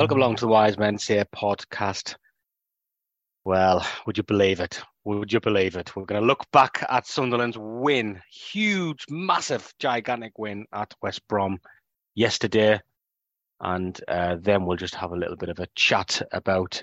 Welcome 0.00 0.16
along 0.16 0.36
to 0.36 0.46
the 0.46 0.48
Wise 0.48 0.78
Men 0.78 0.96
Say 0.96 1.22
podcast. 1.24 2.14
Well, 3.44 3.86
would 4.06 4.16
you 4.16 4.22
believe 4.22 4.58
it? 4.60 4.80
Would 5.04 5.30
you 5.30 5.40
believe 5.40 5.76
it? 5.76 5.94
We're 5.94 6.06
going 6.06 6.22
to 6.22 6.26
look 6.26 6.50
back 6.52 6.82
at 6.88 7.06
Sunderland's 7.06 7.58
win, 7.58 8.22
huge, 8.32 9.04
massive, 9.10 9.70
gigantic 9.78 10.38
win 10.38 10.64
at 10.72 10.94
West 11.02 11.20
Brom 11.28 11.58
yesterday, 12.14 12.80
and 13.60 14.00
uh, 14.08 14.36
then 14.40 14.64
we'll 14.64 14.78
just 14.78 14.94
have 14.94 15.12
a 15.12 15.18
little 15.18 15.36
bit 15.36 15.50
of 15.50 15.58
a 15.58 15.68
chat 15.74 16.22
about 16.32 16.82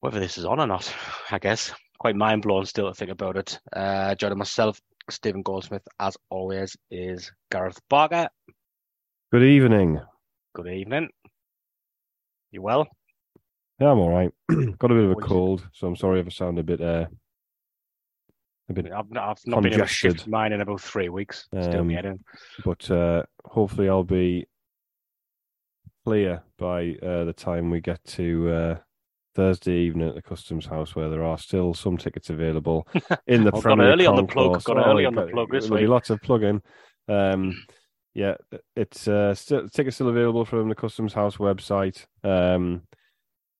whether 0.00 0.20
this 0.20 0.36
is 0.36 0.44
on 0.44 0.60
or 0.60 0.66
not. 0.66 0.94
I 1.30 1.38
guess 1.38 1.72
quite 1.98 2.16
mind 2.16 2.42
blown 2.42 2.66
still 2.66 2.88
to 2.88 2.94
think 2.94 3.10
about 3.10 3.38
it. 3.38 3.58
Uh, 3.72 4.14
joining 4.14 4.36
myself, 4.36 4.78
Stephen 5.08 5.40
Goldsmith, 5.40 5.88
as 6.00 6.18
always, 6.28 6.76
is 6.90 7.32
Gareth 7.50 7.80
Barker. 7.88 8.28
Good 9.32 9.44
evening. 9.44 10.02
Good 10.56 10.68
evening. 10.68 11.10
You 12.56 12.62
well? 12.62 12.88
Yeah, 13.78 13.90
I'm 13.90 13.98
all 13.98 14.08
right. 14.08 14.32
Got 14.48 14.90
a 14.90 14.94
bit 14.94 15.04
of 15.04 15.10
a 15.10 15.14
cold, 15.16 15.68
so 15.74 15.86
I'm 15.86 15.94
sorry 15.94 16.20
if 16.20 16.26
I 16.26 16.30
sound 16.30 16.58
a 16.58 16.62
bit 16.62 16.80
uh, 16.80 17.04
a 18.70 18.72
bit. 18.72 18.90
I've 18.90 19.10
not, 19.10 19.28
I've 19.28 19.46
not 19.46 19.62
been 19.62 19.74
able 19.74 19.84
to 19.84 19.92
shift 19.92 20.26
mine 20.26 20.54
in 20.54 20.62
about 20.62 20.80
three 20.80 21.10
weeks. 21.10 21.48
Still 21.48 21.80
Um, 21.80 21.90
in. 21.90 22.24
But 22.64 22.90
uh, 22.90 23.24
hopefully, 23.44 23.90
I'll 23.90 24.04
be 24.04 24.46
clear 26.06 26.42
by 26.56 26.94
uh, 27.02 27.24
the 27.24 27.34
time 27.36 27.68
we 27.68 27.82
get 27.82 28.02
to 28.04 28.48
uh, 28.50 28.76
Thursday 29.34 29.74
evening 29.74 30.08
at 30.08 30.14
the 30.14 30.22
Customs 30.22 30.64
House, 30.64 30.96
where 30.96 31.10
there 31.10 31.24
are 31.24 31.36
still 31.36 31.74
some 31.74 31.98
tickets 31.98 32.30
available 32.30 32.88
in 33.26 33.44
the 33.44 33.50
Well, 33.50 33.60
got 33.60 33.80
early 33.80 34.06
on 34.06 34.16
the 34.16 34.24
plug, 34.24 34.64
got 34.64 34.78
Oh, 34.78 34.92
early 34.92 35.02
yeah, 35.02 35.08
on 35.08 35.14
the 35.14 35.26
plug 35.26 35.50
this 35.52 35.64
There'll 35.64 35.78
be 35.78 35.86
lots 35.86 36.08
of 36.08 36.22
plugging. 36.22 36.62
Um, 37.06 37.52
yeah, 38.16 38.34
it's 38.74 39.06
uh, 39.06 39.34
still 39.34 39.68
tickets 39.68 39.96
still 39.96 40.08
available 40.08 40.46
from 40.46 40.70
the 40.70 40.74
Customs 40.74 41.12
House 41.12 41.36
website. 41.36 42.06
Um, 42.24 42.82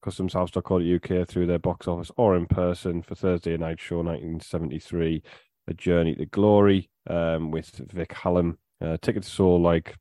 customshouse.co.uk 0.04 1.28
through 1.28 1.46
their 1.46 1.58
box 1.58 1.88
office 1.88 2.10
or 2.16 2.36
in 2.36 2.46
person 2.46 3.02
for 3.02 3.14
Thursday 3.14 3.56
night 3.56 3.80
show 3.80 3.96
1973 3.96 5.22
a 5.68 5.74
journey 5.74 6.14
to 6.14 6.26
glory 6.26 6.88
um, 7.10 7.50
with 7.50 7.70
Vic 7.92 8.12
Hallam 8.12 8.56
uh, 8.80 8.96
tickets 9.02 9.28
sold 9.28 9.62
like 9.62 9.96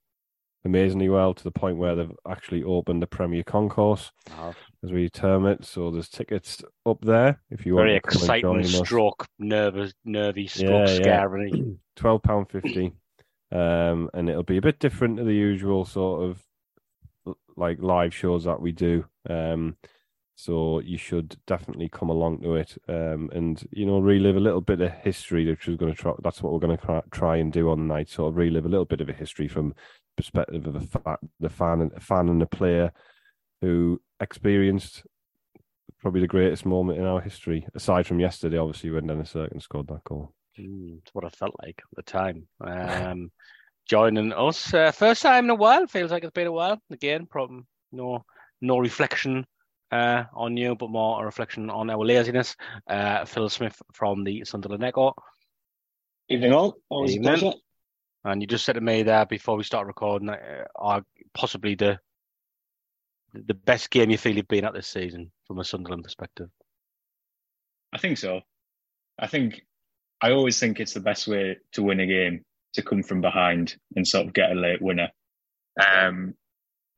amazingly 0.64 1.10
well 1.10 1.34
to 1.34 1.44
the 1.44 1.50
point 1.52 1.78
where 1.78 1.96
they've 1.96 2.12
actually 2.30 2.62
opened 2.64 3.02
the 3.02 3.08
Premier 3.08 3.44
Concourse 3.44 4.12
Oh, 4.38 4.54
as 4.84 4.92
we 4.92 5.10
term 5.10 5.48
it 5.48 5.66
so 5.66 5.90
there's 5.90 6.10
tickets 6.10 6.62
up 6.86 7.00
there 7.02 7.42
if 7.50 7.66
you 7.66 7.76
very 7.76 7.94
want 7.94 8.06
and 8.06 8.14
exciting 8.14 8.64
stroke, 8.86 9.26
nervous, 9.40 9.94
nervy 10.04 10.46
stroke, 10.46 10.88
Yeah, 10.88 10.94
yeah. 10.94 11.02
scary. 11.02 11.64
twelve 11.96 12.22
pound 12.22 12.50
fifty, 12.52 12.94
um, 13.52 14.10
and 14.14 14.30
it'll 14.30 14.44
be 14.44 14.58
a 14.58 14.62
bit 14.62 14.80
different 14.80 15.18
to 15.18 15.24
the 15.24 15.34
usual 15.34 15.86
sort 15.86 16.24
of 16.24 17.36
like 17.56 17.80
live 17.80 18.14
shows 18.14 18.44
that 18.44 18.62
we 18.62 18.72
do. 18.72 19.06
Um, 19.30 19.78
so 20.38 20.80
you 20.80 20.98
should 20.98 21.38
definitely 21.48 21.88
come 21.88 22.10
along 22.10 22.42
to 22.42 22.56
it, 22.56 22.78
um, 22.90 23.30
and 23.34 23.66
you 23.72 23.86
know 23.86 24.00
relive 24.00 24.36
a 24.36 24.42
little 24.42 24.62
bit 24.62 24.82
of 24.82 24.92
history, 24.92 25.46
which 25.46 25.68
we're 25.68 25.78
going 25.78 25.94
to 25.94 25.98
try. 25.98 26.12
That's 26.22 26.42
what 26.42 26.52
we're 26.52 26.60
going 26.60 26.78
to 26.78 27.04
try 27.12 27.38
and 27.38 27.54
do 27.54 27.70
on 27.70 27.88
the 27.88 27.94
night. 27.94 28.10
Sort 28.10 28.34
of 28.34 28.38
relive 28.38 28.66
a 28.66 28.70
little 28.70 28.86
bit 28.86 29.00
of 29.00 29.08
a 29.08 29.14
history 29.14 29.48
from 29.48 29.74
perspective 30.18 30.68
of 30.68 30.76
a 30.76 30.82
fa- 30.82 31.20
the 31.40 31.50
fan 31.50 31.82
and 31.82 32.04
fan 32.04 32.28
and 32.28 32.42
the 32.42 32.46
player 32.46 32.92
who 33.62 34.02
experienced 34.20 35.04
probably 36.02 36.22
the 36.22 36.28
greatest 36.28 36.66
moment 36.66 37.00
in 37.00 37.06
our 37.06 37.22
history, 37.22 37.66
aside 37.74 38.06
from 38.06 38.20
yesterday, 38.20 38.58
obviously 38.58 38.92
when 38.92 39.08
Dennis 39.08 39.34
Cirkin 39.34 39.62
scored 39.62 39.88
that 39.88 40.04
goal. 40.04 40.34
Mm, 40.60 41.00
it's 41.00 41.14
what 41.14 41.26
I 41.26 41.30
felt 41.30 41.56
like 41.62 41.80
at 41.80 41.96
the 41.96 42.04
time. 42.04 42.48
Um, 42.62 43.32
joining 43.88 44.34
us, 44.34 44.74
uh, 44.74 44.92
first 44.92 45.22
time 45.22 45.46
in 45.46 45.50
a 45.50 45.56
while. 45.56 45.88
Feels 45.88 46.12
like 46.12 46.24
it's 46.24 46.32
been 46.32 46.48
a 46.48 46.52
while. 46.52 46.80
Again, 46.92 47.26
problem. 47.26 47.68
No, 47.92 48.24
no 48.62 48.78
reflection 48.78 49.46
uh, 49.92 50.24
on 50.34 50.58
you, 50.58 50.76
but 50.76 50.90
more 50.90 51.22
a 51.22 51.26
reflection 51.26 51.70
on 51.70 51.90
our 51.90 52.06
laziness. 52.06 52.56
Uh, 52.90 53.26
Phil 53.26 53.50
Smith 53.50 53.82
from 53.94 54.24
the 54.24 54.44
Sunderland 54.46 54.84
Echo. 54.84 55.14
Evening 56.30 56.54
all. 56.54 56.78
Always 56.90 57.16
Evening. 57.16 57.34
a 57.34 57.38
pleasure. 57.38 57.58
And 58.24 58.42
you 58.42 58.48
just 58.48 58.66
said 58.66 58.74
to 58.74 58.82
me 58.82 59.04
there 59.04 59.26
before 59.26 59.56
we 59.56 59.64
start 59.64 59.86
recording, 59.86 60.30
uh, 60.30 60.66
are 60.76 61.04
possibly 61.34 61.76
the 61.76 62.00
the 63.34 63.54
best 63.54 63.90
game 63.90 64.10
you 64.10 64.18
feel 64.18 64.36
you've 64.36 64.48
been 64.48 64.64
at 64.64 64.74
this 64.74 64.88
season 64.88 65.30
from 65.46 65.60
a 65.60 65.64
Sunderland 65.64 66.04
perspective. 66.04 66.50
I 67.92 67.98
think 67.98 68.18
so. 68.18 68.42
I 69.20 69.28
think 69.28 69.62
I 70.26 70.32
always 70.32 70.60
think 70.60 70.80
it's 70.80 70.96
the 70.96 71.02
best 71.02 71.28
way 71.28 71.58
to 71.74 71.84
win 71.84 72.00
a 72.00 72.08
game 72.08 72.44
to 72.74 72.82
come 72.82 73.04
from 73.04 73.22
behind 73.22 73.76
and 73.96 74.08
sort 74.08 74.26
of 74.26 74.34
get 74.34 74.52
a 74.52 74.56
late 74.56 74.82
winner. 74.82 75.12
Um, 75.80 76.34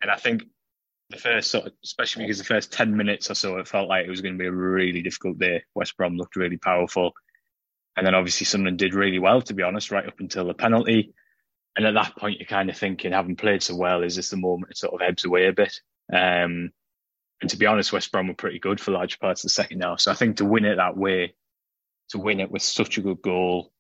and 0.02 0.10
I 0.10 0.16
think 0.16 0.44
the 1.10 1.18
first 1.18 1.52
sort 1.52 1.66
of, 1.66 1.74
especially 1.84 2.24
because 2.24 2.38
the 2.38 2.46
first 2.46 2.72
10 2.72 2.96
minutes 2.96 3.30
or 3.30 3.36
so, 3.36 3.58
it 3.58 3.68
felt 3.68 3.90
like 3.90 4.06
it 4.06 4.10
was 4.10 4.22
going 4.22 4.36
to 4.36 4.42
be 4.42 4.48
a 4.48 4.52
really 4.52 5.02
difficult 5.02 5.40
day. 5.40 5.64
West 5.76 5.98
Brom 5.98 6.16
looked 6.16 6.38
really 6.38 6.56
powerful. 6.56 7.12
And 7.98 8.08
then 8.08 8.16
obviously 8.16 8.46
Sunderland 8.46 8.80
did 8.80 8.94
really 8.94 9.20
well, 9.20 9.42
to 9.42 9.54
be 9.54 9.64
honest, 9.64 9.92
right 9.92 10.08
up 10.08 10.22
until 10.22 10.46
the 10.46 10.54
penalty. 10.54 11.14
And 11.76 11.86
at 11.86 11.96
that 11.96 12.16
point, 12.16 12.40
you're 12.40 12.48
kind 12.48 12.70
of 12.70 12.78
thinking, 12.78 13.12
having 13.12 13.36
played 13.36 13.62
so 13.62 13.76
well, 13.76 14.04
is 14.04 14.16
this 14.16 14.30
the 14.30 14.38
moment 14.38 14.72
it 14.72 14.78
sort 14.78 14.94
of 14.94 15.06
ebbs 15.06 15.26
away 15.26 15.48
a 15.48 15.52
bit? 15.52 15.82
Um, 16.14 16.72
and 17.42 17.50
to 17.50 17.58
be 17.58 17.66
honest, 17.66 17.92
West 17.92 18.10
Brom 18.10 18.30
were 18.30 18.36
pretty 18.36 18.60
good 18.60 18.80
for 18.80 18.92
large 18.92 19.20
parts 19.20 19.44
of 19.44 19.50
the 19.50 19.54
second 19.54 19.84
half. 19.84 20.00
So 20.00 20.12
I 20.12 20.16
think 20.16 20.38
to 20.38 20.46
win 20.46 20.64
it 20.64 20.78
that 20.78 20.96
way, 20.96 21.34
to 22.10 22.20
win 22.20 22.40
it 22.40 22.52
with 22.52 22.62
such 22.62 22.98
a 22.98 23.02
good 23.02 23.22
goal, 23.22 23.72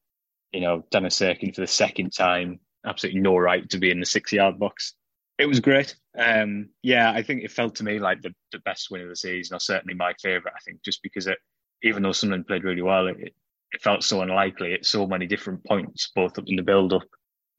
you 0.51 0.61
know, 0.61 0.83
Dennis 0.91 1.19
Cirkin 1.19 1.53
for 1.53 1.61
the 1.61 1.67
second 1.67 2.11
time, 2.13 2.59
absolutely 2.85 3.21
no 3.21 3.37
right 3.37 3.69
to 3.69 3.77
be 3.77 3.91
in 3.91 3.99
the 3.99 4.05
six 4.05 4.31
yard 4.31 4.59
box. 4.59 4.93
It 5.37 5.45
was 5.45 5.59
great. 5.59 5.95
Um, 6.17 6.69
yeah, 6.81 7.11
I 7.11 7.21
think 7.21 7.43
it 7.43 7.51
felt 7.51 7.75
to 7.75 7.83
me 7.83 7.99
like 7.99 8.21
the, 8.21 8.33
the 8.51 8.59
best 8.59 8.89
win 8.89 9.01
of 9.01 9.09
the 9.09 9.15
season, 9.15 9.55
or 9.55 9.59
certainly 9.59 9.93
my 9.93 10.13
favourite. 10.21 10.55
I 10.55 10.59
think 10.65 10.81
just 10.83 11.03
because 11.03 11.27
it, 11.27 11.37
even 11.83 12.01
though 12.01 12.11
Sunderland 12.11 12.47
played 12.47 12.63
really 12.63 12.81
well, 12.81 13.07
it, 13.07 13.17
it 13.19 13.81
felt 13.81 14.03
so 14.03 14.21
unlikely 14.21 14.73
at 14.73 14.85
so 14.85 15.05
many 15.05 15.27
different 15.27 15.63
points, 15.65 16.11
both 16.15 16.39
in 16.45 16.55
the 16.55 16.63
build 16.63 16.93
up 16.93 17.03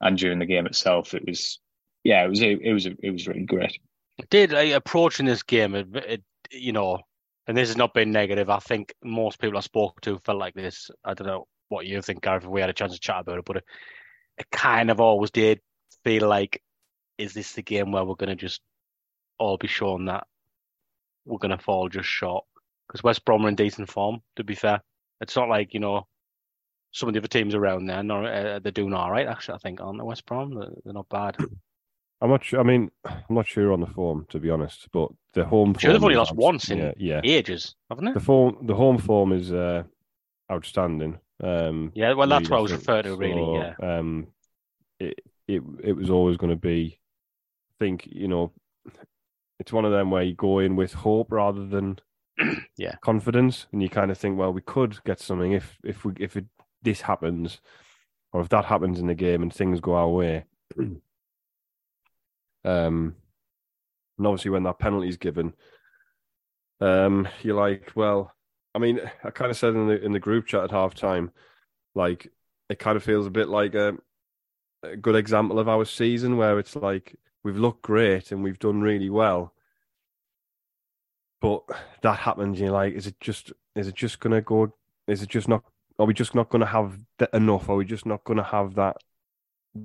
and 0.01 0.19
during 0.19 0.41
the 0.41 0.47
game 0.47 0.67
itself. 0.67 1.15
It 1.15 1.25
was, 1.27 1.61
yeah, 2.03 2.25
it 2.25 2.29
was, 2.29 2.41
it, 2.41 2.59
it 2.63 2.73
was, 2.73 2.87
it 2.87 3.11
was 3.11 3.29
really 3.29 3.45
great. 3.45 3.79
did 4.31 4.53
uh, 4.53 4.75
approaching 4.75 5.27
this 5.27 5.45
game, 5.45 5.75
it, 5.77 5.95
it, 5.95 6.23
you 6.51 6.73
know, 6.73 6.99
and 7.49 7.57
this 7.57 7.71
has 7.71 7.79
not 7.79 7.95
been 7.95 8.13
negative. 8.13 8.51
I 8.51 8.59
think 8.59 8.95
most 9.03 9.41
people 9.41 9.57
I 9.57 9.63
spoke 9.63 10.01
to 10.03 10.21
felt 10.25 10.39
like 10.39 10.55
this. 10.55 10.91
I 11.03 11.15
don't 11.15 11.27
know 11.27 11.49
what 11.71 11.87
you 11.87 12.01
think, 12.03 12.23
Gareth, 12.23 12.45
if 12.45 12.51
we 12.51 12.61
had 12.61 12.69
a 12.69 12.75
chance 12.75 12.93
to 12.93 13.01
chat 13.01 13.23
about 13.23 13.39
it, 13.39 13.45
but 13.47 13.57
it, 13.57 13.65
it 14.37 14.51
kind 14.53 14.91
of 14.91 15.01
always 15.01 15.31
did 15.31 15.61
feel 16.05 16.29
like, 16.29 16.63
is 17.17 17.33
this 17.33 17.55
the 17.55 17.63
game 17.63 17.91
where 17.91 18.05
we're 18.05 18.15
going 18.17 18.29
to 18.29 18.37
just 18.37 18.61
all 19.39 19.57
be 19.57 19.67
shown 19.67 20.05
that 20.05 20.27
we're 21.25 21.39
going 21.39 21.57
to 21.57 21.65
fall 21.65 21.89
just 21.89 22.09
short? 22.09 22.45
Because 22.87 23.03
West 23.03 23.25
Brom 23.25 23.47
are 23.47 23.49
in 23.49 23.55
decent 23.55 23.91
form, 23.91 24.21
to 24.37 24.45
be 24.45 24.55
fair. 24.55 24.83
It's 25.23 25.35
not 25.35 25.49
like, 25.49 25.73
you 25.73 25.81
know, 25.81 26.07
some 26.93 27.09
of 27.09 27.15
the 27.15 27.21
other 27.21 27.29
teams 27.29 27.55
around 27.55 27.87
there, 27.87 27.99
uh, 27.99 28.59
they're 28.59 28.73
doing 28.73 28.93
all 28.93 29.11
right, 29.11 29.27
actually, 29.27 29.55
I 29.55 29.59
think, 29.59 29.81
aren't 29.81 29.99
they, 29.99 30.05
West 30.05 30.27
Brom? 30.27 30.55
They're, 30.55 30.69
they're 30.85 30.93
not 30.93 31.09
bad. 31.09 31.37
I'm 32.21 32.31
not 32.31 32.45
sure. 32.45 32.61
I 32.61 32.63
mean, 32.65 32.91
I'm 33.05 33.23
not 33.31 33.47
sure 33.47 33.73
on 33.73 33.81
the 33.81 33.87
form 33.87 34.27
to 34.31 34.41
be 34.41 34.51
honest, 34.51 34.89
but 34.93 35.11
the 35.35 35.45
home. 35.45 35.75
Sure, 35.79 35.93
they've 35.93 36.03
only 36.03 36.17
lost 36.17 36.33
abs- 36.33 36.39
once 36.39 36.71
in 36.71 36.79
yeah, 36.79 36.93
yeah. 36.97 37.21
ages, 37.23 37.77
haven't 37.89 38.07
they? 38.07 38.13
The 38.13 38.21
form, 38.21 38.59
the 38.63 38.75
home 38.75 38.99
form 38.99 39.33
is 39.33 39.53
uh, 39.53 39.85
outstanding. 40.51 41.19
Um, 41.43 41.93
Yeah, 41.95 42.15
well, 42.15 42.29
that's 42.29 42.49
really, 42.49 42.51
what 42.51 42.59
I 42.59 42.63
was 42.63 42.73
referring 42.73 43.05
to, 43.05 43.17
really. 43.17 43.35
So, 43.35 43.57
Yeah. 43.57 43.99
Um, 43.99 44.27
it, 44.99 45.21
it 45.47 45.63
it 45.83 45.93
was 45.93 46.11
always 46.11 46.37
going 46.37 46.51
to 46.51 46.57
be. 46.57 46.99
I 47.71 47.85
think 47.85 48.09
you 48.11 48.27
know, 48.27 48.53
it's 49.61 49.73
one 49.73 49.85
of 49.85 49.93
them 49.93 50.11
where 50.11 50.25
you 50.25 50.35
go 50.35 50.59
in 50.59 50.75
with 50.75 50.93
hope 50.93 51.31
rather 51.31 51.65
than 51.67 52.01
yeah 52.77 52.97
confidence, 53.01 53.67
and 53.73 53.81
you 53.81 53.89
kind 53.89 54.11
of 54.11 54.19
think, 54.19 54.37
well, 54.37 54.53
we 54.53 54.63
could 54.63 55.03
get 55.05 55.21
something 55.21 55.53
if 55.53 55.79
if 55.85 56.05
we 56.05 56.15
if 56.19 56.37
it, 56.37 56.47
this 56.83 57.03
happens, 57.03 57.61
or 58.33 58.41
if 58.41 58.49
that 58.49 58.65
happens 58.65 58.99
in 58.99 59.07
the 59.07 59.15
game 59.15 59.43
and 59.43 59.55
things 59.55 59.79
go 59.79 59.95
our 59.95 60.09
way. 60.09 60.45
um, 62.65 63.17
and 64.19 64.27
obviously 64.27 64.51
when 64.51 64.65
that 64.65 64.79
penalty 64.79 65.09
is 65.09 65.17
given, 65.17 65.55
um, 66.81 67.29
you're 67.43 67.57
like, 67.57 67.93
well, 67.95 68.33
I 68.75 68.79
mean, 68.79 69.01
I 69.25 69.31
kind 69.31 69.51
of 69.51 69.57
said 69.57 69.75
in 69.75 69.89
the 69.89 70.05
in 70.05 70.13
the 70.13 70.21
group 70.21 70.47
chat 70.47 70.65
at 70.65 70.71
halftime, 70.71 71.31
like 71.95 72.31
it 72.69 72.79
kind 72.79 72.97
of 72.97 73.03
feels 73.03 73.27
a 73.27 73.31
bit 73.31 73.49
like 73.49 73.75
a, 73.75 73.97
a 74.83 74.97
good 74.97 75.17
example 75.17 75.59
of 75.59 75.69
our 75.69 75.85
season 75.85 76.37
where 76.37 76.59
it's 76.59 76.77
like 76.77 77.17
we've 77.43 77.57
looked 77.57 77.83
great 77.83 78.31
and 78.31 78.43
we've 78.43 78.59
done 78.59 78.81
really 78.81 79.11
well, 79.11 79.55
but 81.41 81.63
that 82.03 82.19
happens. 82.19 82.61
You're 82.61 82.71
like, 82.71 82.95
is 82.95 83.07
it 83.07 83.19
just 83.21 83.53
is 83.75 83.89
it 83.89 83.95
just 83.95 84.21
gonna 84.21 84.43
go? 84.43 84.75
Is 85.07 85.23
it 85.23 85.29
just 85.29 85.49
not? 85.49 85.65
Are 85.99 86.07
we 86.07 86.15
just 86.15 86.35
not 86.35 86.51
to 86.53 86.65
have 86.65 86.99
enough? 87.33 87.69
Are 87.69 87.77
we 87.77 87.85
just 87.85 88.07
not 88.07 88.25
to 88.27 88.43
have 88.43 88.75
that 88.77 88.99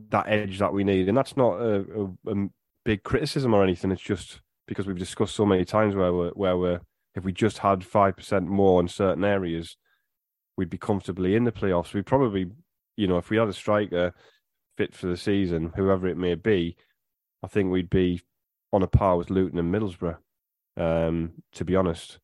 that 0.10 0.28
edge 0.28 0.60
that 0.60 0.74
we 0.74 0.84
need? 0.84 1.08
And 1.08 1.18
that's 1.18 1.38
not 1.38 1.54
a, 1.54 1.86
a, 2.28 2.32
a 2.32 2.50
big 2.86 3.04
criticism 3.04 3.54
or 3.54 3.64
anything. 3.64 3.92
It's 3.92 4.02
just 4.02 4.42
because 4.68 4.88
we've 4.88 4.98
discussed 4.98 5.36
so 5.36 5.46
many 5.46 5.66
times 5.66 5.96
where 5.96 6.14
we're 6.14 6.32
where 6.32 6.58
we're 6.58 6.82
if 7.16 7.24
we 7.24 7.32
just 7.32 7.60
had 7.60 7.84
five 7.84 8.18
percent 8.18 8.48
more 8.48 8.82
in 8.82 8.88
certain 8.88 9.24
areas, 9.24 9.78
we'd 10.58 10.70
be 10.70 10.78
comfortably 10.78 11.36
in 11.36 11.44
the 11.44 11.52
playoffs. 11.52 11.94
We'd 11.94 12.06
probably, 12.06 12.48
you 12.98 13.08
know, 13.08 13.18
if 13.18 13.30
we 13.30 13.38
had 13.38 13.48
a 13.48 13.54
striker 13.54 14.14
fit 14.78 14.96
for 14.96 15.08
the 15.08 15.18
season, 15.18 15.72
whoever 15.76 16.08
it 16.08 16.18
may 16.18 16.36
be, 16.36 16.76
I 17.44 17.48
think 17.48 17.72
we'd 17.72 17.90
be 17.90 18.22
on 18.72 18.82
a 18.82 18.88
par 18.88 19.18
with 19.18 19.30
Luton 19.30 19.60
and 19.60 19.74
Middlesbrough. 19.74 20.18
Um, 20.76 21.34
to 21.52 21.66
be 21.66 21.76
honest, 21.76 22.18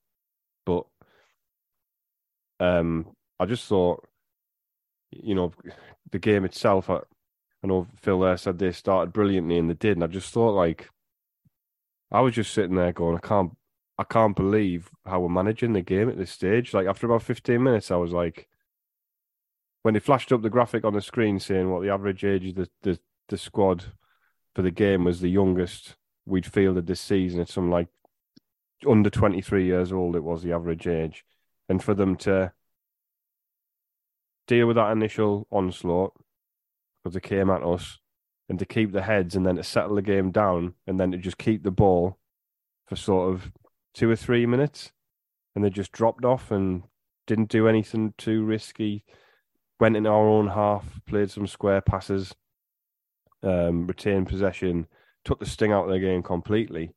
but 0.65 0.85
um, 2.59 3.11
I 3.39 3.45
just 3.45 3.67
thought, 3.67 4.07
you 5.11 5.35
know, 5.35 5.53
the 6.11 6.17
game 6.17 6.45
itself. 6.45 6.89
I, 6.89 7.01
I 7.63 7.67
know 7.67 7.87
Phil 7.97 8.19
there 8.19 8.37
said 8.37 8.57
they 8.57 8.71
started 8.71 9.13
brilliantly 9.13 9.57
and 9.57 9.69
they 9.69 9.73
did, 9.73 9.97
and 9.97 10.03
I 10.03 10.07
just 10.07 10.33
thought 10.33 10.51
like, 10.51 10.89
I 12.11 12.21
was 12.21 12.35
just 12.35 12.53
sitting 12.53 12.75
there 12.75 12.93
going, 12.93 13.17
I 13.17 13.27
can't 13.27 13.55
I 13.99 14.05
can't 14.05 14.35
believe 14.35 14.89
how 15.05 15.19
we're 15.19 15.29
managing 15.29 15.73
the 15.73 15.81
game 15.81 16.07
at 16.07 16.17
this 16.17 16.31
stage. 16.31 16.73
Like 16.73 16.87
after 16.87 17.05
about 17.05 17.21
15 17.21 17.61
minutes, 17.61 17.91
I 17.91 17.97
was 17.97 18.13
like, 18.13 18.47
when 19.81 19.93
they 19.93 19.99
flashed 19.99 20.31
up 20.31 20.41
the 20.41 20.49
graphic 20.49 20.85
on 20.85 20.93
the 20.93 21.01
screen 21.01 21.37
saying 21.37 21.69
what 21.69 21.81
the 21.81 21.89
average 21.89 22.23
age 22.23 22.47
of 22.47 22.55
the, 22.55 22.69
the, 22.81 22.99
the 23.27 23.37
squad 23.37 23.83
for 24.55 24.61
the 24.61 24.71
game 24.71 25.03
was 25.03 25.19
the 25.19 25.29
youngest 25.29 25.97
we'd 26.25 26.45
fielded 26.45 26.87
this 26.87 27.01
season. 27.01 27.41
It's 27.41 27.53
some 27.53 27.69
like 27.69 27.89
under 28.87 29.09
23 29.09 29.65
years 29.65 29.91
old, 29.91 30.15
it 30.15 30.23
was 30.23 30.43
the 30.43 30.53
average 30.53 30.87
age. 30.87 31.25
And 31.67 31.83
for 31.83 31.93
them 31.93 32.15
to 32.17 32.53
deal 34.47 34.67
with 34.67 34.77
that 34.77 34.91
initial 34.91 35.45
onslaught, 35.51 36.13
because 37.03 37.13
they 37.13 37.19
came 37.19 37.49
at 37.49 37.63
us, 37.63 37.99
and 38.49 38.59
to 38.59 38.65
keep 38.65 38.91
the 38.91 39.03
heads 39.03 39.35
and 39.35 39.45
then 39.45 39.55
to 39.55 39.63
settle 39.63 39.95
the 39.95 40.01
game 40.01 40.31
down 40.31 40.73
and 40.87 40.99
then 40.99 41.11
to 41.11 41.17
just 41.17 41.37
keep 41.37 41.63
the 41.63 41.71
ball 41.71 42.17
for 42.87 42.95
sort 42.95 43.31
of 43.31 43.51
two 43.93 44.09
or 44.09 44.15
three 44.15 44.45
minutes, 44.45 44.91
and 45.55 45.63
they 45.63 45.69
just 45.69 45.91
dropped 45.91 46.25
off 46.25 46.51
and 46.51 46.83
didn't 47.27 47.49
do 47.49 47.67
anything 47.67 48.13
too 48.17 48.43
risky. 48.43 49.03
Went 49.79 49.95
in 49.95 50.07
our 50.07 50.27
own 50.27 50.47
half, 50.47 50.99
played 51.05 51.29
some 51.29 51.47
square 51.47 51.81
passes, 51.81 52.33
um, 53.43 53.87
retained 53.87 54.27
possession, 54.27 54.87
took 55.23 55.39
the 55.39 55.45
sting 55.45 55.71
out 55.71 55.85
of 55.85 55.91
the 55.91 55.99
game 55.99 56.23
completely. 56.23 56.95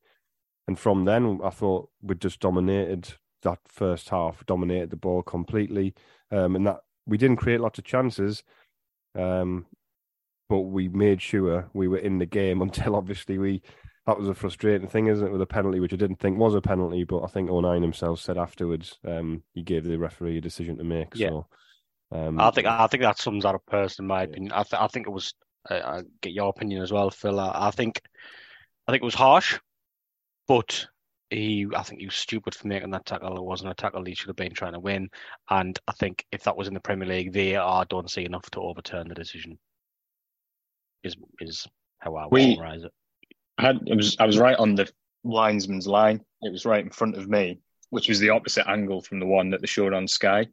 And 0.67 0.79
from 0.79 1.05
then, 1.05 1.41
I 1.45 1.51
thought 1.51 1.91
we 2.01 2.15
just 2.15 2.41
dominated 2.41 3.15
that 3.43 3.59
first 3.67 4.09
half, 4.09 4.47
dominated 4.47 4.91
the 4.91 4.97
ball 4.97 5.23
completely, 5.23 5.95
um, 6.31 6.57
and 6.57 6.67
that 6.67 6.81
we 7.07 7.19
didn't 7.19 7.37
create 7.37 7.61
lots 7.61 7.79
of 7.79 7.85
chances, 7.85 8.43
um, 9.19 9.67
but 10.53 10.65
we 10.65 10.87
made 10.87 11.23
sure 11.23 11.71
we 11.73 11.89
were 11.89 11.97
in 11.97 12.19
the 12.19 12.27
game 12.27 12.61
until 12.61 12.95
obviously 12.95 13.39
we 13.39 13.63
that 14.07 14.19
was 14.19 14.29
a 14.29 14.35
frustrating 14.35 14.87
thing, 14.87 15.07
isn't 15.07 15.27
it, 15.27 15.33
with 15.33 15.41
a 15.41 15.47
penalty, 15.47 15.81
which 15.81 15.95
I 15.95 15.97
didn't 15.97 16.19
think 16.19 16.37
was 16.37 16.55
a 16.55 16.61
penalty, 16.61 17.05
but 17.05 17.23
I 17.23 17.29
think 17.29 17.49
O'Nien 17.49 17.81
himself 17.81 18.21
said 18.21 18.37
afterwards 18.37 18.99
um, 19.09 19.45
he 19.55 19.63
gave 19.63 19.85
the 19.85 19.97
referee 19.97 20.37
a 20.37 20.41
decision 20.43 20.77
to 20.77 20.85
make. 20.85 21.09
Yeah. 21.15 21.29
So 21.29 21.47
um, 22.11 22.39
I 22.39 22.51
think 22.51 22.67
I 22.67 22.87
think 22.87 23.03
that 23.03 23.19
sums 23.19 23.45
that 23.45 23.55
up 23.55 23.65
person 23.65 24.05
in 24.05 24.09
my 24.09 24.19
yeah. 24.19 24.29
opinion. 24.29 24.53
I, 24.53 24.63
th- 24.65 24.83
I 24.83 24.87
think 24.89 25.07
it 25.07 25.11
was. 25.11 25.33
Uh, 25.71 25.81
I 25.83 26.03
get 26.21 26.35
your 26.35 26.51
opinion 26.51 26.83
as 26.83 26.93
well, 26.93 27.09
Phil. 27.09 27.41
I, 27.41 27.69
I 27.69 27.71
think 27.71 28.03
I 28.87 28.93
think 28.93 29.03
it 29.03 29.07
was 29.07 29.15
harsh, 29.15 29.59
but 30.49 30.87
he 31.31 31.67
I 31.75 31.83
think 31.83 32.01
he 32.01 32.07
was 32.07 32.17
stupid 32.17 32.55
for 32.55 32.69
making 32.69 32.91
that 32.91 33.07
tackle. 33.07 33.39
It 33.39 33.43
wasn't 33.43 33.71
a 33.71 33.75
tackle 33.75 34.05
he 34.05 34.15
should 34.15 34.29
have 34.29 34.37
been 34.37 34.53
trying 34.53 34.75
to 34.75 34.81
win. 34.81 35.09
And 35.49 35.79
I 35.89 35.93
think 35.93 36.27
if 36.31 36.43
that 36.43 36.59
was 36.59 36.69
in 36.69 36.75
the 36.75 36.81
Premier 36.81 37.09
League, 37.09 37.33
they 37.33 37.57
are 37.57 37.87
don't 37.87 38.11
see 38.11 38.27
enough 38.27 38.51
to 38.51 38.61
overturn 38.61 39.09
the 39.09 39.15
decision. 39.15 39.59
Is 41.05 41.17
is 41.41 41.67
how 41.99 42.17
I 42.17 42.29
we, 42.31 42.55
summarize 42.55 42.85
it. 42.85 42.93
I 43.59 43.63
had 43.63 43.81
it 43.87 43.97
was 43.97 44.17
I 44.19 44.27
was 44.27 44.39
right 44.39 44.57
on 44.57 44.75
the 44.75 44.91
linesman's 45.25 45.87
line. 45.87 46.21
It 46.43 46.53
was 46.53 46.65
right 46.65 46.85
in 46.85 46.91
front 46.91 47.17
of 47.17 47.29
me, 47.29 47.61
which 47.91 48.09
was 48.09 48.19
the 48.19 48.31
opposite 48.31 48.69
angle 48.69 49.03
from 49.03 49.21
the 49.21 49.27
one 49.27 49.51
that 49.51 49.61
they 49.61 49.67
showed 49.67 49.93
on 49.93 50.09
Sky. 50.09 50.49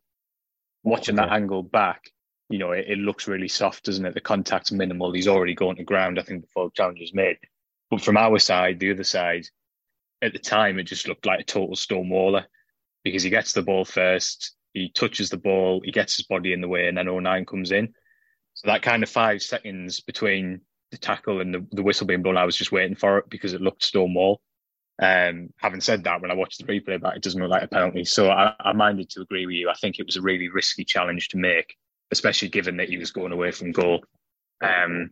Watching 0.83 1.15
that 1.15 1.31
angle 1.31 1.61
back, 1.61 2.09
you 2.49 2.57
know, 2.57 2.71
it, 2.71 2.85
it, 2.87 2.97
looks 2.97 3.27
really 3.27 3.49
soft, 3.49 3.83
doesn't 3.83 4.05
it? 4.05 4.13
The 4.13 4.21
contact's 4.21 4.71
minimal. 4.71 5.11
He's 5.11 5.27
already 5.27 5.53
going 5.53 5.75
to 5.75 5.83
ground, 5.83 6.17
I 6.17 6.23
think, 6.23 6.41
before 6.41 6.65
the 6.65 6.71
challenge 6.73 7.01
is 7.01 7.13
made. 7.13 7.37
But 7.91 8.01
from 8.01 8.17
our 8.17 8.39
side, 8.39 8.79
the 8.79 8.91
other 8.91 9.03
side, 9.03 9.45
at 10.21 10.33
the 10.33 10.39
time, 10.39 10.79
it 10.79 10.83
just 10.83 11.07
looked 11.07 11.25
like 11.25 11.41
a 11.41 11.43
total 11.43 11.75
stonewaller 11.75 12.45
because 13.03 13.23
he 13.23 13.29
gets 13.29 13.53
the 13.53 13.61
ball 13.61 13.85
first, 13.85 14.53
he 14.73 14.89
touches 14.89 15.29
the 15.29 15.37
ball, 15.37 15.81
he 15.83 15.91
gets 15.91 16.15
his 16.15 16.25
body 16.25 16.53
in 16.53 16.61
the 16.61 16.67
way, 16.67 16.87
and 16.87 16.97
then 16.97 17.07
oh 17.07 17.17
O'Nien 17.17 17.45
comes 17.45 17.71
in. 17.71 17.93
So 18.59 18.67
that 18.67 18.81
kind 18.81 19.03
of 19.03 19.09
five 19.09 19.41
seconds 19.41 20.01
between 20.01 20.59
the 20.91 20.97
tackle 20.97 21.39
and 21.39 21.53
the, 21.53 21.65
the 21.71 21.81
whistle 21.81 22.05
being 22.05 22.21
blown, 22.21 22.35
I 22.35 22.43
was 22.43 22.57
just 22.57 22.73
waiting 22.73 22.97
for 22.97 23.19
it 23.19 23.29
because 23.29 23.53
it 23.53 23.61
looked 23.61 23.83
Stonewall. 23.83 24.41
Um, 25.01 25.53
having 25.55 25.79
said 25.79 26.03
that, 26.03 26.21
when 26.21 26.29
I 26.29 26.33
watched 26.33 26.57
the 26.57 26.65
replay 26.65 27.01
back, 27.01 27.15
it 27.15 27.23
doesn't 27.23 27.41
look 27.41 27.51
like 27.51 27.63
a 27.63 27.69
penalty. 27.69 28.03
So 28.03 28.29
I, 28.29 28.53
I 28.59 28.73
minded 28.73 29.09
to 29.11 29.21
agree 29.21 29.45
with 29.45 29.55
you. 29.55 29.69
I 29.69 29.75
think 29.75 29.97
it 29.97 30.05
was 30.05 30.17
a 30.17 30.21
really 30.21 30.49
risky 30.49 30.83
challenge 30.83 31.29
to 31.29 31.37
make, 31.37 31.77
especially 32.11 32.49
given 32.49 32.75
that 32.77 32.89
he 32.89 32.97
was 32.97 33.11
going 33.11 33.31
away 33.31 33.51
from 33.51 33.71
goal. 33.71 34.03
Um, 34.59 35.11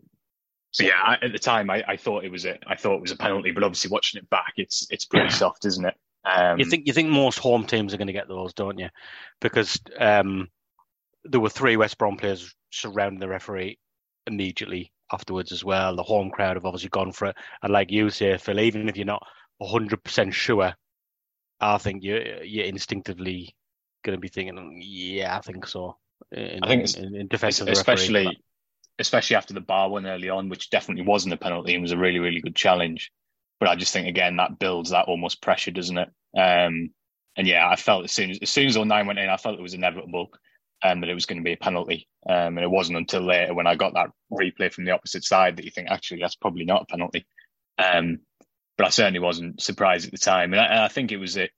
so 0.72 0.84
yeah, 0.84 1.00
I, 1.02 1.14
at 1.24 1.32
the 1.32 1.40
time 1.40 1.70
I, 1.70 1.86
I 1.88 1.96
thought 1.96 2.26
it 2.26 2.32
was 2.32 2.44
a 2.44 2.60
I 2.68 2.76
thought 2.76 2.96
it 2.96 3.02
was 3.02 3.12
a 3.12 3.16
penalty, 3.18 3.52
but 3.52 3.64
obviously 3.64 3.92
watching 3.92 4.20
it 4.20 4.30
back, 4.30 4.56
it's 4.58 4.86
it's 4.90 5.06
pretty 5.06 5.30
soft, 5.30 5.64
isn't 5.64 5.86
it? 5.86 5.96
Um, 6.26 6.60
you 6.60 6.66
think 6.66 6.86
you 6.86 6.92
think 6.92 7.08
most 7.08 7.40
home 7.40 7.66
teams 7.66 7.94
are 7.94 7.98
going 7.98 8.08
to 8.08 8.14
get 8.14 8.28
those, 8.28 8.54
don't 8.54 8.78
you? 8.78 8.90
Because 9.40 9.80
um, 9.98 10.50
there 11.24 11.40
were 11.40 11.50
three 11.50 11.78
West 11.78 11.98
Brom 11.98 12.18
players 12.18 12.54
surrounding 12.72 13.20
the 13.20 13.28
referee 13.28 13.78
immediately 14.26 14.92
afterwards 15.12 15.52
as 15.52 15.64
well. 15.64 15.96
The 15.96 16.04
home 16.04 16.30
crowd 16.30 16.58
have 16.58 16.66
obviously 16.66 16.90
gone 16.90 17.12
for 17.12 17.28
it, 17.28 17.36
and 17.64 17.72
like 17.72 17.92
you 17.92 18.10
say, 18.10 18.38
Phil, 18.38 18.60
even 18.60 18.90
if 18.90 18.98
you're 18.98 19.06
not 19.06 19.26
hundred 19.62 20.04
percent 20.04 20.34
sure, 20.34 20.76
I 21.60 21.78
think 21.78 22.04
you 22.04 22.42
you're 22.44 22.66
instinctively 22.66 23.56
going 24.04 24.16
to 24.16 24.22
be 24.22 24.28
thinking, 24.28 24.80
yeah, 24.84 25.38
I 25.38 25.42
think 25.42 25.66
so. 25.68 25.98
In, 26.32 26.64
I 26.64 26.68
think 26.68 26.96
in, 26.98 27.16
in 27.16 27.28
defense 27.28 27.62
of 27.62 27.68
especially 27.68 28.26
referee. 28.26 28.44
especially 29.00 29.36
after 29.36 29.54
the 29.54 29.62
bar 29.62 29.90
one 29.90 30.06
early 30.06 30.30
on, 30.30 30.50
which 30.50 30.70
definitely 30.70 31.06
wasn't 31.06 31.34
a 31.34 31.38
penalty 31.38 31.74
and 31.74 31.82
was 31.82 31.92
a 31.92 31.98
really 31.98 32.20
really 32.20 32.42
good 32.42 32.56
challenge. 32.56 33.12
But 33.60 33.70
I 33.70 33.76
just 33.76 33.94
think 33.94 34.08
again 34.08 34.38
that 34.38 34.60
builds 34.60 34.92
that 34.92 35.08
almost 35.08 35.42
pressure, 35.42 35.72
doesn't 35.72 35.98
it? 35.98 36.10
Um, 36.38 36.92
and 37.36 37.48
yeah, 37.48 37.68
I 37.68 37.76
felt 37.76 38.04
as 38.04 38.12
soon 38.12 38.32
as 38.32 38.40
as 38.42 38.50
soon 38.50 38.68
as 38.68 38.78
O'Nien 38.78 39.08
went 39.08 39.20
in, 39.20 39.30
I 39.30 39.38
felt 39.38 39.58
it 39.58 39.62
was 39.62 39.74
inevitable 39.74 40.30
um, 40.84 41.02
that 41.02 41.10
it 41.10 41.14
was 41.14 41.26
going 41.26 41.40
to 41.40 41.44
be 41.44 41.54
a 41.54 41.58
penalty. 41.58 42.08
Um, 42.28 42.58
and 42.58 42.60
it 42.60 42.70
wasn't 42.70 42.98
until 42.98 43.22
later 43.22 43.54
when 43.54 43.68
I 43.68 43.76
got 43.76 43.94
that 43.94 44.12
replay 44.32 44.72
from 44.72 44.86
the 44.86 44.92
opposite 44.92 45.24
side 45.24 45.58
that 45.58 45.66
you 45.66 45.72
think 45.72 45.90
actually 45.90 46.22
that's 46.22 46.36
probably 46.36 46.66
not 46.66 46.84
a 46.84 46.86
penalty. 46.86 47.26
Um, 47.78 48.20
but 48.78 48.88
I 48.88 48.90
certainly 48.90 49.20
wasn't 49.20 49.62
surprised 49.62 50.06
at 50.06 50.12
the 50.12 50.18
time, 50.18 50.54
and 50.54 50.62
I, 50.62 50.66
and 50.66 50.80
I 50.80 50.88
think 50.88 51.12
it 51.12 51.18
was 51.18 51.38
a, 51.38 51.50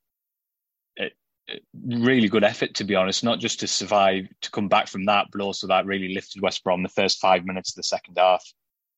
a, 0.98 1.12
a, 1.50 1.60
really 1.84 2.30
good 2.30 2.46
effort 2.46 2.76
to 2.76 2.86
be 2.86 2.96
honest, 2.96 3.24
not 3.24 3.40
just 3.40 3.60
to 3.60 3.68
survive 3.68 4.28
to 4.42 4.52
come 4.52 4.70
back 4.70 4.88
from 4.88 5.06
that, 5.06 5.28
but 5.32 5.42
also 5.42 5.68
that 5.68 5.86
really 5.86 6.14
lifted 6.14 6.42
West 6.42 6.64
Brom 6.64 6.82
the 6.82 6.90
first 6.90 7.20
five 7.20 7.46
minutes 7.46 7.72
of 7.72 7.76
the 7.76 7.84
second 7.84 8.18
half. 8.18 8.44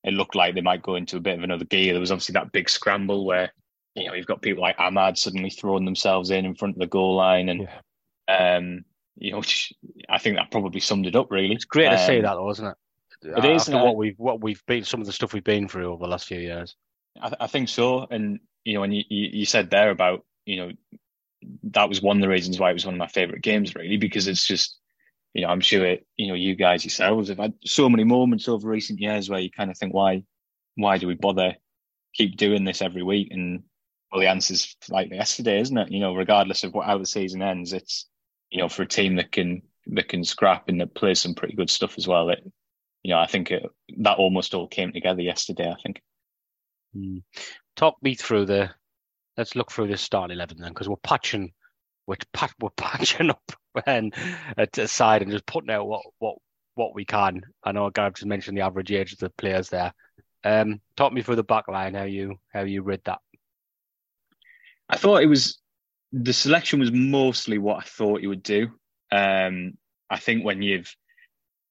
It 0.04 0.14
looked 0.14 0.34
like 0.34 0.54
they 0.54 0.60
might 0.60 0.82
go 0.82 0.94
into 0.96 1.16
a 1.16 1.20
bit 1.20 1.38
of 1.38 1.44
another 1.44 1.64
gear. 1.64 1.92
There 1.92 2.00
was 2.00 2.12
obviously 2.12 2.34
that 2.34 2.52
big 2.52 2.68
scramble 2.68 3.24
where 3.24 3.52
you 3.94 4.06
know 4.06 4.14
you've 4.14 4.26
got 4.26 4.42
people 4.42 4.62
like 4.62 4.78
Amad 4.78 5.18
suddenly 5.18 5.50
throwing 5.50 5.84
themselves 5.84 6.30
in 6.30 6.44
in 6.44 6.54
front 6.54 6.76
of 6.76 6.80
the 6.80 6.86
goal 6.86 7.16
line, 7.16 7.48
and 7.48 7.68
yeah. 8.28 8.56
um, 8.56 8.84
you 9.16 9.32
know, 9.32 9.42
I 10.08 10.18
think 10.18 10.36
that 10.36 10.50
probably 10.50 10.80
summed 10.80 11.06
it 11.06 11.16
up. 11.16 11.30
Really, 11.30 11.52
it's 11.52 11.64
great 11.64 11.86
um, 11.86 11.96
to 11.96 12.06
see 12.06 12.20
that, 12.20 12.34
though, 12.34 12.50
isn't 12.50 12.66
it? 12.66 12.76
It 13.24 13.44
is 13.44 13.68
After 13.68 13.84
what 13.84 13.96
we've 13.96 14.18
what 14.18 14.40
we've 14.40 14.62
been, 14.66 14.84
some 14.84 15.00
of 15.00 15.06
the 15.06 15.12
stuff 15.12 15.32
we've 15.32 15.44
been 15.44 15.68
through 15.68 15.92
over 15.92 16.04
the 16.04 16.10
last 16.10 16.26
few 16.26 16.40
years. 16.40 16.74
I, 17.20 17.32
I 17.40 17.46
think 17.46 17.68
so, 17.68 18.06
and 18.10 18.40
you 18.64 18.74
know, 18.74 18.82
and 18.82 18.94
you, 18.94 19.04
you 19.08 19.44
said 19.46 19.70
there 19.70 19.90
about 19.90 20.24
you 20.44 20.56
know 20.56 20.72
that 21.64 21.88
was 21.88 22.02
one 22.02 22.16
of 22.16 22.20
the 22.22 22.28
reasons 22.28 22.58
why 22.58 22.70
it 22.70 22.74
was 22.74 22.84
one 22.84 22.94
of 22.94 22.98
my 22.98 23.06
favorite 23.06 23.42
games, 23.42 23.74
really, 23.74 23.96
because 23.96 24.26
it's 24.26 24.46
just 24.46 24.78
you 25.34 25.42
know, 25.42 25.48
I'm 25.48 25.60
sure 25.60 25.84
it, 25.86 26.06
you 26.16 26.28
know 26.28 26.34
you 26.34 26.54
guys 26.54 26.84
yourselves 26.84 27.28
have 27.28 27.38
had 27.38 27.54
so 27.64 27.88
many 27.88 28.04
moments 28.04 28.48
over 28.48 28.68
recent 28.68 29.00
years 29.00 29.30
where 29.30 29.40
you 29.40 29.50
kind 29.50 29.70
of 29.70 29.78
think, 29.78 29.94
why, 29.94 30.24
why 30.74 30.98
do 30.98 31.06
we 31.06 31.14
bother 31.14 31.54
keep 32.14 32.36
doing 32.36 32.64
this 32.64 32.82
every 32.82 33.02
week? 33.02 33.28
And 33.30 33.62
well, 34.10 34.20
the 34.20 34.28
answer's 34.28 34.76
like 34.88 35.10
yesterday, 35.10 35.60
isn't 35.60 35.78
it? 35.78 35.90
You 35.90 36.00
know, 36.00 36.14
regardless 36.14 36.64
of 36.64 36.74
what 36.74 36.86
how 36.86 36.98
the 36.98 37.06
season 37.06 37.40
ends, 37.40 37.72
it's 37.72 38.06
you 38.52 38.58
know 38.58 38.68
for 38.68 38.82
a 38.82 38.86
team 38.86 39.16
that 39.16 39.32
can 39.32 39.62
that 39.86 40.08
can 40.08 40.22
scrap 40.22 40.68
and 40.68 40.80
that 40.80 40.94
plays 40.94 41.20
some 41.20 41.34
pretty 41.34 41.56
good 41.56 41.70
stuff 41.70 41.98
as 41.98 42.06
well. 42.06 42.30
It, 42.30 42.44
you 43.02 43.12
know, 43.12 43.18
I 43.18 43.26
think 43.26 43.50
it, 43.50 43.64
that 43.98 44.18
almost 44.18 44.54
all 44.54 44.68
came 44.68 44.92
together 44.92 45.22
yesterday. 45.22 45.68
I 45.70 45.82
think. 45.82 46.00
Mm. 46.96 47.22
Talk 47.74 47.96
me 48.02 48.14
through 48.14 48.46
the. 48.46 48.70
Let's 49.36 49.56
look 49.56 49.72
through 49.72 49.88
this 49.88 50.02
start 50.02 50.30
eleven 50.30 50.58
then, 50.60 50.72
because 50.72 50.88
we're 50.88 50.96
patching, 50.96 51.52
we're, 52.06 52.16
pat, 52.34 52.52
we're 52.60 52.68
patching 52.76 53.30
up 53.30 53.52
and 53.86 54.14
at 54.58 54.72
the 54.72 54.86
side 54.86 55.22
and 55.22 55.30
just 55.30 55.46
putting 55.46 55.70
out 55.70 55.88
what 55.88 56.02
what 56.18 56.36
what 56.74 56.94
we 56.94 57.06
can. 57.06 57.42
I 57.64 57.72
know 57.72 57.90
Gareth 57.90 58.16
just 58.16 58.26
mentioned 58.26 58.56
the 58.56 58.62
average 58.62 58.92
age 58.92 59.14
of 59.14 59.18
the 59.18 59.30
players 59.30 59.70
there. 59.70 59.92
Um, 60.44 60.80
talk 60.96 61.12
me 61.12 61.22
through 61.22 61.36
the 61.36 61.44
back 61.44 61.68
line, 61.68 61.94
how 61.94 62.04
you 62.04 62.36
how 62.52 62.62
you 62.62 62.82
read 62.82 63.00
that. 63.04 63.20
I 64.90 64.98
thought 64.98 65.22
it 65.22 65.26
was 65.26 65.61
the 66.12 66.32
selection 66.32 66.80
was 66.80 66.92
mostly 66.92 67.58
what 67.58 67.78
I 67.78 67.82
thought 67.82 68.20
you 68.20 68.28
would 68.28 68.42
do. 68.42 68.68
Um, 69.10 69.74
I 70.10 70.18
think 70.18 70.44
when 70.44 70.62
you've 70.62 70.94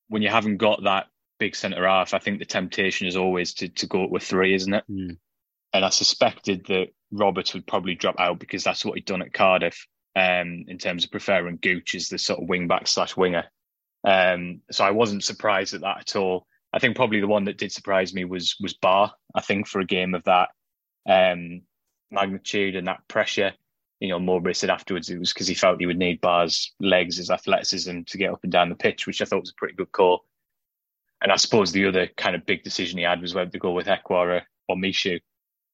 when 0.08 0.22
you 0.22 0.30
haven't 0.30 0.58
got 0.58 0.84
that 0.84 1.08
big 1.40 1.56
centre 1.56 1.88
half, 1.88 2.14
I 2.14 2.20
think 2.20 2.40
the 2.40 2.46
temptation 2.46 3.08
is 3.08 3.16
always 3.16 3.54
to 3.56 3.70
to 3.70 3.88
go 3.88 4.08
with 4.08 4.24
three, 4.24 4.54
isn't 4.56 4.74
it? 4.74 4.84
Mm. 4.90 5.18
And 5.74 5.86
I 5.86 5.90
suspected 5.90 6.66
that 6.68 6.88
Roberts 7.12 7.54
would 7.54 7.68
probably 7.68 7.96
drop 7.96 8.20
out 8.20 8.40
because 8.40 8.64
that's 8.64 8.84
what 8.84 8.96
he'd 8.96 9.06
done 9.06 9.22
at 9.22 9.34
Cardiff 9.34 9.88
um, 10.16 10.66
in 10.68 10.78
terms 10.78 11.06
of 11.06 11.12
preferring 11.12 11.60
Gooch 11.62 11.96
as 11.96 12.10
the 12.10 12.18
sort 12.18 12.42
of 12.42 12.50
wing 12.50 12.68
back 12.68 12.88
slash 12.88 13.16
winger. 13.16 13.46
Um, 14.04 14.62
so 14.72 14.84
I 14.84 14.92
wasn't 14.92 15.24
surprised 15.24 15.74
at 15.74 15.82
that 15.82 16.00
at 16.00 16.16
all. 16.16 16.48
I 16.74 16.80
think 16.80 16.96
probably 16.96 17.20
the 17.20 17.28
one 17.28 17.46
that 17.46 17.58
did 17.58 17.72
surprise 17.72 18.14
me 18.14 18.26
was 18.26 18.56
was 18.60 18.74
Ba. 18.74 19.14
I 19.36 19.42
think 19.42 19.68
for 19.68 19.80
a 19.80 19.86
game 19.86 20.16
of 20.16 20.24
that 20.24 20.50
um, 21.08 21.62
magnitude 22.10 22.76
and 22.76 22.88
that 22.88 23.08
pressure, 23.08 23.54
you 24.01 24.08
know, 24.08 24.20
Mowbray 24.20 24.53
said 24.53 24.72
afterwards 24.72 25.10
it 25.10 25.20
was 25.20 25.31
because 25.31 25.48
he 25.48 25.53
felt 25.53 25.79
he 25.79 25.86
would 25.86 26.00
need 26.00 26.22
Ba's 26.22 26.74
legs, 26.79 27.17
his 27.17 27.29
athleticism 27.29 28.01
to 28.08 28.17
get 28.17 28.31
up 28.31 28.39
and 28.41 28.51
down 28.51 28.70
the 28.70 28.75
pitch, 28.75 29.05
which 29.05 29.22
I 29.22 29.25
thought 29.25 29.41
was 29.41 29.51
a 29.51 29.55
pretty 29.55 29.75
good 29.75 29.91
call. 29.91 30.25
And 31.22 31.31
I 31.31 31.36
suppose 31.36 31.72
the 31.72 31.86
other 31.86 32.10
kind 32.17 32.36
of 32.36 32.48
big 32.48 32.63
decision 32.63 32.98
he 32.98 33.03
had 33.03 33.22
was 33.22 33.36
whether 33.36 33.51
to 33.51 33.60
go 33.60 33.72
with 33.72 33.86
Ekwah 33.86 34.41
or, 34.67 34.75
Michut. 34.75 35.22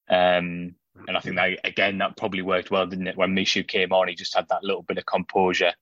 Um, 0.10 0.76
and 1.08 1.16
I 1.16 1.20
think 1.22 1.38
that 1.38 1.60
again 1.64 2.00
that 2.00 2.18
probably 2.18 2.42
worked 2.42 2.70
well, 2.70 2.86
didn't 2.86 3.08
it? 3.08 3.16
When 3.16 3.34
Michut 3.34 3.68
came 3.68 3.94
on, 3.94 4.10
he 4.10 4.16
just 4.16 4.36
had 4.36 4.50
that 4.50 4.64
little 4.64 4.82
bit 4.82 4.98
of 4.98 5.06
composure 5.06 5.74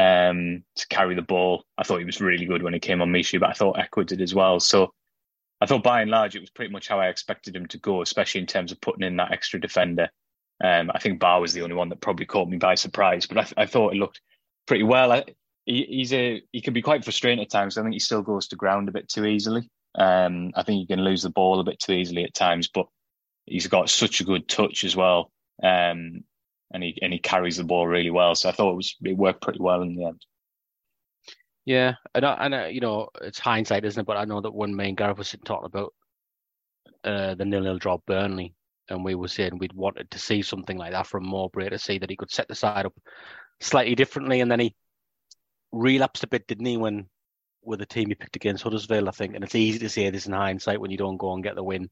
um, 0.00 0.64
to 0.74 0.88
carry 0.88 1.14
the 1.14 1.22
ball. 1.22 1.64
I 1.78 1.84
thought 1.84 1.98
he 1.98 2.04
was 2.04 2.20
really 2.20 2.46
good 2.46 2.62
when 2.62 2.72
he 2.72 2.80
came 2.80 3.02
on 3.02 3.12
Michut, 3.12 3.38
but 3.38 3.50
I 3.50 3.52
thought 3.52 3.76
Ekwah 3.76 4.06
did 4.06 4.20
as 4.20 4.34
well. 4.34 4.58
So 4.58 4.92
I 5.60 5.66
thought 5.66 5.84
by 5.84 6.02
and 6.02 6.10
large 6.10 6.34
it 6.34 6.40
was 6.40 6.50
pretty 6.50 6.72
much 6.72 6.88
how 6.88 6.98
I 6.98 7.06
expected 7.06 7.54
him 7.54 7.66
to 7.66 7.78
go, 7.78 8.02
especially 8.02 8.40
in 8.40 8.48
terms 8.48 8.72
of 8.72 8.80
putting 8.80 9.06
in 9.06 9.16
that 9.16 9.30
extra 9.30 9.60
defender. 9.60 10.08
Um, 10.62 10.90
I 10.94 10.98
think 10.98 11.20
Ba 11.20 11.38
was 11.40 11.52
the 11.52 11.62
only 11.62 11.74
one 11.74 11.88
that 11.88 12.00
probably 12.00 12.26
caught 12.26 12.48
me 12.48 12.58
by 12.58 12.74
surprise, 12.74 13.26
but 13.26 13.38
I, 13.38 13.42
th- 13.42 13.54
I 13.56 13.66
thought 13.66 13.92
it 13.92 13.98
looked 13.98 14.20
pretty 14.66 14.84
well. 14.84 15.12
I, 15.12 15.24
he, 15.66 15.84
he's 15.84 16.12
a 16.12 16.42
he 16.52 16.60
can 16.60 16.74
be 16.74 16.82
quite 16.82 17.04
frustrating 17.04 17.42
at 17.42 17.50
times. 17.50 17.76
I 17.76 17.82
think 17.82 17.94
he 17.94 17.98
still 17.98 18.22
goes 18.22 18.48
to 18.48 18.56
ground 18.56 18.88
a 18.88 18.92
bit 18.92 19.08
too 19.08 19.24
easily. 19.24 19.68
Um, 19.96 20.52
I 20.54 20.62
think 20.62 20.78
he 20.80 20.86
can 20.86 21.04
lose 21.04 21.22
the 21.22 21.30
ball 21.30 21.60
a 21.60 21.64
bit 21.64 21.80
too 21.80 21.92
easily 21.92 22.24
at 22.24 22.34
times, 22.34 22.68
but 22.68 22.86
he's 23.46 23.66
got 23.66 23.90
such 23.90 24.20
a 24.20 24.24
good 24.24 24.48
touch 24.48 24.84
as 24.84 24.96
well. 24.96 25.30
Um, 25.62 26.24
and 26.72 26.82
he 26.82 26.98
and 27.02 27.12
he 27.12 27.18
carries 27.18 27.56
the 27.56 27.64
ball 27.64 27.86
really 27.86 28.10
well. 28.10 28.34
So 28.34 28.48
I 28.48 28.52
thought 28.52 28.72
it 28.72 28.76
was 28.76 28.96
it 29.02 29.16
worked 29.16 29.42
pretty 29.42 29.60
well 29.60 29.82
in 29.82 29.94
the 29.94 30.06
end. 30.06 30.24
Yeah, 31.64 31.94
and 32.14 32.26
I, 32.26 32.34
and 32.34 32.54
I, 32.54 32.66
you 32.68 32.80
know 32.80 33.08
it's 33.22 33.38
hindsight, 33.38 33.84
isn't 33.84 34.00
it? 34.00 34.06
But 34.06 34.16
I 34.16 34.24
know 34.24 34.40
that 34.40 34.54
me 34.54 34.88
and 34.88 34.96
Gareth 34.96 35.18
was 35.18 35.34
talking 35.44 35.66
about 35.66 35.94
uh, 37.04 37.34
the 37.34 37.44
nil-nil 37.44 37.78
draw 37.78 37.98
Burnley, 38.06 38.54
and 38.88 39.04
we 39.04 39.14
were 39.14 39.28
saying 39.28 39.58
we'd 39.58 39.72
wanted 39.72 40.10
to 40.10 40.18
see 40.18 40.42
something 40.42 40.76
like 40.76 40.92
that 40.92 41.06
from 41.06 41.26
Mowbray 41.26 41.70
to 41.70 41.78
see 41.78 41.98
that 41.98 42.10
he 42.10 42.16
could 42.16 42.30
set 42.30 42.48
the 42.48 42.54
side 42.54 42.86
up 42.86 42.94
slightly 43.60 43.94
differently, 43.94 44.40
and 44.40 44.50
then 44.50 44.60
he 44.60 44.74
relapsed 45.72 46.24
a 46.24 46.28
bit, 46.28 46.46
didn't 46.46 46.66
he? 46.66 46.76
When 46.76 47.06
with 47.62 47.78
the 47.78 47.86
team 47.86 48.08
he 48.08 48.14
picked 48.14 48.36
against 48.36 48.62
Huddersfield, 48.62 49.08
I 49.08 49.12
think, 49.12 49.34
and 49.34 49.42
it's 49.42 49.54
easy 49.54 49.78
to 49.80 49.88
say 49.88 50.10
this 50.10 50.26
in 50.26 50.32
hindsight 50.32 50.80
when 50.80 50.90
you 50.90 50.98
don't 50.98 51.16
go 51.16 51.32
and 51.32 51.42
get 51.42 51.54
the 51.54 51.64
win 51.64 51.88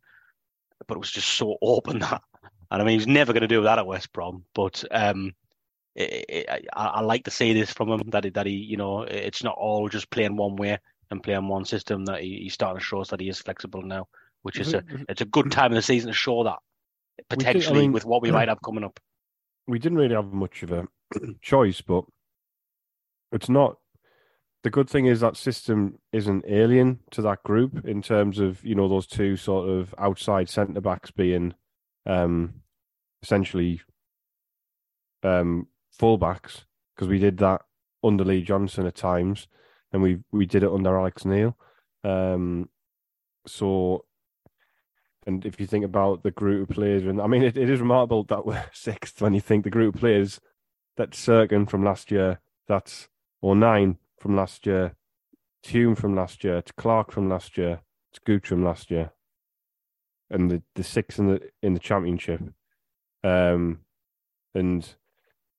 but 0.87 0.97
it 0.97 1.01
was 1.01 1.11
just 1.11 1.29
so 1.29 1.57
open 1.63 2.01
that. 2.01 2.23
And 2.71 2.81
I 2.81 2.85
mean, 2.85 2.99
he's 2.99 3.07
never 3.07 3.33
going 3.33 3.43
to 3.43 3.49
do 3.49 3.63
that 3.63 3.79
at 3.79 3.87
West 3.87 4.13
Brom. 4.13 4.45
But 4.55 4.83
um, 4.91 5.33
it, 5.95 6.25
it, 6.29 6.69
I, 6.73 6.87
I, 6.87 7.01
like 7.03 7.25
to 7.25 7.31
see 7.31 7.53
this 7.53 7.71
from 7.71 7.91
him 7.91 8.11
that 8.11 8.25
he, 8.25 8.31
that 8.31 8.47
he, 8.47 8.53
you 8.53 8.77
know, 8.77 9.03
it's 9.03 9.45
not 9.45 9.57
all 9.59 9.89
just 9.89 10.11
playing 10.11 10.37
one 10.37 10.57
way 10.57 10.79
and 11.11 11.23
playing 11.23 11.49
one 11.49 11.67
system. 11.67 12.07
That 12.07 12.23
he, 12.23 12.41
he's 12.45 12.55
starting 12.55 12.79
to 12.79 12.85
show 12.85 13.01
us 13.01 13.11
that 13.11 13.21
he 13.21 13.29
is 13.29 13.39
flexible 13.39 13.83
now, 13.83 14.09
which 14.43 14.59
is 14.59 14.73
a 14.73 14.83
it's 15.09 15.21
a 15.21 15.27
good 15.27 15.53
time 15.53 15.73
in 15.73 15.77
the 15.77 15.83
season 15.83 16.09
to 16.09 16.15
show 16.15 16.45
that 16.45 16.59
potentially 17.29 17.81
I 17.81 17.83
mean, 17.83 17.93
with 17.93 18.05
what 18.05 18.23
we 18.23 18.31
might 18.31 18.49
have 18.49 18.62
coming 18.62 18.85
up. 18.85 18.99
We 19.69 19.79
didn't 19.79 19.99
really 19.99 20.17
have 20.17 20.33
much 20.33 20.64
of 20.64 20.73
a 20.73 20.88
choice, 21.41 21.81
but 21.81 22.02
it's 23.31 23.49
not 23.49 23.76
the 24.64 24.71
good 24.71 24.91
thing 24.91 25.07
is 25.07 25.21
that 25.21 25.37
system 25.37 26.00
isn't 26.12 26.45
alien 26.49 26.99
to 27.12 27.23
that 27.23 27.45
group 27.45 27.85
in 27.87 28.02
terms 28.02 28.41
of 28.41 28.64
you 28.64 28.75
know 28.75 28.88
those 28.88 29.07
two 29.07 29.37
sort 29.37 29.69
of 29.69 29.95
outside 29.99 30.49
centre 30.49 30.81
backs 30.81 31.12
being 31.12 31.55
um, 32.07 32.55
essentially 33.23 33.81
um, 35.23 35.69
fullbacks 35.97 36.64
because 36.95 37.09
we 37.09 37.19
did 37.19 37.38
that 37.38 37.62
under 38.05 38.25
Lee 38.25 38.43
Johnson 38.43 38.87
at 38.87 38.95
times, 38.95 39.49
and 39.93 40.02
we 40.02 40.19
we 40.31 40.47
did 40.47 40.62
it 40.62 40.73
under 40.73 40.97
Alex 40.99 41.25
Neil. 41.25 41.57
Um, 42.05 42.69
so, 43.47 44.05
and 45.26 45.45
if 45.47 45.61
you 45.61 45.67
think 45.67 45.85
about 45.85 46.23
the 46.23 46.31
group 46.31 46.69
of 46.69 46.75
players, 46.75 47.05
and 47.05 47.21
I 47.21 47.26
mean, 47.26 47.43
it, 47.43 47.57
it 47.57 47.71
is 47.71 47.81
remarkable 47.81 48.25
that 48.25 48.45
we're 48.45 48.64
sixth 48.73 49.21
when 49.21 49.35
you 49.35 49.41
think 49.41 49.64
the 49.64 49.71
group 49.71 49.95
of 49.95 50.00
players 50.00 50.41
that's 50.97 51.25
Cirkin 51.25 51.69
from 51.69 51.85
last 51.85 52.11
year, 52.11 52.41
that's 52.67 53.09
O'Nien 53.43 53.99
from 54.19 54.37
last 54.37 54.67
year, 54.67 54.95
Hume 55.62 55.95
from 55.95 56.14
last 56.17 56.45
year, 56.45 56.61
to 56.61 56.73
Clarke 56.75 57.12
from 57.12 57.29
last 57.29 57.57
year, 57.57 57.81
to 58.12 58.21
Gooch 58.25 58.49
from 58.49 58.64
last 58.64 58.91
year, 58.91 59.12
and 60.31 60.50
the, 60.50 60.62
the 60.75 60.85
six 60.85 61.19
in 61.19 61.29
the 61.29 61.50
in 61.62 61.75
the 61.75 61.81
championship. 61.81 62.41
Um, 63.23 63.81
and 64.55 64.88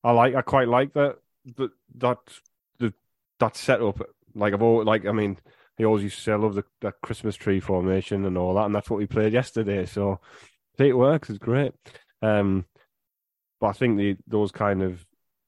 I 0.04 0.12
like 0.12 0.36
I 0.36 0.42
quite 0.42 0.68
like 0.68 0.94
that 0.94 1.18
that 1.58 1.72
that 1.96 2.18
the 2.80 2.94
that 3.40 3.56
setup. 3.56 4.02
Like 4.36 4.54
I've 4.54 4.62
always 4.62 4.86
like 4.86 5.06
I 5.06 5.12
mean 5.12 5.38
he 5.78 5.86
always 5.86 6.04
used 6.04 6.18
to 6.18 6.22
say 6.22 6.32
I 6.32 6.36
love 6.36 6.56
the 6.56 6.64
that 6.82 7.02
Christmas 7.02 7.36
tree 7.36 7.60
formation 7.60 8.26
and 8.26 8.38
all 8.38 8.54
that, 8.56 8.66
and 8.66 8.76
that's 8.76 8.90
what 8.90 9.00
we 9.00 9.08
played 9.08 9.34
yesterday. 9.34 9.86
So 9.86 10.20
it 10.78 10.98
works. 10.98 11.30
It's 11.30 11.40
great. 11.40 11.74
Um, 12.22 12.66
but 13.60 13.68
I 13.68 13.74
think 13.74 13.98
the 13.98 14.18
those 14.28 14.52
kind 14.52 14.84
of 14.84 15.06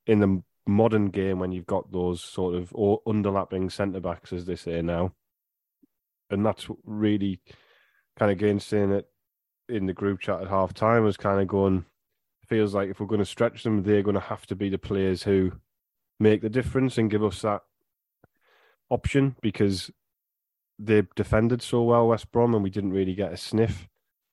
in 0.08 0.20
the 0.20 0.42
modern 0.68 1.10
game 1.10 1.40
when 1.40 1.52
you've 1.52 1.68
got 1.68 1.92
those 1.92 2.24
sort 2.24 2.56
of 2.56 2.72
underlapping 2.72 3.72
centre 3.72 4.00
backs, 4.00 4.34
as 4.34 4.46
they 4.46 4.56
say 4.56 4.82
now, 4.82 5.14
and 6.30 6.46
that's 6.46 6.68
really 6.84 7.40
kind 8.18 8.32
of 8.32 8.38
again 8.38 8.60
saying 8.60 8.92
it 8.92 9.08
in 9.70 9.86
the 9.86 9.94
group 9.94 10.20
chat 10.20 10.42
at 10.42 10.48
half 10.48 10.74
time 10.74 11.04
was 11.04 11.18
kind 11.18 11.42
of 11.42 11.48
going. 11.48 11.86
Feels 12.48 12.76
like 12.76 12.90
if 12.90 13.00
we're 13.00 13.08
going 13.08 13.20
to 13.20 13.26
stretch 13.26 13.64
them, 13.64 13.82
they're 13.82 14.04
going 14.04 14.14
to 14.14 14.20
have 14.20 14.46
to 14.46 14.56
be 14.56 14.70
the 14.70 14.78
players 14.78 15.24
who 15.24 15.52
make 16.20 16.42
the 16.42 16.50
difference 16.50 17.00
and 17.00 17.10
give 17.10 17.24
us 17.24 17.42
that 17.42 17.62
option 18.92 19.36
because 19.42 19.90
they 20.78 21.04
defended 21.16 21.62
so 21.62 21.84
well 21.84 22.08
West 22.08 22.32
Brom 22.32 22.54
and 22.54 22.64
we 22.64 22.70
didn't 22.70 22.94
really 22.94 23.16
get 23.16 23.34
a 23.34 23.38
sniff. 23.38 23.88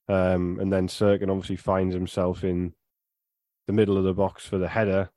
Um, 0.09 0.59
and 0.61 0.73
then 0.73 0.89
Cirkin 0.89 1.31
obviously 1.31 1.57
finds 1.57 1.95
himself 1.95 2.45
in 2.45 2.75
the 3.67 3.73
middle 3.73 3.97
of 3.97 4.05
the 4.05 4.15
box 4.15 4.45
for 4.45 4.59
the 4.59 4.69
header 4.69 5.11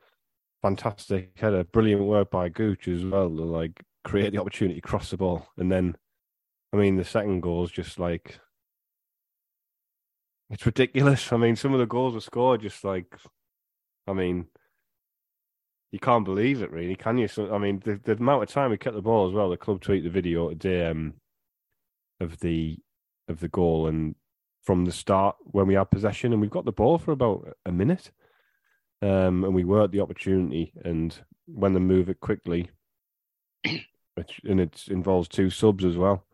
fantastic 0.65 1.29
header, 1.35 1.63
brilliant 1.63 2.01
work 2.01 2.31
by 2.31 2.49
Gooch 2.49 2.87
as 2.87 3.05
well 3.05 3.29
to 3.29 3.43
like 3.43 3.83
create 4.03 4.31
the 4.31 4.41
opportunity, 4.41 4.81
cross 4.81 5.11
the 5.11 5.17
ball, 5.17 5.47
and 5.57 5.71
then, 5.71 5.95
I 6.73 6.77
mean, 6.77 6.95
the 6.95 7.03
second 7.03 7.41
goal 7.41 7.63
is 7.65 7.71
just 7.71 7.99
like 7.99 8.39
it's 10.49 10.65
ridiculous. 10.65 11.31
I 11.31 11.37
mean, 11.37 11.55
some 11.55 11.73
of 11.73 11.79
the 11.79 11.85
goals 11.85 12.15
were 12.15 12.19
scored 12.19 12.61
just 12.61 12.83
like, 12.83 13.15
I 14.07 14.13
mean, 14.13 14.47
you 15.95 15.99
can't 15.99 16.25
believe 16.25 16.61
it, 16.61 16.71
really, 16.71 16.93
can 16.93 17.17
you? 17.17 17.29
So, 17.29 17.55
I 17.55 17.57
mean, 17.57 17.81
the, 17.85 17.97
the 18.03 18.17
amount 18.17 18.43
of 18.43 18.49
time 18.49 18.69
we 18.69 18.77
kept 18.77 18.97
the 18.97 19.01
ball 19.01 19.29
as 19.29 19.33
well. 19.33 19.49
The 19.49 19.55
club 19.55 19.79
tweeted 19.79 20.03
the 20.03 20.09
video 20.09 20.49
today 20.49 20.89
um, 20.89 21.13
of 22.19 22.37
the 22.41 22.79
of 23.29 23.39
the 23.39 23.47
goal 23.47 23.87
and 23.87 24.13
from 24.61 24.83
the 24.83 24.91
start 24.91 25.37
when 25.39 25.67
we 25.67 25.75
had 25.75 25.89
possession, 25.89 26.33
and 26.33 26.41
we've 26.41 26.51
got 26.51 26.65
the 26.65 26.73
ball 26.73 26.97
for 26.97 27.13
about 27.13 27.47
a 27.65 27.71
minute 27.71 28.11
um, 29.01 29.45
and 29.45 29.55
we 29.55 29.63
work 29.63 29.91
the 29.91 30.01
opportunity. 30.01 30.73
And 30.83 31.17
when 31.45 31.71
they 31.71 31.79
move 31.79 32.09
it 32.09 32.19
quickly, 32.19 32.69
which 34.15 34.41
and 34.43 34.59
it 34.59 34.89
involves 34.89 35.29
two 35.29 35.49
subs 35.49 35.85
as 35.85 35.95
well. 35.95 36.25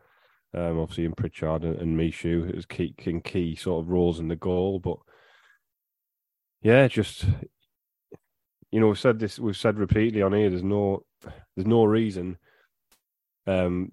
Um, 0.56 0.80
obviously 0.80 1.06
in 1.06 1.14
Pritchard 1.14 1.64
and, 1.64 1.76
and 1.76 2.00
Michut 2.00 2.58
as 2.58 2.66
key 2.66 2.96
in 3.06 3.22
key 3.22 3.56
sort 3.56 3.84
of 3.84 3.92
roles 3.92 4.20
in 4.20 4.28
the 4.28 4.36
goal, 4.36 4.80
but 4.80 4.98
yeah, 6.64 6.88
just 6.88 7.26
you 8.72 8.80
know, 8.80 8.88
we've 8.88 9.00
said 9.00 9.20
this, 9.20 9.38
we've 9.40 9.58
said 9.58 9.78
repeatedly 9.78 10.22
on 10.22 10.34
here. 10.34 10.50
There's 10.50 10.64
no, 10.64 11.04
there's 11.56 11.68
no 11.68 11.84
reason 11.84 12.38
um, 13.48 13.92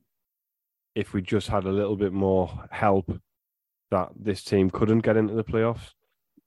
if 0.94 1.12
we 1.12 1.23
just 1.23 1.49
had 1.49 1.64
a 1.64 1.73
little 1.73 1.97
bit 1.97 2.12
more 2.12 2.66
help, 2.70 3.11
that 3.90 4.11
this 4.16 4.42
team 4.44 4.70
couldn't 4.70 5.00
get 5.00 5.16
into 5.16 5.35
the 5.35 5.44
playoffs. 5.44 5.92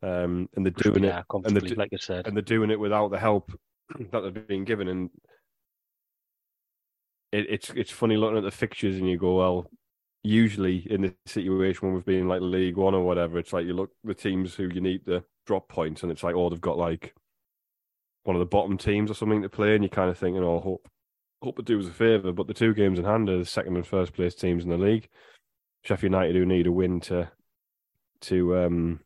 Um, 0.03 0.50
and 0.55 0.65
they're 0.65 0.71
doing 0.71 1.03
yeah, 1.03 1.19
it, 1.19 1.25
comfortably, 1.29 1.69
do- 1.69 1.75
like 1.75 1.91
you 1.91 1.97
said. 2.00 2.27
and 2.27 2.35
they're 2.35 2.41
doing 2.41 2.71
it 2.71 2.79
without 2.79 3.11
the 3.11 3.19
help 3.19 3.51
that 4.11 4.21
they've 4.21 4.47
been 4.47 4.65
given. 4.65 4.88
And 4.88 5.09
it, 7.31 7.45
it's 7.50 7.69
it's 7.71 7.91
funny 7.91 8.17
looking 8.17 8.38
at 8.38 8.43
the 8.43 8.51
fixtures 8.51 8.97
and 8.97 9.07
you 9.07 9.17
go, 9.17 9.38
well, 9.38 9.69
usually 10.23 10.88
in 10.89 11.01
this 11.01 11.13
situation 11.27 11.88
when 11.88 11.95
we've 11.95 12.05
been 12.05 12.27
like 12.27 12.41
League 12.41 12.77
One 12.77 12.95
or 12.95 13.03
whatever, 13.03 13.38
it's 13.38 13.53
like 13.53 13.65
you 13.65 13.73
look 13.73 13.91
the 14.03 14.15
teams 14.15 14.55
who 14.55 14.69
you 14.73 14.81
need 14.81 15.05
to 15.05 15.23
drop 15.45 15.69
points, 15.69 16.01
and 16.03 16.11
it's 16.11 16.23
like, 16.23 16.35
oh, 16.35 16.50
they've 16.50 16.59
got 16.59 16.77
like 16.77 17.13
one 18.23 18.35
of 18.35 18.39
the 18.39 18.45
bottom 18.45 18.77
teams 18.77 19.09
or 19.09 19.13
something 19.15 19.41
to 19.41 19.49
play, 19.49 19.73
and 19.75 19.83
you're 19.83 19.89
kind 19.89 20.09
of 20.09 20.17
thinking, 20.17 20.43
oh, 20.43 20.59
hope 20.59 20.87
hope 21.41 21.57
it 21.59 21.65
do 21.65 21.79
us 21.79 21.87
a 21.87 21.91
favour. 21.91 22.31
But 22.31 22.47
the 22.47 22.53
two 22.53 22.73
games 22.73 22.99
in 22.99 23.05
hand 23.05 23.29
are 23.29 23.37
the 23.39 23.45
second 23.45 23.75
and 23.75 23.85
first 23.87 24.13
place 24.13 24.35
teams 24.35 24.63
in 24.63 24.69
the 24.69 24.77
league. 24.77 25.09
Sheffield 25.83 26.11
United 26.13 26.35
who 26.35 26.45
need 26.45 26.67
a 26.67 26.71
win 26.71 26.99
to 27.01 27.31
to 28.21 28.57
um 28.57 28.99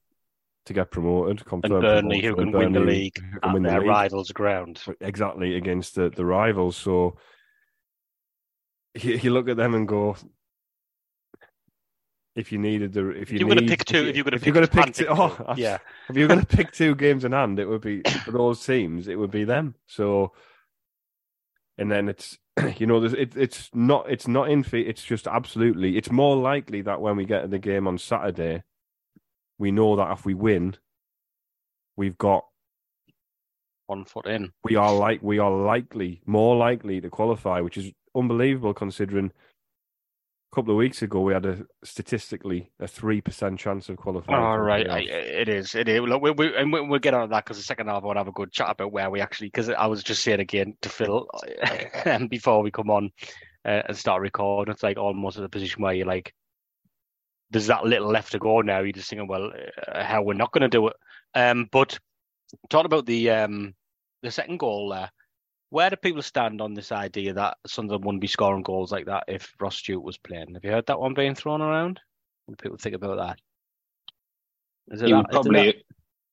to 0.65 0.73
get 0.73 0.91
promoted. 0.91 1.37
and 1.37 1.45
confirm 1.45 1.81
Burnley, 1.81 2.21
who 2.21 2.35
promotion, 2.35 2.51
can 2.51 2.59
win 2.59 2.73
the 2.73 2.79
league 2.81 3.23
who 3.31 3.39
at 3.43 3.53
win 3.53 3.63
the 3.63 3.69
their 3.69 3.79
league. 3.79 3.89
rivals' 3.89 4.31
ground. 4.31 4.81
exactly 4.99 5.55
against 5.55 5.95
the, 5.95 6.09
the 6.09 6.25
rivals. 6.25 6.75
So 6.75 7.17
you, 8.95 9.13
you 9.15 9.29
look 9.31 9.47
at 9.47 9.57
them 9.57 9.75
and 9.75 9.87
go, 9.87 10.15
if 12.35 12.51
you 12.51 12.57
needed 12.57 12.93
the, 12.93 13.09
if 13.11 13.31
you 13.31 13.39
you're 13.39 13.47
going 13.47 13.65
to 13.65 13.67
pick 13.67 13.85
two, 13.85 14.05
if 14.07 14.15
you're 14.15 14.23
going 14.25 14.37
to 14.37 14.39
pick, 14.39 14.53
you're 14.53 14.67
pick 14.67 14.93
two, 14.93 15.07
oh, 15.09 15.53
yeah, 15.55 15.77
if 16.09 16.17
you're 16.17 16.27
going 16.27 16.41
to 16.41 16.45
pick 16.45 16.71
two 16.71 16.93
games 16.95 17.23
in 17.23 17.31
hand, 17.31 17.59
it 17.59 17.65
would 17.65 17.81
be 17.81 18.01
for 18.23 18.31
those 18.31 18.65
teams. 18.65 19.07
It 19.07 19.15
would 19.15 19.31
be 19.31 19.45
them. 19.45 19.75
So, 19.87 20.33
and 21.77 21.89
then 21.89 22.09
it's 22.09 22.37
you 22.77 22.87
know, 22.87 22.99
there's, 22.99 23.13
it, 23.13 23.35
it's 23.35 23.69
not 23.73 24.09
it's 24.09 24.27
not 24.27 24.49
in 24.49 24.63
fe- 24.63 24.81
It's 24.81 25.03
just 25.03 25.27
absolutely. 25.27 25.97
It's 25.97 26.11
more 26.11 26.35
likely 26.35 26.81
that 26.81 27.01
when 27.01 27.15
we 27.15 27.25
get 27.25 27.41
to 27.41 27.47
the 27.47 27.59
game 27.59 27.87
on 27.87 27.97
Saturday, 27.97 28.63
we 29.57 29.71
know 29.71 29.95
that 29.95 30.11
if 30.11 30.25
we 30.25 30.33
win, 30.33 30.75
we've 31.95 32.17
got 32.17 32.45
one 33.87 34.03
foot 34.03 34.25
in. 34.25 34.51
we 34.63 34.75
are 34.75 34.93
like 34.93 35.21
we 35.21 35.37
are 35.39 35.51
likely 35.51 36.21
more 36.25 36.55
likely 36.55 36.99
to 37.01 37.09
qualify, 37.09 37.61
which 37.61 37.77
is 37.77 37.91
unbelievable 38.15 38.73
considering 38.73 39.31
couple 40.55 40.71
of 40.71 40.77
weeks 40.77 41.01
ago 41.01 41.19
we 41.19 41.33
had 41.33 41.45
a 41.45 41.65
statistically 41.83 42.71
a 42.79 42.87
three 42.87 43.19
percent 43.19 43.59
chance 43.59 43.89
of 43.89 43.97
qualifying. 43.97 44.41
All 44.41 44.57
right, 44.57 44.89
I, 44.89 44.99
it 44.99 45.49
is. 45.49 45.75
It 45.75 45.89
is. 45.89 45.99
Look, 46.01 46.21
we, 46.21 46.31
we, 46.31 46.55
and 46.55 46.71
we, 46.71 46.81
we'll 46.81 46.99
get 46.99 47.13
on 47.13 47.29
that 47.29 47.43
because 47.43 47.57
the 47.57 47.63
second 47.63 47.87
half 47.87 48.03
I 48.03 48.05
want 48.05 48.15
to 48.15 48.21
have 48.21 48.29
a 48.29 48.31
good 48.31 48.51
chat 48.51 48.71
about 48.71 48.93
where 48.93 49.09
we 49.09 49.19
actually. 49.19 49.47
Because 49.47 49.69
I 49.69 49.85
was 49.87 50.01
just 50.01 50.23
saying 50.23 50.39
again 50.39 50.75
to 50.81 50.89
Phil 50.89 51.27
um, 52.05 52.27
before 52.27 52.63
we 52.63 52.71
come 52.71 52.89
on 52.89 53.11
uh, 53.65 53.81
and 53.87 53.97
start 53.97 54.21
recording, 54.21 54.71
it's 54.71 54.83
like 54.83 54.97
almost 54.97 55.37
at 55.37 55.43
the 55.43 55.49
position 55.49 55.83
where 55.83 55.93
you're 55.93 56.07
like, 56.07 56.33
there's 57.51 57.67
that 57.67 57.85
little 57.85 58.09
left 58.09 58.31
to 58.31 58.39
go 58.39 58.61
now. 58.61 58.79
You're 58.79 58.93
just 58.93 59.09
thinking, 59.09 59.27
well, 59.27 59.51
uh, 59.87 60.03
how 60.03 60.23
we're 60.23 60.33
not 60.33 60.53
going 60.53 60.61
to 60.63 60.69
do 60.69 60.87
it. 60.87 60.95
Um, 61.33 61.67
but 61.71 61.99
talking 62.69 62.85
about 62.85 63.05
the 63.05 63.29
um 63.29 63.75
the 64.23 64.31
second 64.31 64.59
goal 64.59 64.89
there, 64.89 65.11
where 65.75 65.89
do 65.89 65.97
people 65.97 66.21
stand 66.21 66.61
on 66.61 66.73
this 66.73 66.93
idea 66.93 67.33
that 67.33 67.57
Sunderland 67.67 68.05
wouldn't 68.05 68.21
be 68.21 68.27
scoring 68.27 68.63
goals 68.63 68.93
like 68.93 69.07
that 69.07 69.25
if 69.27 69.53
Ross 69.59 69.75
Stewart 69.75 70.05
was 70.05 70.17
playing? 70.17 70.53
Have 70.53 70.63
you 70.63 70.71
heard 70.71 70.85
that 70.85 71.01
one 71.01 71.13
being 71.13 71.35
thrown 71.35 71.61
around? 71.61 71.99
What 72.45 72.57
do 72.57 72.63
people 72.63 72.77
think 72.77 72.95
about 72.95 73.17
that? 73.17 73.39
Is 74.95 75.01
it 75.01 75.11
would 75.13 75.25
that- 75.25 75.31
probably 75.31 75.65
that- 75.65 75.83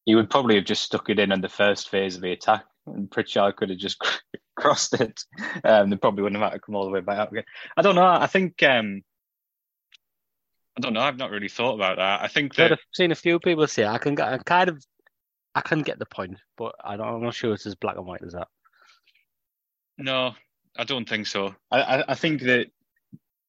he 0.06 0.14
would 0.14 0.30
probably 0.30 0.54
have 0.54 0.64
just 0.64 0.84
stuck 0.84 1.10
it 1.10 1.18
in 1.18 1.32
on 1.32 1.40
the 1.40 1.48
first 1.48 1.88
phase 1.88 2.14
of 2.14 2.22
the 2.22 2.30
attack, 2.30 2.64
and 2.86 3.10
Pritchard 3.10 3.56
could 3.56 3.70
have 3.70 3.80
just 3.80 4.00
crossed 4.56 5.00
it. 5.00 5.24
Um, 5.64 5.90
they 5.90 5.96
probably 5.96 6.22
wouldn't 6.22 6.40
have 6.40 6.52
had 6.52 6.58
to 6.58 6.60
come 6.64 6.76
all 6.76 6.84
the 6.84 6.92
way 6.92 7.00
back 7.00 7.18
up 7.18 7.32
again. 7.32 7.44
I 7.76 7.82
don't 7.82 7.96
know. 7.96 8.06
I 8.06 8.28
think 8.28 8.62
um, 8.62 9.02
I 10.76 10.82
don't 10.82 10.92
know. 10.92 11.00
I've 11.00 11.18
not 11.18 11.32
really 11.32 11.48
thought 11.48 11.74
about 11.74 11.96
that. 11.96 12.22
I 12.22 12.28
think 12.28 12.56
I've 12.60 12.78
seen 12.94 13.10
a 13.10 13.16
few 13.16 13.40
people 13.40 13.66
say 13.66 13.86
I 13.86 13.98
can 13.98 14.14
get 14.14 14.28
I 14.28 14.38
kind 14.38 14.68
of 14.68 14.84
I 15.56 15.62
can 15.62 15.82
get 15.82 15.98
the 15.98 16.06
point, 16.06 16.38
but 16.56 16.76
I 16.84 16.96
don't, 16.96 17.08
I'm 17.08 17.22
not 17.24 17.34
sure 17.34 17.54
it's 17.54 17.66
as 17.66 17.74
black 17.74 17.96
and 17.96 18.06
white 18.06 18.22
as 18.22 18.34
that. 18.34 18.46
No, 19.98 20.34
I 20.76 20.84
don't 20.84 21.08
think 21.08 21.26
so. 21.26 21.54
I, 21.70 21.80
I, 21.80 22.04
I 22.08 22.14
think 22.14 22.42
that 22.42 22.68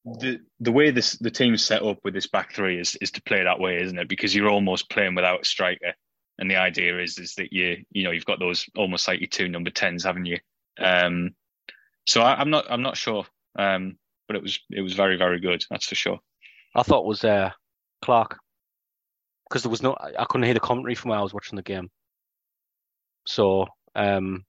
the 0.06 0.42
the 0.60 0.72
way 0.72 0.92
this 0.92 1.14
the 1.14 1.32
team's 1.32 1.64
set 1.64 1.82
up 1.82 2.00
with 2.04 2.14
this 2.14 2.28
back 2.28 2.54
three 2.54 2.80
is 2.80 2.96
is 2.98 3.12
to 3.12 3.24
play 3.24 3.44
that 3.44 3.60
way, 3.60 3.82
isn't 3.82 3.98
it? 3.98 4.10
Because 4.10 4.36
you're 4.36 4.50
almost 4.50 4.90
playing 4.90 5.16
without 5.16 5.42
a 5.42 5.46
striker, 5.46 5.94
and 6.38 6.52
the 6.52 6.58
idea 6.58 7.00
is 7.00 7.18
is 7.18 7.36
that 7.36 7.54
you 7.54 7.86
you 7.92 8.04
know 8.04 8.12
you've 8.12 8.26
got 8.26 8.40
those 8.40 8.66
almost 8.76 9.08
like 9.08 9.22
your 9.22 9.28
two 9.28 9.48
number 9.48 9.70
tens, 9.70 10.04
haven't 10.04 10.26
you? 10.26 10.40
Um, 10.80 11.36
so 12.06 12.22
I, 12.22 12.36
I'm 12.36 12.50
not 12.50 12.66
I'm 12.70 12.82
not 12.82 12.98
sure, 12.98 13.26
um, 13.58 13.98
but 14.28 14.36
it 14.36 14.44
was 14.44 14.60
it 14.70 14.82
was 14.82 14.94
very 14.94 15.18
very 15.18 15.40
good. 15.40 15.64
That's 15.70 15.88
for 15.88 15.96
sure. 15.96 16.20
I 16.76 16.84
thought 16.84 17.04
it 17.04 17.08
was 17.08 17.24
uh, 17.24 17.52
Clarke 18.02 18.40
because 19.48 19.64
there 19.64 19.70
was 19.70 19.84
no 19.84 19.94
I 19.94 20.12
I 20.20 20.26
couldn't 20.26 20.46
hear 20.46 20.54
the 20.54 20.60
commentary 20.60 20.96
from 20.96 21.10
where 21.10 21.20
I 21.20 21.24
was 21.24 21.34
watching 21.34 21.56
the 21.56 21.64
game. 21.64 21.90
So 23.26 23.68
um, 23.96 24.44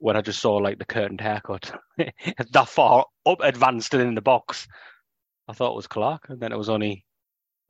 when 0.00 0.16
I 0.16 0.22
just 0.22 0.40
saw 0.40 0.56
like 0.56 0.78
the 0.78 0.84
curtained 0.86 1.20
haircut 1.20 1.72
that 1.98 2.68
far 2.68 3.06
up 3.26 3.40
advanced 3.42 3.94
and 3.94 4.02
in 4.02 4.14
the 4.14 4.22
box, 4.22 4.66
I 5.46 5.52
thought 5.52 5.72
it 5.72 5.76
was 5.76 5.86
Clarke, 5.86 6.30
and 6.30 6.40
then 6.40 6.52
it 6.52 6.58
was 6.58 6.70
only 6.70 7.04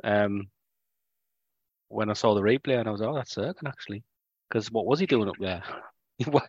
um, 0.04 0.48
when 1.88 2.08
I 2.08 2.14
saw 2.14 2.34
the 2.34 2.40
replay 2.40 2.78
and 2.78 2.88
I 2.88 2.92
was 2.92 3.02
oh 3.02 3.14
that's 3.14 3.34
Erkin 3.34 3.68
actually 3.68 4.04
because 4.48 4.70
what 4.70 4.86
was 4.86 5.00
he 5.00 5.06
doing 5.06 5.28
up 5.28 5.36
there? 5.38 5.62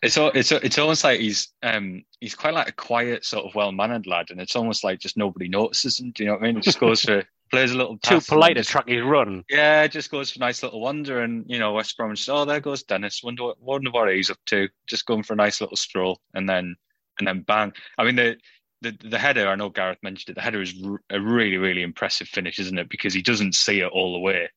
It's 0.02 0.18
al- 0.18 0.32
it's 0.32 0.52
it's 0.52 0.76
almost 0.76 1.02
like 1.02 1.18
he's 1.18 1.48
um 1.62 2.04
he's 2.20 2.34
quite 2.34 2.52
like 2.52 2.68
a 2.68 2.72
quiet 2.72 3.24
sort 3.24 3.46
of 3.46 3.54
well 3.54 3.72
mannered 3.72 4.06
lad, 4.06 4.30
and 4.30 4.38
it's 4.38 4.54
almost 4.54 4.84
like 4.84 4.98
just 4.98 5.16
nobody 5.16 5.48
notices 5.48 5.98
him. 5.98 6.10
Do 6.10 6.22
you 6.22 6.26
know 6.26 6.34
what 6.34 6.42
I 6.42 6.46
mean? 6.48 6.58
It 6.58 6.62
just 6.62 6.78
goes 6.78 7.00
for 7.04 7.24
plays 7.52 7.70
a 7.70 7.76
little 7.76 7.98
Too 7.98 8.20
polite 8.20 8.56
to 8.56 8.64
track 8.64 8.88
his 8.88 9.02
run. 9.02 9.44
Yeah, 9.48 9.86
just 9.86 10.10
goes 10.10 10.30
for 10.32 10.38
a 10.38 10.40
nice 10.40 10.62
little 10.62 10.80
wander, 10.80 11.22
and 11.22 11.44
you 11.46 11.58
know 11.58 11.72
West 11.74 11.96
Bromwich. 11.96 12.28
Oh, 12.28 12.44
there 12.44 12.60
goes 12.60 12.82
Dennis. 12.82 13.22
Wonder 13.22 13.44
what 13.44 13.60
wonder 13.60 13.90
what 13.90 14.12
he's 14.12 14.30
up 14.30 14.38
to. 14.46 14.68
Just 14.88 15.06
going 15.06 15.22
for 15.22 15.34
a 15.34 15.36
nice 15.36 15.60
little 15.60 15.76
stroll, 15.76 16.18
and 16.34 16.48
then 16.48 16.74
and 17.18 17.28
then 17.28 17.42
bang. 17.42 17.72
I 17.98 18.04
mean 18.04 18.16
the 18.16 18.36
the 18.80 18.96
the 19.04 19.18
header. 19.18 19.46
I 19.48 19.54
know 19.54 19.68
Gareth 19.68 19.98
mentioned 20.02 20.32
it. 20.32 20.34
The 20.36 20.42
header 20.42 20.62
is 20.62 20.74
r- 20.84 21.00
a 21.10 21.20
really 21.20 21.58
really 21.58 21.82
impressive 21.82 22.26
finish, 22.28 22.58
isn't 22.58 22.78
it? 22.78 22.88
Because 22.88 23.14
he 23.14 23.22
doesn't 23.22 23.54
see 23.54 23.80
it 23.80 23.90
all 23.92 24.14
the 24.14 24.18
way, 24.18 24.48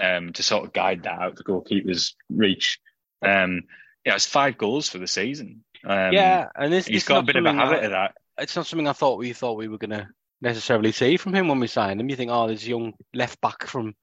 um, 0.00 0.32
to 0.34 0.42
sort 0.42 0.64
of 0.66 0.72
guide 0.72 1.02
that 1.04 1.18
out 1.20 1.36
the 1.36 1.42
goalkeeper's 1.42 2.14
reach. 2.30 2.78
Um, 3.24 3.62
yeah, 4.04 4.14
it's 4.16 4.26
five 4.26 4.58
goals 4.58 4.88
for 4.88 4.98
the 4.98 5.08
season. 5.08 5.64
Um, 5.82 6.12
yeah, 6.12 6.48
and 6.54 6.72
this, 6.72 6.86
he's 6.86 6.96
this 6.96 7.08
got 7.08 7.18
a 7.20 7.22
bit 7.26 7.36
of 7.36 7.44
a 7.46 7.52
habit 7.52 7.80
I- 7.80 7.84
of 7.86 7.90
that. 7.92 8.14
it's 8.38 8.54
not 8.54 8.66
something 8.66 8.86
I 8.86 8.92
thought 8.92 9.18
we 9.18 9.32
thought 9.32 9.56
we 9.58 9.68
were 9.68 9.78
going 9.78 9.90
to 9.90 10.08
necessarily 10.44 10.92
see 10.92 11.16
from 11.16 11.34
him 11.34 11.48
when 11.48 11.58
we 11.58 11.66
signed 11.66 12.00
him. 12.00 12.08
You 12.08 12.16
think, 12.16 12.30
oh, 12.30 12.46
this 12.46 12.66
young 12.66 12.92
left 13.12 13.40
back 13.40 13.66
from 13.66 13.94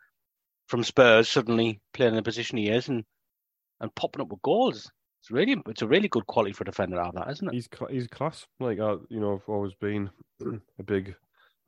from 0.68 0.84
Spurs 0.84 1.30
suddenly 1.30 1.80
playing 1.94 2.12
in 2.12 2.16
the 2.16 2.24
position 2.24 2.58
he 2.58 2.70
is 2.70 2.90
and 2.90 3.04
and 3.80 3.96
popping 3.96 4.22
up 4.22 4.30
with 4.30 4.42
goals. 4.42 4.92
It's 5.22 5.32
really 5.32 5.62
it's 5.68 5.84
a 5.84 5.88
really 5.88 6.08
good 6.08 6.26
quality 6.26 6.54
for 6.54 6.64
a 6.64 6.66
defender 6.66 6.98
to 6.98 7.04
have 7.04 7.16
that, 7.16 7.30
isn't 7.30 7.48
it? 7.48 7.54
He's 7.54 7.70
he's 7.90 8.08
class. 8.08 8.46
Like 8.60 8.80
uh, 8.80 8.98
you 9.10 9.20
know, 9.20 9.36
I've 9.36 9.48
always 9.48 9.76
been 9.76 10.10
a 10.80 10.84
big 10.84 11.16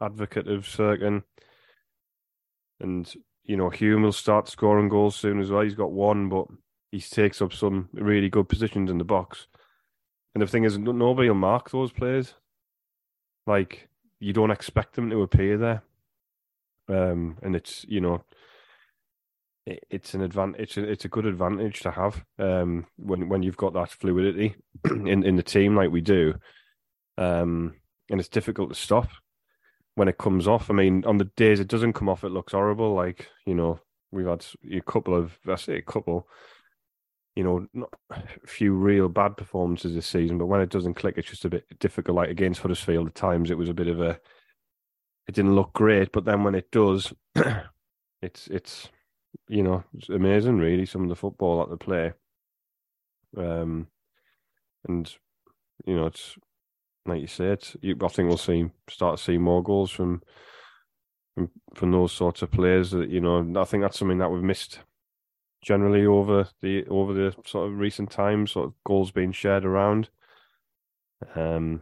advocate 0.02 0.48
of 0.48 0.66
Cirkin, 0.66 1.24
and 2.80 3.14
you 3.44 3.56
know 3.56 3.70
Hume 3.70 4.04
will 4.04 4.12
start 4.12 4.50
scoring 4.50 4.90
goals 4.90 5.16
soon 5.16 5.40
as 5.40 5.52
well. 5.52 5.62
He's 5.62 5.76
got 5.76 5.92
one, 5.92 6.30
but 6.30 6.48
he 6.92 7.00
takes 7.00 7.42
up 7.42 7.54
some 7.54 7.90
really 7.94 8.30
good 8.30 8.50
positions 8.50 8.90
in 8.90 8.98
the 8.98 9.04
box. 9.04 9.48
And 10.34 10.42
the 10.42 10.48
thing 10.48 10.64
is, 10.64 10.80
nobody 10.80 11.28
will 11.28 11.36
mark 11.36 11.70
those 11.70 11.92
players. 11.92 12.34
Like 13.46 13.88
you 14.24 14.34
don't 14.34 14.52
expect 14.52 14.96
them 14.96 15.10
to 15.10 15.22
appear 15.22 15.58
there, 15.58 15.84
um, 16.90 17.38
and 17.44 17.56
it's 17.56 17.86
you 17.88 18.02
know. 18.02 18.24
it- 19.66 19.86
It's 19.90 20.14
an 20.14 20.22
advantage. 20.22 20.62
It's 20.62 20.78
a, 20.78 20.84
it's 20.92 21.06
a 21.06 21.10
good 21.10 21.26
advantage 21.26 21.80
to 21.82 21.92
have 21.92 22.24
um, 22.40 22.86
when 22.98 23.30
when 23.30 23.44
you've 23.44 23.58
got 23.64 23.74
that 23.74 23.92
fluidity 23.92 24.56
in 24.86 25.24
in 25.24 25.36
the 25.38 25.44
team 25.44 25.76
like 25.76 25.92
we 25.92 26.02
do, 26.02 26.36
um, 27.18 27.76
and 28.10 28.20
it's 28.20 28.30
difficult 28.30 28.70
to 28.70 28.76
stop 28.76 29.10
when 29.96 30.08
it 30.08 30.18
comes 30.18 30.48
off. 30.48 30.70
I 30.70 30.74
mean, 30.74 31.06
on 31.06 31.18
the 31.18 31.30
days 31.38 31.60
it 31.60 31.68
doesn't 31.70 31.94
come 31.94 32.10
off, 32.10 32.24
it 32.24 32.30
looks 32.32 32.54
horrible. 32.54 32.94
Like 32.94 33.30
you 33.46 33.56
know, 33.56 33.80
we've 34.12 34.28
had 34.28 34.46
a 34.72 34.82
couple 34.82 35.16
of 35.16 35.38
I 35.48 35.56
say 35.56 35.78
a 35.78 35.82
couple, 35.82 36.28
you 37.36 37.44
know, 37.44 37.68
not 37.74 37.90
a 38.12 38.22
few 38.46 38.74
real 38.74 39.10
bad 39.10 39.38
performances 39.38 39.96
this 39.96 40.08
season. 40.08 40.38
But 40.38 40.46
when 40.46 40.62
it 40.62 40.70
doesn't 40.70 40.94
click, 40.96 41.16
it's 41.18 41.30
just 41.30 41.46
a 41.46 41.50
bit 41.50 41.66
difficult. 41.80 42.16
Like 42.16 42.30
against 42.30 42.62
Huddersfield, 42.62 43.08
at 43.08 43.16
times 43.16 43.50
it 43.50 43.58
was 43.58 43.70
a 43.70 43.74
bit 43.74 43.88
of 43.88 44.00
a, 44.00 44.20
it 45.28 45.34
didn't 45.34 45.56
look 45.56 45.74
great. 45.74 46.12
But 46.12 46.26
then 46.26 46.44
when 46.44 46.56
it 46.56 46.70
does, 46.72 47.12
it's 48.22 48.48
it's 48.48 48.90
you 49.48 49.64
know 49.64 49.84
it's 49.98 50.10
amazing. 50.10 50.60
Really, 50.60 50.86
some 50.86 51.04
of 51.04 51.10
the 51.10 51.16
football 51.16 51.60
that 51.60 51.70
they 51.72 51.84
play. 51.84 52.14
Um, 53.36 53.88
and 54.88 55.12
you 55.86 55.96
know, 55.96 56.06
it's 56.06 56.38
like 57.06 57.22
you 57.22 57.28
said, 57.28 57.66
you, 57.82 57.98
I 58.02 58.08
think 58.10 58.30
we'll 58.30 58.38
see 58.38 58.70
start 58.90 59.18
to 59.18 59.24
see 59.24 59.38
more 59.40 59.64
goals 59.64 59.90
from 59.90 60.22
from 61.34 61.50
from 61.74 61.92
those 61.92 62.12
sorts 62.12 62.44
of 62.44 62.52
players. 62.52 62.92
That 62.92 63.10
you 63.10 63.22
know, 63.22 63.60
I 63.60 63.64
think 63.66 63.82
that's 63.82 63.98
something 63.98 64.20
that 64.20 64.30
we've 64.30 64.44
missed 64.44 64.80
generally 65.64 66.06
over 66.06 66.48
the 66.62 66.86
over 66.88 67.14
the 67.14 67.34
sort 67.46 67.68
of 67.72 67.78
recent 67.80 68.12
times. 68.12 68.52
Sort 68.52 68.68
of 68.68 68.74
goals 68.86 69.12
being 69.12 69.32
shared 69.32 69.66
around. 69.66 70.10
Um, 71.36 71.82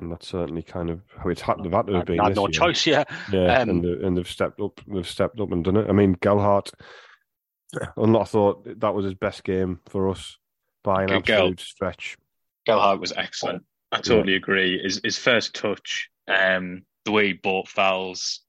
and 0.00 0.12
that's 0.12 0.28
certainly 0.28 0.62
kind 0.62 0.90
of 0.90 1.00
how 1.16 1.30
it's 1.30 1.40
happened. 1.40 1.64
they've 1.66 1.72
had 1.72 1.86
to 1.86 1.94
have 1.94 2.04
been. 2.04 2.18
had 2.18 2.32
this 2.32 2.36
no 2.36 2.42
year. 2.48 2.52
choice, 2.52 2.86
yeah. 2.86 3.04
Yeah, 3.32 3.60
Um, 3.60 3.70
and 3.70 3.84
they- 3.84 4.06
and 4.06 4.16
they've 4.16 4.28
stepped 4.28 4.60
up. 4.60 4.80
They've 4.86 5.08
stepped 5.08 5.40
up 5.40 5.52
and 5.52 5.64
done 5.64 5.76
it. 5.76 5.88
I 5.88 5.92
mean, 5.92 6.16
Gelhardt. 6.20 6.70
I 7.96 8.24
thought 8.24 8.80
that 8.80 8.94
was 8.94 9.04
his 9.04 9.14
best 9.14 9.42
game 9.44 9.80
for 9.88 10.08
us 10.10 10.38
by 10.84 11.02
an 11.02 11.08
Good 11.08 11.26
girl. 11.26 11.36
absolute 11.38 11.60
stretch. 11.60 12.16
Gelhardt 12.66 13.00
was 13.00 13.12
excellent. 13.12 13.64
I 13.92 14.00
totally 14.00 14.34
agree. 14.34 14.80
His 14.82 15.00
his 15.02 15.18
first 15.18 15.54
touch, 15.54 16.10
um, 16.28 16.82
the 17.04 17.12
way 17.12 17.28
he 17.28 17.32
bought 17.32 17.68
fouls, 17.68 18.40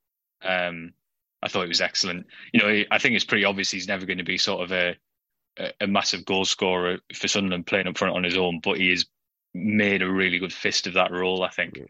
um, 0.43 0.93
I 1.41 1.47
thought 1.47 1.65
it 1.65 1.69
was 1.69 1.81
excellent. 1.81 2.27
You 2.53 2.61
know, 2.61 2.83
I 2.91 2.97
think 2.97 3.15
it's 3.15 3.25
pretty 3.25 3.45
obvious 3.45 3.71
he's 3.71 3.87
never 3.87 4.05
going 4.05 4.17
to 4.17 4.23
be 4.23 4.37
sort 4.37 4.63
of 4.63 4.71
a 4.71 4.95
a, 5.59 5.71
a 5.81 5.87
massive 5.87 6.25
goal 6.25 6.45
scorer 6.45 6.99
for 7.13 7.27
Sunderland 7.27 7.67
playing 7.67 7.87
up 7.87 7.97
front 7.97 8.15
on 8.15 8.23
his 8.23 8.37
own, 8.37 8.59
but 8.63 8.77
he 8.77 8.89
has 8.91 9.05
made 9.53 10.01
a 10.01 10.11
really 10.11 10.39
good 10.39 10.53
fist 10.53 10.87
of 10.87 10.93
that 10.93 11.11
role. 11.11 11.43
I 11.43 11.49
think. 11.49 11.77
Yeah. 11.77 11.85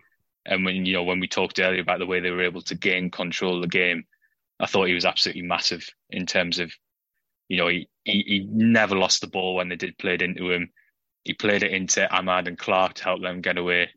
And 0.46 0.64
when 0.64 0.86
you 0.86 0.94
know 0.94 1.04
when 1.04 1.20
we 1.20 1.28
talked 1.28 1.60
earlier 1.60 1.82
about 1.82 2.00
the 2.00 2.06
way 2.06 2.20
they 2.20 2.32
were 2.32 2.44
able 2.44 2.62
to 2.64 2.76
gain 2.76 3.12
control 3.12 3.58
of 3.58 3.62
the 3.62 3.68
game, 3.68 4.06
I 4.60 4.66
thought 4.66 4.88
he 4.88 4.94
was 4.94 5.06
absolutely 5.06 5.44
massive 5.44 5.88
in 6.10 6.26
terms 6.26 6.60
of, 6.60 6.72
you 7.50 7.58
know, 7.58 7.68
he 7.68 7.90
he, 8.04 8.24
he 8.26 8.48
never 8.50 8.96
lost 8.96 9.22
the 9.22 9.28
ball 9.28 9.56
when 9.56 9.70
they 9.70 9.76
did 9.76 9.98
play 9.98 10.14
it 10.14 10.22
into 10.22 10.52
him 10.52 10.72
he 11.28 11.34
played 11.34 11.62
it 11.62 11.74
into 11.74 12.08
Amad 12.10 12.48
and 12.48 12.58
Clarke 12.58 12.94
to 12.96 13.04
help 13.04 13.22
them 13.22 13.42
get 13.42 13.58
away. 13.58 13.90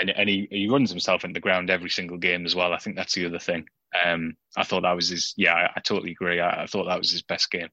And 0.00 0.10
and 0.10 0.28
he, 0.28 0.48
he 0.50 0.68
runs 0.68 0.90
himself 0.90 1.24
into 1.24 1.34
the 1.34 1.40
ground 1.40 1.70
every 1.70 1.90
single 1.90 2.16
game 2.16 2.46
as 2.46 2.56
well. 2.56 2.72
I 2.72 2.78
think 2.78 2.96
that's 2.96 3.14
the 3.14 3.26
other 3.26 3.38
thing. 3.38 3.66
Um, 4.04 4.36
I 4.56 4.64
thought 4.64 4.82
that 4.82 4.96
was 4.96 5.08
his. 5.08 5.34
Yeah, 5.36 5.54
I, 5.54 5.70
I 5.76 5.80
totally 5.80 6.12
agree. 6.12 6.40
I, 6.40 6.62
I 6.62 6.66
thought 6.66 6.84
that 6.84 6.98
was 6.98 7.10
his 7.10 7.22
best 7.22 7.50
game. 7.50 7.68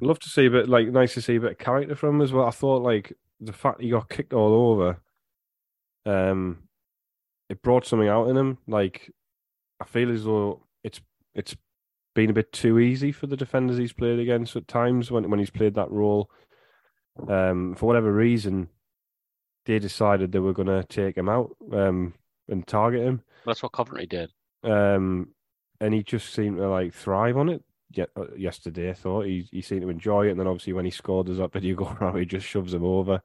Love 0.00 0.18
to 0.20 0.28
see 0.28 0.46
a 0.46 0.50
bit 0.50 0.68
like 0.68 0.88
nice 0.88 1.14
to 1.14 1.22
see 1.22 1.36
a 1.36 1.40
bit 1.40 1.52
of 1.52 1.58
character 1.58 1.94
from 1.94 2.16
him 2.16 2.22
as 2.22 2.32
well. 2.32 2.46
I 2.46 2.50
thought 2.50 2.82
like 2.82 3.12
the 3.40 3.52
fact 3.52 3.80
he 3.80 3.90
got 3.90 4.08
kicked 4.08 4.32
all 4.32 4.72
over, 4.72 5.00
um, 6.04 6.64
it 7.48 7.62
brought 7.62 7.86
something 7.86 8.08
out 8.08 8.28
in 8.28 8.36
him. 8.36 8.58
Like 8.66 9.12
I 9.80 9.84
feel 9.84 10.10
as 10.12 10.24
though 10.24 10.64
it's 10.82 11.00
it's 11.34 11.56
been 12.14 12.30
a 12.30 12.34
bit 12.34 12.52
too 12.52 12.80
easy 12.80 13.12
for 13.12 13.28
the 13.28 13.36
defenders 13.36 13.76
he's 13.78 13.92
played 13.92 14.18
against 14.18 14.56
at 14.56 14.66
times 14.66 15.12
when 15.12 15.30
when 15.30 15.38
he's 15.38 15.50
played 15.50 15.74
that 15.74 15.90
role. 15.92 16.28
Um, 17.28 17.74
for 17.76 17.86
whatever 17.86 18.12
reason, 18.12 18.68
they 19.68 19.78
decided 19.78 20.32
they 20.32 20.38
were 20.38 20.54
going 20.54 20.66
to 20.66 20.82
take 20.84 21.16
him 21.16 21.28
out 21.28 21.54
um, 21.72 22.14
and 22.48 22.66
target 22.66 23.02
him. 23.02 23.22
That's 23.44 23.62
what 23.62 23.72
Coventry 23.72 24.06
did. 24.06 24.30
Um, 24.64 25.28
and 25.78 25.92
he 25.92 26.02
just 26.02 26.32
seemed 26.32 26.56
to 26.56 26.68
like 26.68 26.94
thrive 26.94 27.36
on 27.36 27.50
it. 27.50 27.62
Uh, 27.98 28.34
yesterday, 28.36 28.90
I 28.90 28.94
thought 28.94 29.26
he 29.26 29.46
he 29.52 29.60
seemed 29.60 29.82
to 29.82 29.90
enjoy 29.90 30.26
it, 30.26 30.30
and 30.30 30.40
then 30.40 30.46
obviously 30.46 30.72
when 30.72 30.86
he 30.86 30.90
scored, 30.90 31.26
there's 31.26 31.38
that 31.38 31.52
video 31.52 31.76
go 31.76 31.96
around, 32.00 32.16
he 32.18 32.24
just 32.24 32.46
shoves 32.46 32.72
him 32.72 32.82
over. 32.82 33.20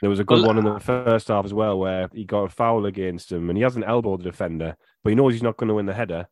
There 0.00 0.10
was 0.10 0.20
a 0.20 0.24
good 0.24 0.38
Well, 0.38 0.46
one 0.46 0.58
in 0.58 0.64
the 0.64 0.78
first 0.80 1.28
half 1.28 1.44
as 1.44 1.54
well, 1.54 1.78
where 1.78 2.08
he 2.12 2.24
got 2.24 2.44
a 2.44 2.48
foul 2.48 2.86
against 2.86 3.32
him, 3.32 3.50
and 3.50 3.56
he 3.56 3.62
hasn't 3.62 3.86
elbowed 3.86 4.20
the 4.20 4.30
defender, 4.30 4.76
but 5.02 5.10
he 5.10 5.16
knows 5.16 5.32
he's 5.32 5.42
not 5.42 5.56
going 5.56 5.68
to 5.68 5.74
win 5.74 5.86
the 5.86 5.94
header. 5.94 6.28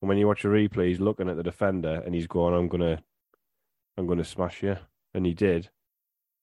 And 0.00 0.08
when 0.08 0.16
you 0.16 0.26
watch 0.26 0.44
a 0.44 0.48
replay, 0.48 0.88
he's 0.88 1.00
looking 1.00 1.28
at 1.28 1.36
the 1.36 1.42
defender, 1.42 2.02
and 2.04 2.14
he's 2.14 2.26
going, 2.26 2.54
"I'm 2.54 2.68
gonna, 2.68 3.02
I'm 3.98 4.06
gonna 4.06 4.24
smash 4.24 4.62
you," 4.62 4.76
and 5.12 5.26
he 5.26 5.34
did. 5.34 5.68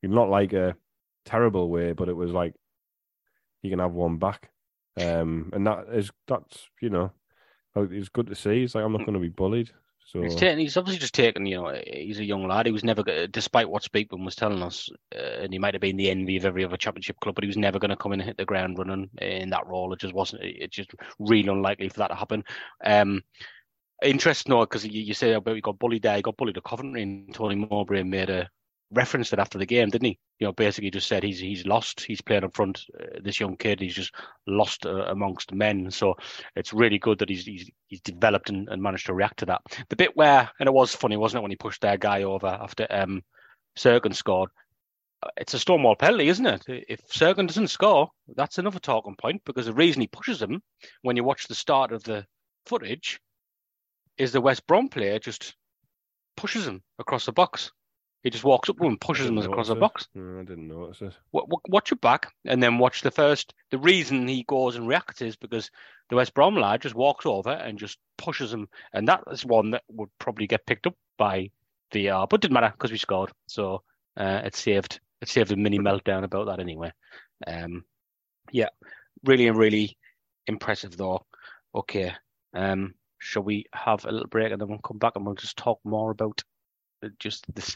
He's 0.02 0.12
not 0.12 0.30
like 0.30 0.54
a 0.54 0.76
terrible 1.26 1.70
way, 1.70 1.94
but 1.94 2.10
it 2.10 2.16
was 2.16 2.32
like 2.32 2.54
he 3.62 3.70
can 3.70 3.80
have 3.80 3.94
one 3.94 4.18
back. 4.18 4.50
Um, 5.00 5.52
and 5.54 5.66
that 5.68 5.88
is 5.94 6.12
that's 6.28 6.70
you 6.82 6.90
know, 6.90 7.12
it's 7.76 8.10
good 8.10 8.28
to 8.28 8.36
see. 8.36 8.64
It's 8.64 8.76
like 8.76 8.84
I'm 8.84 8.92
not 8.92 9.06
going 9.06 9.14
to 9.14 9.20
be 9.20 9.30
bullied. 9.30 9.72
So 10.04 10.22
He's, 10.22 10.36
taken, 10.36 10.60
he's 10.60 10.76
obviously 10.76 11.00
just 11.00 11.14
taken, 11.14 11.46
you 11.46 11.62
know, 11.62 11.80
he's 11.88 12.20
a 12.20 12.26
young 12.26 12.46
lad. 12.46 12.66
He 12.66 12.72
was 12.72 12.84
never, 12.84 13.04
despite 13.28 13.70
what 13.70 13.84
Speakman 13.84 14.26
was 14.26 14.36
telling 14.36 14.62
us, 14.62 14.90
uh, 15.16 15.42
and 15.42 15.54
he 15.54 15.60
might 15.60 15.74
have 15.74 15.80
been 15.82 15.96
the 15.96 16.10
envy 16.10 16.36
of 16.38 16.46
every 16.46 16.66
other 16.66 16.76
championship 16.76 17.20
club, 17.22 17.36
but 17.36 17.44
he 17.44 17.48
was 17.48 17.56
never 17.56 17.80
going 17.80 17.92
to 17.92 17.96
come 17.96 18.12
in 18.12 18.20
and 18.20 18.28
hit 18.28 18.36
the 18.36 18.44
ground 18.44 18.78
running 18.78 19.10
in 19.22 19.52
that 19.52 19.68
role. 19.68 19.94
It 19.94 20.00
just 20.00 20.14
wasn't, 20.14 20.44
it's 20.44 20.76
just 20.76 20.92
really 21.20 21.48
unlikely 21.48 21.88
for 21.88 22.00
that 22.00 22.10
to 22.10 22.16
happen. 22.16 22.44
Um, 22.84 23.22
interesting, 24.04 24.50
though, 24.50 24.62
because 24.62 24.86
you, 24.86 25.02
you 25.02 25.14
say 25.14 25.32
about 25.32 25.56
he 25.56 25.62
got 25.62 25.80
bullied 25.80 26.02
there, 26.02 26.18
he 26.18 26.22
got 26.22 26.36
bullied 26.36 26.58
at 26.58 26.64
Coventry, 26.64 27.04
and 27.04 27.34
Tony 27.34 27.56
Mowbray 27.56 28.04
made 28.04 28.30
a 28.30 28.50
reference 28.92 29.32
it 29.34 29.40
after 29.40 29.58
the 29.58 29.66
game, 29.66 29.90
didn't 29.90 30.08
he? 30.08 30.20
You 30.40 30.48
know, 30.48 30.54
basically 30.54 30.92
just 30.92 31.08
said 31.08 31.24
he's 31.24 31.40
he's 31.40 31.66
lost. 31.66 32.02
He's 32.02 32.22
playing 32.22 32.44
up 32.44 32.56
front. 32.56 32.86
Uh, 33.00 33.20
this 33.24 33.40
young 33.40 33.58
kid, 33.58 33.80
he's 33.80 33.96
just 33.96 34.14
lost 34.48 34.86
uh, 34.86 35.06
amongst 35.06 35.54
men. 35.54 35.92
So 35.92 36.16
it's 36.56 36.74
really 36.74 37.00
good 37.00 37.20
that 37.20 37.30
he's 37.30 37.46
he's, 37.46 37.70
he's 37.88 38.02
developed 38.02 38.50
and, 38.50 38.68
and 38.70 38.82
managed 38.82 39.06
to 39.08 39.14
react 39.14 39.40
to 39.40 39.46
that. 39.48 39.62
The 39.90 39.96
bit 39.96 40.16
where, 40.16 40.50
and 40.60 40.68
it 40.68 40.74
was 40.74 40.96
funny, 40.96 41.18
wasn't 41.18 41.40
it, 41.40 41.44
when 41.44 41.52
he 41.52 41.58
pushed 41.58 41.82
their 41.82 41.98
guy 41.98 42.24
over 42.24 42.48
after 42.48 42.88
um 42.90 43.22
Cirkin 43.78 44.14
scored. 44.14 44.50
Uh, 45.24 45.30
It's 45.38 45.54
a 45.54 45.60
Stonewall 45.60 45.96
penalty, 45.96 46.28
isn't 46.28 46.46
it? 46.46 46.64
If 46.68 47.08
Cirkin 47.08 47.48
doesn't 47.48 47.70
score, 47.70 48.10
that's 48.36 48.58
another 48.58 48.80
talking 48.80 49.16
point 49.16 49.42
because 49.46 49.66
the 49.66 49.74
reason 49.74 50.02
he 50.02 50.08
pushes 50.08 50.42
him, 50.42 50.62
when 51.04 51.16
you 51.16 51.24
watch 51.24 51.48
the 51.48 51.56
start 51.56 51.92
of 51.92 52.04
the 52.04 52.26
footage, 52.66 53.20
is 54.18 54.32
the 54.32 54.42
West 54.42 54.68
Brom 54.68 54.90
player 54.90 55.20
just 55.20 55.56
pushes 56.36 56.68
him 56.68 56.82
across 57.00 57.26
the 57.26 57.32
box. 57.32 57.72
He 58.24 58.30
just 58.30 58.44
walks 58.44 58.70
up 58.70 58.78
to 58.78 58.84
him 58.84 58.90
and 58.92 59.02
pushes 59.02 59.28
him 59.28 59.38
across 59.52 59.68
the 59.70 59.74
box. 59.80 60.08
No, 60.14 60.40
I 60.40 60.44
didn't 60.44 60.68
notice 60.68 61.02
it. 61.02 61.14
Wa- 61.32 61.46
wa- 61.48 61.60
Watch 61.70 61.92
it 61.92 62.02
back 62.02 62.32
and 62.46 62.62
then 62.62 62.78
watch 62.78 63.02
the 63.02 63.10
first. 63.12 63.54
The 63.72 63.80
reason 63.80 64.28
he 64.28 64.44
goes 64.44 64.76
and 64.76 64.88
reacts 64.88 65.22
is 65.22 65.36
because 65.36 65.72
the 66.10 66.16
West 66.16 66.34
Brom 66.36 66.56
lad 66.56 66.82
just 66.84 66.94
walks 66.94 67.26
over 67.26 67.50
and 67.52 67.80
just 67.80 67.98
pushes 68.18 68.54
him, 68.54 68.68
and 68.94 69.08
that 69.08 69.24
is 69.32 69.44
one 69.46 69.72
that 69.72 69.84
would 69.90 70.10
probably 70.20 70.46
get 70.46 70.66
picked 70.68 70.86
up 70.86 70.96
by 71.18 71.50
VR, 71.94 72.28
but 72.30 72.42
didn't 72.42 72.54
matter 72.54 72.70
because 72.72 72.92
we 72.92 72.98
scored, 72.98 73.32
so 73.48 73.82
uh, 74.18 74.42
it 74.46 74.56
saved 74.56 75.00
it 75.22 75.30
saved 75.30 75.52
a 75.52 75.56
mini 75.56 75.80
meltdown 75.80 76.24
about 76.24 76.46
that 76.48 76.60
anyway. 76.60 76.92
Um, 77.48 77.86
yeah, 78.52 78.70
really, 79.24 79.48
and 79.48 79.58
really 79.58 79.98
impressive 80.48 80.96
though. 80.98 81.26
Okay, 81.74 82.14
um, 82.54 82.94
shall 83.20 83.44
we 83.44 83.66
have 83.74 84.06
a 84.06 84.12
little 84.12 84.28
break 84.28 84.52
and 84.52 84.62
then 84.62 84.68
we'll 84.68 84.80
come 84.80 84.98
back 85.00 85.14
and 85.16 85.26
we'll 85.26 85.36
just 85.36 85.58
talk 85.58 85.80
more 85.84 86.12
about 86.12 86.44
just 87.20 87.46
this 87.56 87.76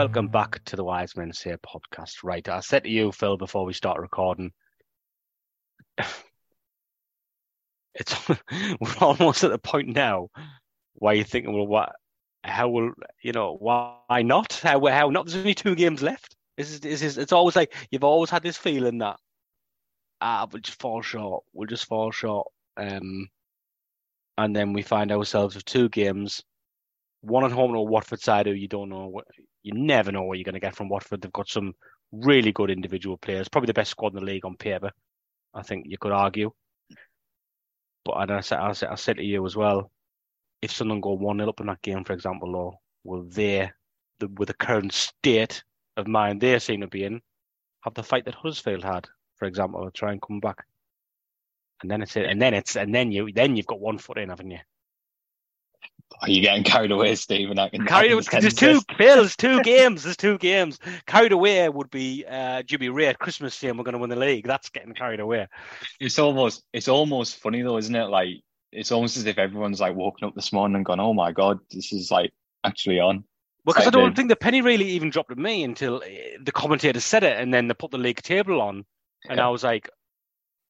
Welcome 0.00 0.28
back 0.28 0.64
to 0.64 0.76
the 0.76 0.82
Wise 0.82 1.14
Men 1.14 1.30
Say 1.30 1.54
podcast. 1.58 2.24
Right, 2.24 2.48
I 2.48 2.60
said 2.60 2.84
to 2.84 2.88
you, 2.88 3.12
Phil, 3.12 3.36
before 3.36 3.66
we 3.66 3.74
start 3.74 4.00
recording, 4.00 4.50
it's 7.94 8.28
we're 8.80 8.96
almost 8.98 9.44
at 9.44 9.50
the 9.50 9.58
point 9.58 9.88
now 9.88 10.28
where 10.94 11.12
you're 11.12 11.26
thinking, 11.26 11.52
well, 11.52 11.66
what? 11.66 11.92
How 12.42 12.70
will 12.70 12.92
you 13.22 13.32
know? 13.32 13.58
Why 13.60 14.22
not? 14.22 14.54
How? 14.62 14.86
How 14.86 15.10
not? 15.10 15.26
There's 15.26 15.36
only 15.36 15.54
two 15.54 15.74
games 15.74 16.00
left. 16.00 16.34
This 16.56 16.72
is, 16.72 17.02
is 17.02 17.18
it's 17.18 17.34
always 17.34 17.54
like 17.54 17.74
you've 17.90 18.02
always 18.02 18.30
had 18.30 18.42
this 18.42 18.56
feeling 18.56 18.96
that 19.00 19.18
ah, 20.22 20.48
we'll 20.50 20.62
just 20.62 20.80
fall 20.80 21.02
short. 21.02 21.44
We'll 21.52 21.68
just 21.68 21.84
fall 21.84 22.10
short. 22.10 22.48
Um, 22.78 23.28
and 24.38 24.56
then 24.56 24.72
we 24.72 24.80
find 24.80 25.12
ourselves 25.12 25.56
with 25.56 25.66
two 25.66 25.90
games 25.90 26.42
one 27.20 27.44
at 27.44 27.52
home 27.52 27.74
to 27.74 27.80
Watford 27.80 28.22
side 28.22 28.46
who 28.46 28.52
you 28.52 28.68
don't 28.68 28.88
know 28.88 29.06
what 29.06 29.26
you 29.62 29.72
never 29.74 30.12
know 30.12 30.22
what 30.22 30.38
you're 30.38 30.44
going 30.44 30.54
to 30.54 30.60
get 30.60 30.74
from 30.76 30.88
Watford. 30.88 31.22
They've 31.22 31.32
got 31.32 31.48
some 31.48 31.74
really 32.12 32.52
good 32.52 32.70
individual 32.70 33.18
players, 33.18 33.48
probably 33.48 33.66
the 33.66 33.74
best 33.74 33.90
squad 33.90 34.14
in 34.14 34.20
the 34.20 34.24
league 34.24 34.44
on 34.44 34.56
paper. 34.56 34.90
I 35.54 35.62
think 35.62 35.86
you 35.88 35.98
could 35.98 36.12
argue. 36.12 36.52
But 38.04 38.30
I 38.30 38.40
said, 38.40 38.58
I 38.58 38.72
said, 38.72 38.88
I 38.90 38.94
said 38.94 39.16
to 39.16 39.24
you 39.24 39.44
as 39.46 39.56
well, 39.56 39.90
if 40.62 40.70
Sunderland 40.72 41.02
go 41.02 41.12
one 41.12 41.38
0 41.38 41.48
up 41.50 41.60
in 41.60 41.66
that 41.66 41.82
game, 41.82 42.04
for 42.04 42.12
example, 42.12 42.54
or 42.56 42.78
will 43.04 43.24
they, 43.24 43.70
the, 44.18 44.28
with 44.28 44.48
the 44.48 44.54
current 44.54 44.92
state 44.92 45.62
of 45.96 46.06
mind 46.06 46.40
they 46.40 46.58
seem 46.58 46.80
to 46.80 46.86
be 46.86 47.04
in, 47.04 47.20
have 47.82 47.94
the 47.94 48.02
fight 48.02 48.24
that 48.24 48.34
Huddersfield 48.34 48.84
had, 48.84 49.06
for 49.36 49.46
example, 49.46 49.90
try 49.92 50.12
and 50.12 50.22
come 50.22 50.40
back? 50.40 50.64
And 51.82 51.90
then 51.90 52.02
it's 52.02 52.16
it, 52.16 52.26
and 52.26 52.40
then 52.40 52.52
it's 52.54 52.76
and 52.76 52.94
then 52.94 53.10
you 53.10 53.30
then 53.32 53.56
you've 53.56 53.66
got 53.66 53.80
one 53.80 53.96
foot 53.98 54.18
in, 54.18 54.28
haven't 54.28 54.50
you? 54.50 54.58
Are 56.22 56.28
you 56.28 56.42
getting 56.42 56.64
carried 56.64 56.90
away, 56.90 57.14
Stephen? 57.14 57.58
I 57.58 57.68
can, 57.70 57.86
Carried 57.86 58.12
away. 58.12 58.22
There's 58.30 58.54
two 58.54 58.80
this. 58.98 59.36
Two 59.36 59.62
games. 59.62 60.02
There's 60.02 60.16
two 60.16 60.36
games. 60.38 60.78
Carried 61.06 61.32
away 61.32 61.68
would 61.68 61.90
be 61.90 62.24
uh, 62.28 62.62
Jimmy 62.62 62.88
Ray 62.90 63.06
at 63.06 63.18
Christmas 63.18 63.54
saying 63.54 63.76
we're 63.76 63.84
going 63.84 63.94
to 63.94 63.98
win 63.98 64.10
the 64.10 64.16
league. 64.16 64.46
That's 64.46 64.68
getting 64.68 64.92
carried 64.92 65.20
away. 65.20 65.46
It's 65.98 66.18
almost 66.18 66.62
it's 66.72 66.88
almost 66.88 67.36
funny 67.38 67.62
though, 67.62 67.78
isn't 67.78 67.94
it? 67.94 68.06
Like 68.08 68.28
it's 68.72 68.92
almost 68.92 69.16
as 69.16 69.26
if 69.26 69.38
everyone's 69.38 69.80
like 69.80 69.94
woken 69.96 70.28
up 70.28 70.34
this 70.34 70.52
morning 70.52 70.76
and 70.76 70.84
gone, 70.84 71.00
"Oh 71.00 71.14
my 71.14 71.32
god, 71.32 71.58
this 71.70 71.92
is 71.92 72.10
like 72.10 72.32
actually 72.64 73.00
on." 73.00 73.24
Well, 73.64 73.74
because 73.74 73.86
I 73.86 73.90
don't 73.90 74.10
the- 74.10 74.16
think 74.16 74.28
the 74.28 74.36
penny 74.36 74.60
really 74.62 74.88
even 74.90 75.10
dropped 75.10 75.30
at 75.32 75.38
me 75.38 75.64
until 75.64 75.96
uh, 75.96 76.08
the 76.42 76.52
commentator 76.52 77.00
said 77.00 77.24
it, 77.24 77.38
and 77.40 77.52
then 77.52 77.66
they 77.68 77.74
put 77.74 77.90
the 77.92 77.98
league 77.98 78.22
table 78.22 78.60
on, 78.60 78.84
and 79.28 79.38
Yeah. 79.38 79.46
I 79.46 79.48
was 79.50 79.64
like, 79.64 79.88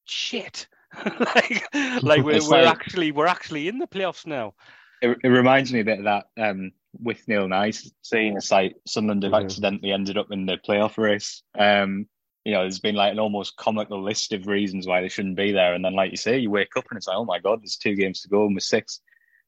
"Shit!" 0.05 0.69
like, 1.05 1.65
like 2.03 2.23
we're, 2.25 2.37
It's 2.37 2.49
we're 2.49 2.63
like- 2.65 2.69
actually 2.77 3.13
we're 3.13 3.27
actually 3.27 3.69
in 3.69 3.79
the 3.79 3.87
playoffs 3.87 4.27
now. 4.27 4.55
It, 5.03 5.19
it 5.25 5.29
reminds 5.29 5.73
me 5.73 5.81
a 5.81 5.85
bit 5.85 5.99
of 5.99 6.05
that 6.05 6.27
um, 6.37 6.73
with 6.99 7.27
Neil 7.27 7.49
Nice 7.49 7.91
saying 8.03 8.37
it's 8.37 8.51
like 8.51 8.77
Sunderland 8.87 9.23
have 9.23 9.33
Mhm. 9.33 9.45
accidentally 9.45 9.93
ended 9.93 10.19
up 10.19 10.31
in 10.31 10.47
the 10.47 10.59
playoff 10.59 10.99
race. 10.99 11.43
Um, 11.59 12.07
you 12.45 12.53
know, 12.53 12.63
there's 12.63 12.81
been 12.81 12.95
like 12.95 13.13
an 13.13 13.19
almost 13.19 13.57
comical 13.57 14.03
list 14.03 14.33
of 14.33 14.47
reasons 14.47 14.87
why 14.87 15.01
they 15.01 15.09
shouldn't 15.09 15.37
be 15.37 15.53
there, 15.53 15.75
and 15.75 15.85
then 15.85 15.95
like 15.95 16.11
you 16.11 16.17
say, 16.17 16.39
you 16.39 16.51
wake 16.51 16.77
up 16.77 16.87
and 16.91 16.97
it's 16.97 17.07
like, 17.07 17.17
oh 17.17 17.25
my 17.25 17.39
god, 17.39 17.61
there's 17.63 17.77
two 17.77 17.95
games 17.95 18.23
to 18.23 18.29
go 18.29 18.47
and 18.47 18.55
we're 18.55 18.61
six. 18.61 19.01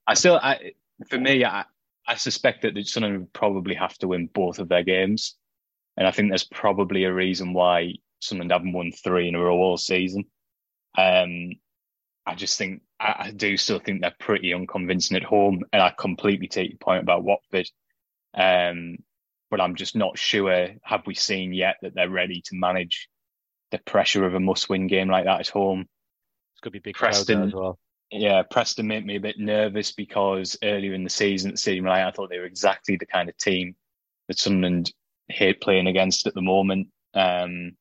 I 0.07 0.15
still, 0.15 0.37
I, 0.43 0.73
for 1.09 1.19
me, 1.19 1.45
I, 1.45 1.65
I 2.07 2.15
suspect 2.17 2.63
that 2.63 2.77
Sunderland 2.87 3.21
would 3.21 3.33
probably 3.33 3.75
have 3.75 3.97
to 3.99 4.09
win 4.09 4.29
both 4.35 4.59
of 4.59 4.69
their 4.69 4.83
games, 4.83 5.37
and 5.97 6.07
I 6.07 6.11
think 6.11 6.29
there's 6.31 6.45
probably 6.45 7.05
a 7.05 7.13
reason 7.13 7.53
why 7.55 7.95
Sunderland 8.21 8.53
haven't 8.53 8.73
won 8.73 8.93
three 8.93 9.29
in 9.29 9.35
a 9.35 9.41
row 9.41 9.57
all 9.57 9.77
season. 9.79 10.25
Um, 10.99 11.53
I 12.27 12.35
just 12.35 12.59
think 12.59 12.83
I, 13.01 13.15
I 13.19 13.31
do 13.31 13.57
still 13.57 13.79
think 13.79 14.01
they're 14.01 14.15
pretty 14.19 14.53
unconvincing 14.55 15.17
at 15.17 15.25
home, 15.25 15.63
and 15.73 15.83
I 15.83 15.93
completely 15.97 16.49
take 16.49 16.71
your 16.71 16.79
point 16.79 17.03
about 17.03 17.25
Watford. 17.25 17.69
Um, 18.35 18.99
but 19.51 19.61
I'm 19.61 19.75
just 19.75 19.97
not 19.97 20.19
sure. 20.19 20.69
Have 20.83 21.07
we 21.07 21.15
seen 21.15 21.53
yet 21.53 21.77
that 21.83 21.95
they're 21.95 22.09
ready 22.09 22.41
to 22.47 22.57
manage 22.57 23.09
the 23.71 23.79
pressure 23.79 24.25
of 24.25 24.35
a 24.35 24.41
must-win 24.41 24.87
game 24.87 25.09
like 25.09 25.25
that 25.25 25.41
at 25.41 25.49
home? 25.49 25.81
It's 25.81 26.61
going 26.61 26.73
to 26.73 26.79
be 26.79 26.79
big 26.79 26.95
Preston- 26.95 27.43
as 27.43 27.55
well. 27.55 27.79
Yeah, 28.11 28.43
Preston 28.43 28.87
made 28.87 29.07
me 29.07 29.17
a 29.17 29.21
bit 29.21 29.39
nervous 29.39 29.93
because 29.93 30.59
earlier 30.63 30.93
in 30.93 31.03
the 31.03 31.11
season 31.11 31.53
at 31.53 31.59
Stadium 31.59 31.87
Light, 31.87 32.07
I 32.07 32.11
thought 32.11 32.29
they 32.29 32.39
were 32.39 32.45
exactly 32.45 32.97
the 32.97 33.07
kind 33.07 33.31
of 33.31 33.37
team 33.39 33.75
that 34.29 34.39
Sunderland 34.39 34.93
hate 35.29 35.63
playing 35.63 35.87
against 35.87 36.27
at 36.27 36.35
the 36.35 36.43
moment. 36.43 36.89
Um, 37.15 37.73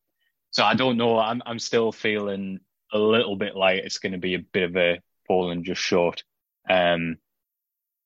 so 0.52 0.64
I 0.64 0.74
don't 0.74 0.98
know. 0.98 1.18
I'm 1.18 1.42
I'm 1.46 1.60
still 1.60 1.92
feeling 1.92 2.60
a 2.92 3.00
little 3.00 3.36
bit 3.36 3.56
like 3.56 3.84
it's 3.84 4.00
going 4.00 4.12
to 4.14 4.18
be 4.18 4.36
a 4.36 4.40
bit 4.40 4.64
of 4.64 4.76
a 4.76 5.00
falling 5.28 5.64
just 5.64 5.82
short. 5.82 6.24
Um, 6.70 7.18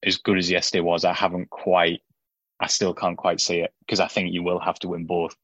as 0.03 0.17
good 0.17 0.37
as 0.37 0.51
yesterday 0.51 0.81
was, 0.81 1.05
I 1.05 1.13
haven't 1.13 1.49
quite. 1.49 2.01
I 2.59 2.67
still 2.67 2.93
can't 2.93 3.17
quite 3.17 3.41
see 3.41 3.59
it 3.59 3.73
because 3.79 3.99
I 3.99 4.07
think 4.07 4.31
you 4.31 4.41
will 4.41 4.59
have 4.59 4.79
to 4.79 4.87
win 4.87 5.05
both, 5.05 5.35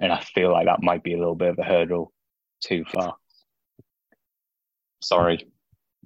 and 0.00 0.12
I 0.12 0.20
feel 0.20 0.52
like 0.52 0.66
that 0.66 0.82
might 0.82 1.04
be 1.04 1.14
a 1.14 1.18
little 1.18 1.36
bit 1.36 1.50
of 1.50 1.58
a 1.58 1.64
hurdle 1.64 2.12
too 2.60 2.84
far. 2.92 3.16
Sorry, 5.02 5.46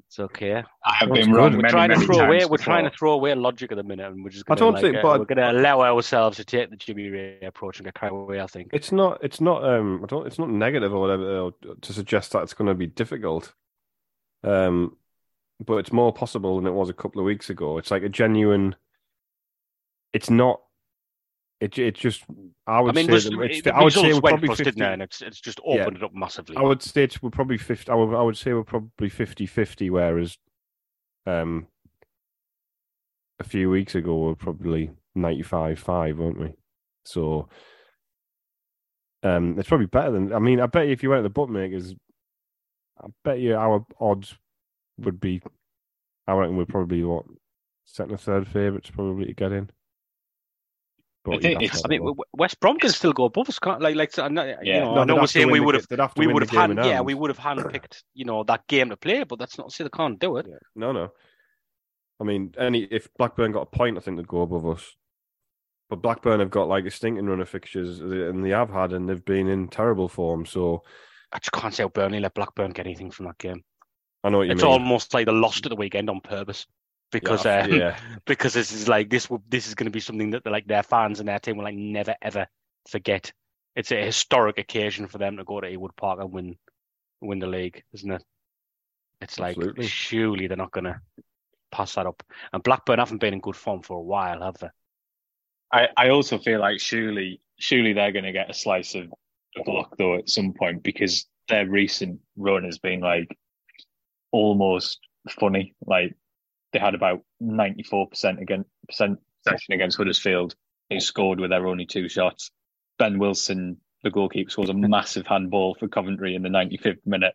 It's 0.06 0.18
okay. 0.18 0.62
I 0.84 0.94
have 0.94 1.12
been 1.12 1.32
wrong 1.32 1.52
We're 1.52 1.58
many, 1.62 1.68
trying 1.70 1.90
to 1.90 1.96
many 1.96 2.06
throw 2.06 2.26
away. 2.26 2.38
times 2.40 2.50
We're 2.50 2.56
trying 2.58 2.84
to 2.84 2.90
throw 2.90 3.12
away 3.12 3.34
logic 3.34 3.70
at 3.72 3.76
the 3.76 3.82
minute, 3.82 4.10
and 4.10 4.24
we're 4.24 4.30
just. 4.30 4.44
I 4.48 4.54
Gonna, 4.54 4.58
don't 4.60 4.72
like, 4.74 4.82
think- 4.82 4.96
uh, 4.96 5.02
but- 5.02 5.20
we're 5.20 5.26
going 5.26 5.38
to 5.38 5.50
allow 5.52 5.80
ourselves 5.82 6.36
to 6.38 6.44
take 6.44 6.70
the 6.70 6.76
Jimmy 6.76 7.08
Ray 7.08 7.38
approach 7.42 7.78
and 7.78 7.84
get 7.84 7.94
carried 7.94 8.12
away. 8.12 8.40
I 8.40 8.46
think. 8.46 8.70
It's 8.72 8.90
not. 8.92 9.22
It's 9.22 9.40
not. 9.40 9.64
Um. 9.64 10.00
I 10.02 10.06
don't. 10.06 10.26
It's 10.26 10.38
not 10.38 10.50
negative 10.50 10.92
or 10.94 11.00
whatever 11.00 11.38
or 11.38 11.52
to 11.80 11.92
suggest 11.92 12.32
that 12.32 12.42
it's 12.42 12.54
going 12.54 12.68
to 12.68 12.74
be 12.74 12.86
difficult. 12.86 13.54
Um, 14.42 14.96
but 15.64 15.76
it's 15.76 15.92
more 15.92 16.12
possible 16.12 16.56
than 16.56 16.66
it 16.66 16.72
was 16.74 16.88
a 16.88 16.94
couple 16.94 17.20
of 17.20 17.26
weeks 17.26 17.50
ago. 17.50 17.78
It's 17.78 17.90
like 17.90 18.02
a 18.02 18.08
genuine. 18.08 18.74
It's 20.12 20.30
not. 20.30 20.60
It. 21.60 21.78
It 21.78 21.94
just. 21.94 22.24
I 22.66 22.78
I 22.78 22.80
would 22.80 22.94
mean, 22.94 23.06
say. 23.06 23.14
it's, 23.14 23.62
the 23.62 23.74
I 23.74 23.82
would 23.84 23.92
say 23.92 24.12
we're 24.12 24.20
probably 24.20 24.48
50, 24.48 24.64
didn't? 24.64 24.82
And 24.82 25.02
it's 25.02 25.20
it's 25.20 25.40
just 25.40 25.60
Yeah. 25.64 25.82
opened 25.82 25.98
it 25.98 26.02
up 26.02 26.14
massively. 26.14 26.56
I 26.56 26.62
would 26.62 26.82
say 26.82 27.08
we're 27.20 27.30
probably 27.30 27.58
50. 27.58 27.90
I 27.90 27.94
would, 27.94 28.14
I 28.16 28.22
would 28.22 28.36
say 28.36 28.52
we're 28.52 28.64
probably 28.64 29.08
50 29.08 29.46
50, 29.46 29.90
whereas 29.90 30.38
um, 31.26 31.66
a 33.38 33.44
few 33.44 33.68
weeks 33.70 33.94
ago 33.94 34.16
we 34.16 34.26
we're 34.28 34.34
probably 34.34 34.90
95 35.14 35.78
5, 35.78 36.18
weren't 36.18 36.40
we? 36.40 36.54
So 37.04 37.48
um, 39.22 39.58
it's 39.58 39.68
probably 39.68 39.86
better 39.86 40.12
than. 40.12 40.32
I 40.32 40.38
mean, 40.38 40.60
I 40.60 40.66
bet 40.66 40.86
you 40.86 40.92
if 40.92 41.02
you 41.02 41.10
went 41.10 41.20
to 41.20 41.24
the 41.24 41.30
bookmakers, 41.30 41.94
I 43.02 43.08
bet 43.22 43.40
you 43.40 43.54
our 43.54 43.84
odds 44.00 44.34
would 44.98 45.20
be. 45.20 45.42
I 46.26 46.32
reckon 46.34 46.56
we're 46.56 46.64
probably 46.64 47.02
what 47.04 47.26
second 47.84 48.14
or 48.14 48.18
third 48.18 48.46
favourites 48.46 48.90
probably 48.90 49.26
to 49.26 49.34
get 49.34 49.52
in. 49.52 49.70
But 51.24 51.34
I 51.36 51.38
think 51.40 51.52
have 51.52 51.58
to 51.60 51.64
it's- 51.66 51.82
have 51.82 51.90
mean, 51.90 52.14
West 52.32 52.58
Brom 52.60 52.78
can 52.78 52.90
still 52.90 53.12
go 53.12 53.24
above 53.24 53.48
us, 53.48 53.58
can't 53.58 53.82
like 53.82 53.94
like 53.94 54.18
I'm 54.18 54.32
not, 54.34 54.46
you 54.48 54.56
Yeah. 54.62 54.80
know, 54.84 54.94
No, 54.94 55.00
I 55.00 55.04
know 55.04 55.14
they'd 55.14 55.20
we're 55.20 55.26
saying 55.26 55.50
we 55.50 55.60
would 55.60 55.74
have 55.74 55.86
they'd 55.88 55.98
have 55.98 56.12
we 56.16 56.26
would 56.26 56.42
have 56.42 56.50
game 56.50 56.60
hand 56.60 56.78
yeah 56.78 56.94
hand. 56.94 57.06
we 57.06 57.14
would 57.14 57.28
have 57.30 57.38
handpicked 57.38 58.02
you 58.14 58.24
know 58.24 58.42
that 58.44 58.66
game 58.68 58.88
to 58.90 58.96
play, 58.96 59.24
but 59.24 59.38
that's 59.38 59.58
not 59.58 59.68
to 59.68 59.74
say 59.74 59.84
they 59.84 59.90
can't 59.90 60.18
do 60.18 60.36
it. 60.38 60.46
Yeah. 60.48 60.56
No, 60.74 60.92
no. 60.92 61.12
I 62.20 62.24
mean, 62.24 62.54
any 62.58 62.84
if 62.84 63.08
Blackburn 63.18 63.52
got 63.52 63.62
a 63.62 63.66
point, 63.66 63.96
I 63.96 64.00
think 64.00 64.16
they'd 64.16 64.26
go 64.28 64.42
above 64.42 64.66
us. 64.66 64.96
But 65.90 66.02
Blackburn 66.02 66.40
have 66.40 66.50
got 66.50 66.68
like 66.68 66.84
a 66.86 66.90
stinking 66.90 67.26
run 67.26 67.40
of 67.40 67.48
fixtures, 67.48 68.00
uh, 68.00 68.04
and 68.28 68.44
they 68.44 68.50
have 68.50 68.70
had, 68.70 68.92
and 68.92 69.08
they've 69.08 69.24
been 69.24 69.48
in 69.48 69.68
terrible 69.68 70.08
form. 70.08 70.46
So 70.46 70.84
I 71.32 71.38
just 71.38 71.52
can't 71.52 71.74
say 71.74 71.82
how 71.82 71.88
Burnley 71.88 72.20
let 72.20 72.34
Blackburn 72.34 72.70
get 72.70 72.86
anything 72.86 73.10
from 73.10 73.26
that 73.26 73.38
game. 73.38 73.62
I 74.22 74.28
know 74.30 74.38
what 74.38 74.46
you 74.46 74.52
It's 74.52 74.62
mean. 74.62 74.70
almost 74.72 75.12
like 75.14 75.26
they 75.26 75.32
lost 75.32 75.66
at 75.66 75.70
the 75.70 75.76
weekend 75.76 76.08
on 76.10 76.20
purpose 76.20 76.66
because 77.10 77.44
yeah, 77.44 77.64
uh, 77.64 77.66
yeah, 77.66 77.98
because 78.26 78.54
this 78.54 78.72
is 78.72 78.88
like 78.88 79.10
this 79.10 79.28
will 79.28 79.42
this 79.48 79.66
is 79.66 79.74
going 79.74 79.86
to 79.86 79.90
be 79.90 80.00
something 80.00 80.30
that 80.30 80.46
like 80.46 80.66
their 80.66 80.82
fans 80.82 81.20
and 81.20 81.28
their 81.28 81.38
team 81.38 81.56
will 81.56 81.64
like 81.64 81.74
never 81.74 82.14
ever 82.22 82.46
forget. 82.88 83.32
It's 83.76 83.92
a 83.92 84.04
historic 84.04 84.58
occasion 84.58 85.06
for 85.06 85.18
them 85.18 85.36
to 85.36 85.44
go 85.44 85.60
to 85.60 85.66
Ewood 85.66 85.96
Park 85.96 86.20
and 86.20 86.32
win 86.32 86.56
win 87.20 87.38
the 87.38 87.46
league, 87.46 87.82
isn't 87.92 88.10
it? 88.10 88.24
It's 89.20 89.38
like 89.38 89.56
Absolutely. 89.56 89.86
surely 89.86 90.46
they're 90.46 90.56
not 90.56 90.72
going 90.72 90.84
to 90.84 91.00
pass 91.70 91.94
that 91.94 92.06
up. 92.06 92.22
And 92.52 92.62
Blackburn 92.62 92.98
haven't 92.98 93.20
been 93.20 93.34
in 93.34 93.40
good 93.40 93.56
form 93.56 93.82
for 93.82 93.96
a 93.96 94.02
while, 94.02 94.42
have 94.42 94.58
they? 94.58 94.68
I, 95.72 95.88
I 95.96 96.08
also 96.08 96.38
feel 96.38 96.60
like 96.60 96.80
surely 96.80 97.40
surely 97.58 97.92
they're 97.92 98.12
going 98.12 98.24
to 98.24 98.32
get 98.32 98.50
a 98.50 98.54
slice 98.54 98.94
of, 98.94 99.04
of 99.56 99.66
luck 99.66 99.94
though 99.98 100.16
at 100.16 100.30
some 100.30 100.52
point 100.52 100.82
because 100.82 101.26
their 101.48 101.68
recent 101.68 102.20
run 102.36 102.64
has 102.64 102.78
been 102.78 103.00
like 103.00 103.36
almost 104.32 104.98
funny. 105.38 105.74
Like 105.84 106.16
they 106.72 106.78
had 106.78 106.94
about 106.94 107.20
ninety 107.40 107.82
four 107.82 108.08
percent 108.08 108.40
against 108.40 108.68
percent 108.88 109.18
possession 109.44 109.74
against 109.74 109.96
Huddersfield, 109.96 110.54
They 110.88 110.98
scored 111.00 111.40
with 111.40 111.50
their 111.50 111.66
only 111.66 111.86
two 111.86 112.08
shots. 112.08 112.50
Ben 112.98 113.18
Wilson, 113.18 113.78
the 114.02 114.10
goalkeeper, 114.10 114.50
scores 114.50 114.68
a 114.68 114.74
massive 114.74 115.26
handball 115.26 115.74
for 115.78 115.88
Coventry 115.88 116.34
in 116.34 116.42
the 116.42 116.50
ninety 116.50 116.76
fifth 116.76 117.06
minute. 117.06 117.34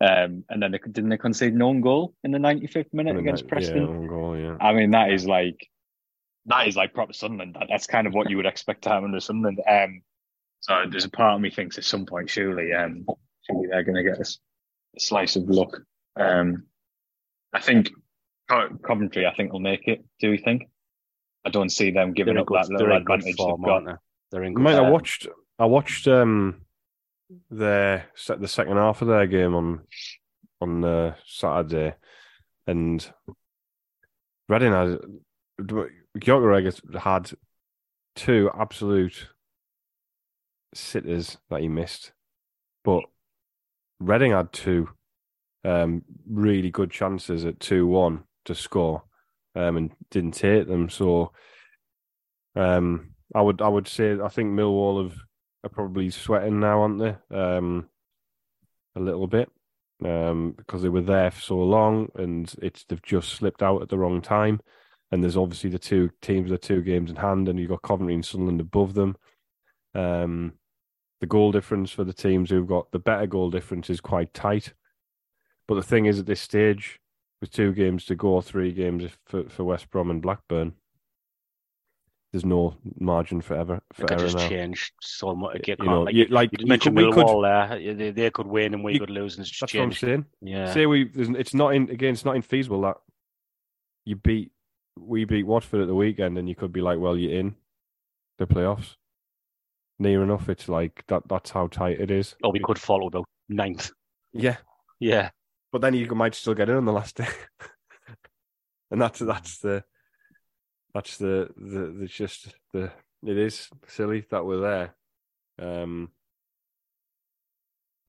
Um, 0.00 0.44
and 0.48 0.60
then 0.60 0.72
they, 0.72 0.78
didn't 0.78 1.10
they 1.10 1.16
concede 1.18 1.52
an 1.54 1.62
own 1.62 1.80
goal 1.80 2.14
in 2.24 2.32
the 2.32 2.38
ninety 2.38 2.66
fifth 2.66 2.92
minute 2.92 3.10
And 3.10 3.20
against 3.20 3.44
that- 3.44 3.48
Preston? 3.50 4.02
Yeah, 4.02 4.08
goal, 4.08 4.36
yeah. 4.36 4.56
I 4.60 4.72
mean, 4.72 4.90
that 4.92 5.12
is 5.12 5.26
like 5.26 5.68
that 6.46 6.66
is 6.66 6.74
like 6.76 6.92
proper 6.92 7.12
Sunderland. 7.12 7.54
That, 7.58 7.68
that's 7.68 7.86
kind 7.86 8.06
of 8.06 8.14
what 8.14 8.28
you 8.28 8.36
would 8.36 8.46
expect 8.46 8.82
to 8.82 8.88
have 8.88 9.04
under 9.04 9.20
Sunderland. 9.20 9.60
Um, 9.68 10.02
so 10.60 10.84
there's 10.90 11.04
a 11.04 11.10
part 11.10 11.34
of 11.36 11.40
me 11.40 11.50
thinks 11.50 11.78
at 11.78 11.84
some 11.84 12.04
point, 12.06 12.30
surely, 12.30 12.72
um, 12.72 13.04
surely 13.46 13.68
they're 13.70 13.84
going 13.84 13.96
to 13.96 14.02
get 14.02 14.18
a 14.18 14.24
slice 14.98 15.36
of 15.36 15.48
luck. 15.48 15.80
Um, 16.16 16.64
I 17.52 17.60
think 17.60 17.90
Coventry, 18.48 19.26
I 19.26 19.34
think 19.34 19.52
will 19.52 19.60
make 19.60 19.88
it. 19.88 20.04
Do 20.20 20.30
we 20.30 20.38
think? 20.38 20.68
I 21.44 21.50
don't 21.50 21.70
see 21.70 21.90
them 21.90 22.12
giving 22.12 22.36
up 22.36 22.46
good, 22.46 22.62
that 22.62 22.68
they're 22.68 22.78
little 22.78 22.96
in 22.96 23.04
good 23.04 23.14
advantage 23.14 23.36
form, 23.36 23.60
they've 23.60 23.66
got. 23.66 23.72
aren't 23.72 23.86
they? 23.86 23.92
They're 24.30 24.44
in 24.44 24.54
good 24.54 24.62
Mate, 24.62 24.74
I 24.76 24.90
watched. 24.90 25.26
I 25.58 25.64
watched 25.66 26.08
um 26.08 26.62
their 27.50 28.06
set 28.14 28.40
the 28.40 28.48
second 28.48 28.76
half 28.76 29.02
of 29.02 29.08
their 29.08 29.26
game 29.26 29.54
on 29.54 29.80
on 30.60 30.84
uh, 30.84 31.14
Saturday, 31.26 31.94
and 32.66 33.12
Reading 34.48 34.72
had 34.72 34.98
Gyökeres 36.18 36.98
had 37.00 37.32
two 38.14 38.50
absolute 38.56 39.28
sitters 40.74 41.38
that 41.50 41.60
he 41.60 41.68
missed, 41.68 42.12
but 42.84 43.04
Reading 44.00 44.32
had 44.32 44.52
two 44.52 44.88
um, 45.64 46.02
really 46.28 46.70
good 46.70 46.90
chances 46.90 47.44
at 47.44 47.60
two 47.60 47.86
one 47.86 48.24
to 48.44 48.54
score, 48.54 49.02
um, 49.54 49.76
and 49.76 49.90
didn't 50.10 50.32
take 50.32 50.66
them. 50.66 50.88
So, 50.88 51.32
um, 52.56 53.14
I 53.34 53.40
would 53.40 53.62
I 53.62 53.68
would 53.68 53.88
say 53.88 54.18
I 54.20 54.28
think 54.28 54.52
Millwall 54.52 55.02
have 55.02 55.16
are 55.64 55.70
probably 55.70 56.10
sweating 56.10 56.60
now, 56.60 56.82
aren't 56.82 56.98
they? 56.98 57.36
Um, 57.36 57.88
a 58.96 59.00
little 59.00 59.26
bit 59.26 59.48
um, 60.04 60.54
because 60.56 60.82
they 60.82 60.88
were 60.88 61.02
there 61.02 61.30
for 61.30 61.40
so 61.40 61.58
long, 61.58 62.08
and 62.16 62.52
it's 62.62 62.84
they've 62.84 63.02
just 63.02 63.30
slipped 63.30 63.62
out 63.62 63.82
at 63.82 63.88
the 63.88 63.98
wrong 63.98 64.20
time. 64.20 64.60
And 65.10 65.22
there's 65.22 65.36
obviously 65.36 65.68
the 65.70 65.78
two 65.78 66.10
teams, 66.22 66.50
the 66.50 66.58
two 66.58 66.82
games 66.82 67.10
in 67.10 67.16
hand, 67.16 67.48
and 67.48 67.58
you've 67.58 67.68
got 67.68 67.82
Coventry 67.82 68.14
and 68.14 68.24
Sunderland 68.24 68.60
above 68.60 68.94
them. 68.94 69.16
Um, 69.94 70.54
the 71.20 71.26
goal 71.26 71.52
difference 71.52 71.90
for 71.90 72.04
the 72.04 72.14
teams 72.14 72.50
who've 72.50 72.66
got 72.66 72.90
the 72.92 72.98
better 72.98 73.26
goal 73.26 73.50
difference 73.50 73.90
is 73.90 74.00
quite 74.00 74.32
tight. 74.32 74.72
But 75.68 75.74
the 75.74 75.82
thing 75.82 76.06
is, 76.06 76.18
at 76.18 76.26
this 76.26 76.40
stage, 76.40 76.98
with 77.42 77.50
two 77.50 77.72
games 77.72 78.04
to 78.06 78.14
go, 78.14 78.40
three 78.40 78.72
games 78.72 79.10
for, 79.26 79.42
for 79.50 79.64
West 79.64 79.90
Brom 79.90 80.10
and 80.10 80.22
Blackburn, 80.22 80.72
there's 82.32 82.44
no 82.46 82.76
margin 82.98 83.40
for 83.42 83.54
ever. 83.56 83.82
For 83.92 84.04
It 84.04 84.08
could 84.10 84.18
just 84.20 84.36
now. 84.38 84.48
change 84.48 84.92
so 85.02 85.34
much. 85.34 85.58
You, 85.66 85.74
You 85.80 85.84
know, 85.84 86.02
like, 86.04 86.14
you, 86.14 86.24
like 86.26 86.50
you 86.58 86.66
mentioned 86.66 86.96
could- 86.96 87.08
we 87.08 87.12
could- 87.12 87.44
there. 87.44 88.12
They, 88.12 88.30
could 88.30 88.46
win 88.46 88.72
and 88.74 88.84
we 88.84 88.94
You- 88.94 89.00
could 89.00 89.10
lose, 89.10 89.36
and 89.36 89.46
it's 89.46 89.58
That's 89.60 89.74
what 89.74 89.82
I'm 89.82 89.92
saying. 89.92 90.24
Yeah. 90.40 90.72
Say 90.72 90.86
we, 90.86 91.10
it's 91.14 91.52
not 91.52 91.74
in 91.74 91.90
again. 91.90 92.12
It's 92.14 92.24
not 92.24 92.36
infeasible 92.36 92.80
that 92.82 92.96
you 94.06 94.16
beat, 94.16 94.52
we 94.96 95.24
beat 95.24 95.44
Watford 95.44 95.80
at 95.82 95.88
the 95.88 95.94
weekend, 95.96 96.38
and 96.38 96.48
you 96.48 96.54
could 96.54 96.72
be 96.72 96.80
like, 96.80 96.98
well, 97.00 97.16
you're 97.18 97.38
in 97.38 97.56
the 98.38 98.46
playoffs. 98.46 98.94
Near 99.98 100.22
enough. 100.22 100.48
It's 100.48 100.68
like 100.68 101.04
that. 101.08 101.24
That's 101.28 101.50
how 101.50 101.66
tight 101.66 102.00
it 102.00 102.10
is. 102.10 102.34
Or 102.42 102.52
we 102.52 102.60
could 102.60 102.78
fall 102.78 103.06
about 103.06 103.26
ninth. 103.48 103.90
Yeah, 104.32 104.56
Yeah. 105.00 105.30
But 105.72 105.80
then 105.80 105.94
you 105.94 106.06
might 106.14 106.34
still 106.34 106.54
get 106.54 106.68
in 106.68 106.76
on 106.76 106.84
the 106.84 106.92
last 106.92 107.16
day, 107.16 107.26
and 108.90 109.00
that's 109.00 109.18
that's 109.20 109.58
the 109.58 109.82
that's 110.94 111.16
the 111.16 111.48
the 111.56 111.94
the 112.00 112.06
just 112.06 112.54
the 112.74 112.92
it 113.24 113.38
is 113.38 113.68
silly 113.88 114.26
that 114.30 114.44
we're 114.44 114.60
there. 114.60 114.94
Um, 115.58 116.10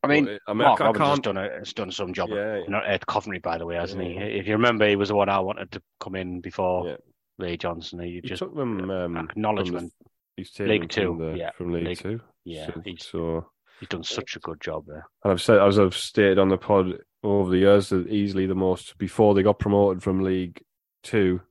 I 0.04 0.08
mean, 0.08 0.28
it- 0.28 0.42
I 0.46 0.52
mean, 0.52 0.64
Mark 0.68 0.82
I, 0.82 0.86
Robins 0.88 1.08
has 1.08 1.20
done 1.20 1.38
a, 1.38 1.50
has 1.60 1.72
done 1.74 1.92
some 1.92 2.14
job. 2.14 2.30
Yeah, 2.30 2.60
Not 2.68 2.86
at 2.86 3.06
Coventry, 3.06 3.40
by 3.40 3.58
the 3.58 3.66
way, 3.66 3.76
hasn't 3.76 4.04
he? 4.04 4.18
If 4.18 4.46
you 4.48 4.54
remember, 4.54 4.86
he 4.88 4.98
was 4.98 5.08
the 5.10 5.16
one 5.16 5.30
I 5.30 5.40
wanted 5.40 5.72
to 5.72 5.82
come 6.02 6.16
in 6.16 6.42
before 6.42 6.88
Yeah. 6.88 6.96
Lee 7.38 7.56
Johnson. 7.56 8.00
He 8.00 8.16
he 8.16 8.22
just 8.22 8.40
took 8.40 8.54
them 8.56 8.90
um, 8.92 9.16
acknowledgement. 9.18 9.94
From 9.98 10.12
he's 10.36 10.52
taken 10.52 10.68
League 10.70 10.90
Two, 10.90 11.16
from, 11.16 11.18
the, 11.32 11.38
yeah, 11.38 11.52
from 11.52 11.72
League, 11.72 11.86
League- 11.86 12.00
Two. 12.00 12.20
yeah, 12.44 12.66
so, 12.68 12.82
he's- 12.84 13.06
so 13.10 13.46
He's 13.80 13.90
done 13.90 14.04
such 14.04 14.36
a 14.36 14.40
good 14.40 14.62
job 14.62 14.86
there. 14.88 15.08
And 15.24 15.32
I've 15.32 15.42
said, 15.42 15.60
as 15.60 15.80
I've 15.80 15.96
stated 15.96 16.38
on 16.40 16.48
the 16.50 16.58
pod 16.58 17.00
over 17.24 17.50
the 17.50 17.60
years, 17.60 17.92
easily 17.92 18.46
the 18.46 18.56
most 18.56 18.98
before 18.98 19.34
they 19.34 19.44
got 19.44 19.60
promoted 19.60 20.04
from 20.04 20.24
League 20.24 20.62
Two, 21.04 21.42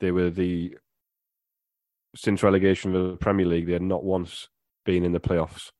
they 0.00 0.10
were 0.10 0.30
the 0.30 0.76
since 2.16 2.42
relegation 2.42 2.94
of 2.94 3.10
the 3.10 3.16
Premier 3.16 3.46
League, 3.46 3.66
they 3.66 3.72
had 3.72 3.82
not 3.82 4.04
once 4.04 4.48
been 4.84 5.04
in 5.04 5.12
the 5.12 5.20
playoffs 5.20 5.70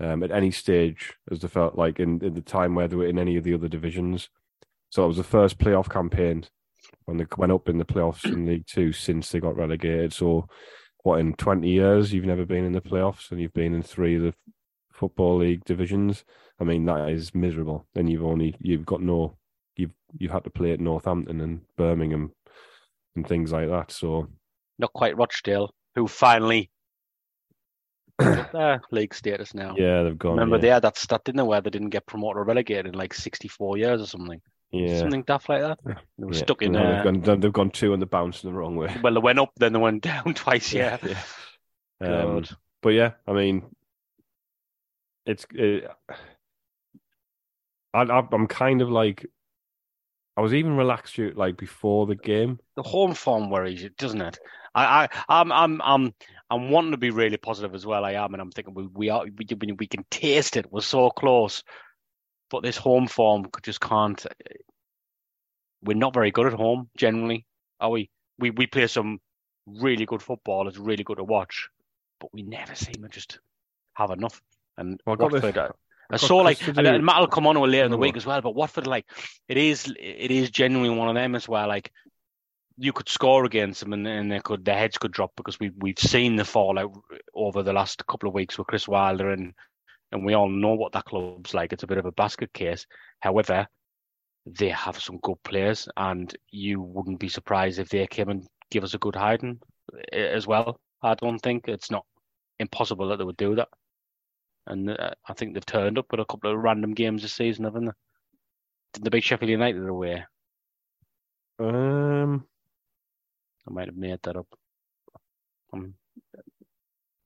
um, 0.00 0.22
at 0.22 0.30
any 0.30 0.50
stage, 0.50 1.14
as 1.30 1.40
they 1.40 1.48
felt 1.48 1.76
like 1.76 1.98
in, 1.98 2.22
in 2.24 2.34
the 2.34 2.40
time 2.40 2.74
where 2.74 2.86
they 2.86 2.96
were 2.96 3.06
in 3.06 3.18
any 3.18 3.36
of 3.36 3.44
the 3.44 3.54
other 3.54 3.68
divisions. 3.68 4.28
So 4.90 5.04
it 5.04 5.08
was 5.08 5.16
the 5.16 5.24
first 5.24 5.58
playoff 5.58 5.90
campaign 5.90 6.44
when 7.04 7.16
they 7.16 7.26
went 7.36 7.52
up 7.52 7.68
in 7.68 7.78
the 7.78 7.84
playoffs 7.84 8.24
in 8.24 8.46
League 8.46 8.66
Two 8.66 8.92
since 8.92 9.30
they 9.30 9.40
got 9.40 9.56
relegated. 9.56 10.12
So, 10.12 10.48
what 11.02 11.20
in 11.20 11.34
twenty 11.34 11.70
years 11.70 12.12
you've 12.12 12.24
never 12.24 12.44
been 12.44 12.64
in 12.64 12.72
the 12.72 12.80
playoffs 12.80 13.30
and 13.30 13.40
you've 13.40 13.52
been 13.52 13.74
in 13.74 13.82
three 13.82 14.16
of 14.16 14.22
the 14.22 14.34
football 14.98 15.38
league 15.38 15.64
divisions. 15.64 16.24
I 16.60 16.64
mean, 16.64 16.84
that 16.86 17.08
is 17.10 17.34
miserable. 17.34 17.86
Then 17.94 18.08
you've 18.08 18.24
only 18.24 18.54
you've 18.60 18.84
got 18.86 19.00
no 19.00 19.36
you've 19.76 19.92
you 20.18 20.28
had 20.28 20.44
to 20.44 20.50
play 20.50 20.72
at 20.72 20.80
Northampton 20.80 21.40
and 21.40 21.60
Birmingham 21.76 22.32
and 23.16 23.26
things 23.26 23.52
like 23.52 23.68
that. 23.68 23.90
So 23.92 24.28
Not 24.78 24.92
quite 24.92 25.16
Rochdale, 25.16 25.70
who 25.94 26.06
finally 26.08 26.70
their 28.18 28.80
league 28.90 29.14
status 29.14 29.54
now. 29.54 29.74
yeah, 29.78 30.02
they've 30.02 30.18
gone. 30.18 30.32
Remember, 30.32 30.56
yeah. 30.56 30.60
they 30.62 30.68
had 30.68 30.82
that 30.82 30.98
stat, 30.98 31.22
didn't 31.24 31.36
they, 31.36 31.42
where 31.44 31.60
they 31.60 31.70
didn't 31.70 31.90
get 31.90 32.06
promoted 32.06 32.38
or 32.38 32.44
relegated 32.44 32.86
in 32.86 32.94
like 32.94 33.14
64 33.14 33.76
years 33.78 34.00
or 34.02 34.06
something. 34.06 34.40
yeah. 34.72 34.98
Something 34.98 35.22
daft 35.22 35.48
like 35.48 35.62
that. 35.62 35.78
They 35.84 36.24
were 36.24 36.32
yeah. 36.32 36.38
stuck 36.38 36.62
in 36.62 36.72
No, 36.72 36.82
there. 36.82 36.94
they've 37.12 37.22
gone 37.24 37.40
they've 37.40 37.52
gone 37.52 37.70
two 37.70 37.92
and 37.92 38.02
they're 38.02 38.08
bouncing 38.08 38.50
the 38.50 38.56
wrong 38.56 38.74
way. 38.74 38.94
Well, 39.02 39.14
they 39.14 39.20
went 39.20 39.38
up, 39.38 39.52
then 39.56 39.72
they 39.72 39.78
went 39.78 40.02
down 40.10 40.34
twice. 40.34 40.72
Yeah. 40.72 40.98
yeah. 41.02 41.20
Um, 42.00 42.34
God. 42.34 42.48
but 42.82 42.90
yeah, 42.90 43.12
I 43.26 43.32
mean, 43.32 43.62
it's. 45.28 45.46
It, 45.54 45.88
I, 47.94 48.02
I'm 48.02 48.46
kind 48.46 48.82
of 48.82 48.90
like, 48.90 49.26
I 50.36 50.42
was 50.42 50.52
even 50.52 50.76
relaxed 50.76 51.18
like 51.18 51.56
before 51.56 52.06
the 52.06 52.14
game. 52.14 52.58
the 52.76 52.82
home 52.82 53.14
form 53.14 53.50
worries 53.50 53.82
you, 53.82 53.88
doesn't 53.88 54.20
it? 54.20 54.38
I, 54.74 55.04
I, 55.04 55.08
I'm, 55.40 55.50
I'm, 55.50 55.80
I'm, 55.82 56.14
I'm 56.50 56.70
wanting 56.70 56.90
to 56.92 56.98
be 56.98 57.10
really 57.10 57.38
positive 57.38 57.74
as 57.74 57.86
well. 57.86 58.04
I 58.04 58.12
am, 58.12 58.34
and 58.34 58.40
I'm 58.40 58.50
thinking 58.52 58.74
we, 58.74 58.86
we 58.86 59.08
are, 59.08 59.24
we, 59.24 59.72
we 59.72 59.86
can 59.86 60.04
taste 60.10 60.56
it. 60.56 60.70
We're 60.70 60.82
so 60.82 61.08
close, 61.10 61.64
but 62.50 62.62
this 62.62 62.76
home 62.76 63.08
form 63.08 63.46
just 63.62 63.80
can't. 63.80 64.24
We're 65.82 65.96
not 65.96 66.14
very 66.14 66.30
good 66.30 66.46
at 66.46 66.52
home 66.52 66.90
generally, 66.96 67.46
are 67.80 67.90
we? 67.90 68.10
We, 68.38 68.50
we 68.50 68.66
play 68.66 68.86
some 68.86 69.20
really 69.66 70.04
good 70.04 70.22
football. 70.22 70.68
It's 70.68 70.78
really 70.78 71.04
good 71.04 71.18
to 71.18 71.24
watch, 71.24 71.68
but 72.20 72.32
we 72.34 72.42
never 72.42 72.74
seem 72.74 73.02
to 73.02 73.08
just 73.08 73.40
have 73.94 74.10
enough. 74.10 74.40
And 74.78 75.00
I 75.06 75.16
this- 75.16 75.32
Watford, 75.32 75.58
uh, 75.58 75.68
I 76.10 76.14
got 76.14 76.20
saw 76.20 76.38
like, 76.38 76.58
this 76.58 76.68
and, 76.68 76.86
and 76.86 77.04
Matt 77.04 77.20
will 77.20 77.26
come 77.26 77.46
on 77.46 77.56
to 77.56 77.64
it 77.64 77.68
later 77.68 77.84
in 77.84 77.90
the 77.90 77.98
week 77.98 78.16
as 78.16 78.24
well. 78.24 78.40
But 78.40 78.54
Watford, 78.54 78.86
like, 78.86 79.04
it 79.46 79.58
is, 79.58 79.92
it 79.98 80.30
is 80.30 80.50
genuinely 80.50 80.96
one 80.96 81.08
of 81.08 81.14
them 81.14 81.34
as 81.34 81.46
well. 81.46 81.68
Like, 81.68 81.92
you 82.78 82.94
could 82.94 83.10
score 83.10 83.44
against 83.44 83.80
them 83.80 83.92
and, 83.92 84.06
and 84.06 84.32
they 84.32 84.40
could, 84.40 84.64
their 84.64 84.78
heads 84.78 84.96
could 84.96 85.12
drop 85.12 85.32
because 85.36 85.60
we 85.60 85.70
we've 85.76 85.98
seen 85.98 86.36
the 86.36 86.44
fallout 86.44 86.92
over 87.34 87.62
the 87.62 87.72
last 87.72 88.06
couple 88.06 88.28
of 88.28 88.34
weeks 88.34 88.56
with 88.56 88.68
Chris 88.68 88.86
Wilder 88.88 89.30
and 89.32 89.52
and 90.12 90.24
we 90.24 90.34
all 90.34 90.48
know 90.48 90.74
what 90.74 90.92
that 90.92 91.04
club's 91.04 91.54
like. 91.54 91.72
It's 91.72 91.82
a 91.82 91.86
bit 91.88 91.98
of 91.98 92.06
a 92.06 92.12
basket 92.12 92.52
case. 92.52 92.86
However, 93.20 93.66
they 94.46 94.70
have 94.70 94.98
some 94.98 95.18
good 95.18 95.42
players, 95.44 95.88
and 95.96 96.34
you 96.50 96.80
wouldn't 96.80 97.20
be 97.20 97.28
surprised 97.28 97.78
if 97.78 97.88
they 97.88 98.06
came 98.06 98.28
and 98.30 98.46
give 98.70 98.84
us 98.84 98.94
a 98.94 98.98
good 98.98 99.16
hiding 99.16 99.60
eh, 100.12 100.16
as 100.16 100.46
well. 100.46 100.80
I 101.02 101.14
don't 101.14 101.38
think 101.38 101.68
it's 101.68 101.90
not 101.90 102.06
impossible 102.58 103.08
that 103.08 103.18
they 103.18 103.24
would 103.24 103.36
do 103.36 103.56
that. 103.56 103.68
And 104.68 104.90
uh, 104.90 105.10
I 105.26 105.32
think 105.32 105.54
they've 105.54 105.64
turned 105.64 105.98
up 105.98 106.06
with 106.10 106.20
a 106.20 106.26
couple 106.26 106.52
of 106.52 106.58
random 106.58 106.92
games 106.92 107.22
this 107.22 107.32
season, 107.32 107.64
haven't 107.64 107.86
they? 107.86 107.92
Did 108.92 109.04
they 109.04 109.10
beat 109.10 109.24
Sheffield 109.24 109.50
United 109.50 109.86
away? 109.86 110.24
Um, 111.58 112.44
I 113.66 113.72
might 113.72 113.88
have 113.88 113.96
made 113.96 114.18
that 114.22 114.36
up. 114.36 114.46
I'm, 115.72 115.94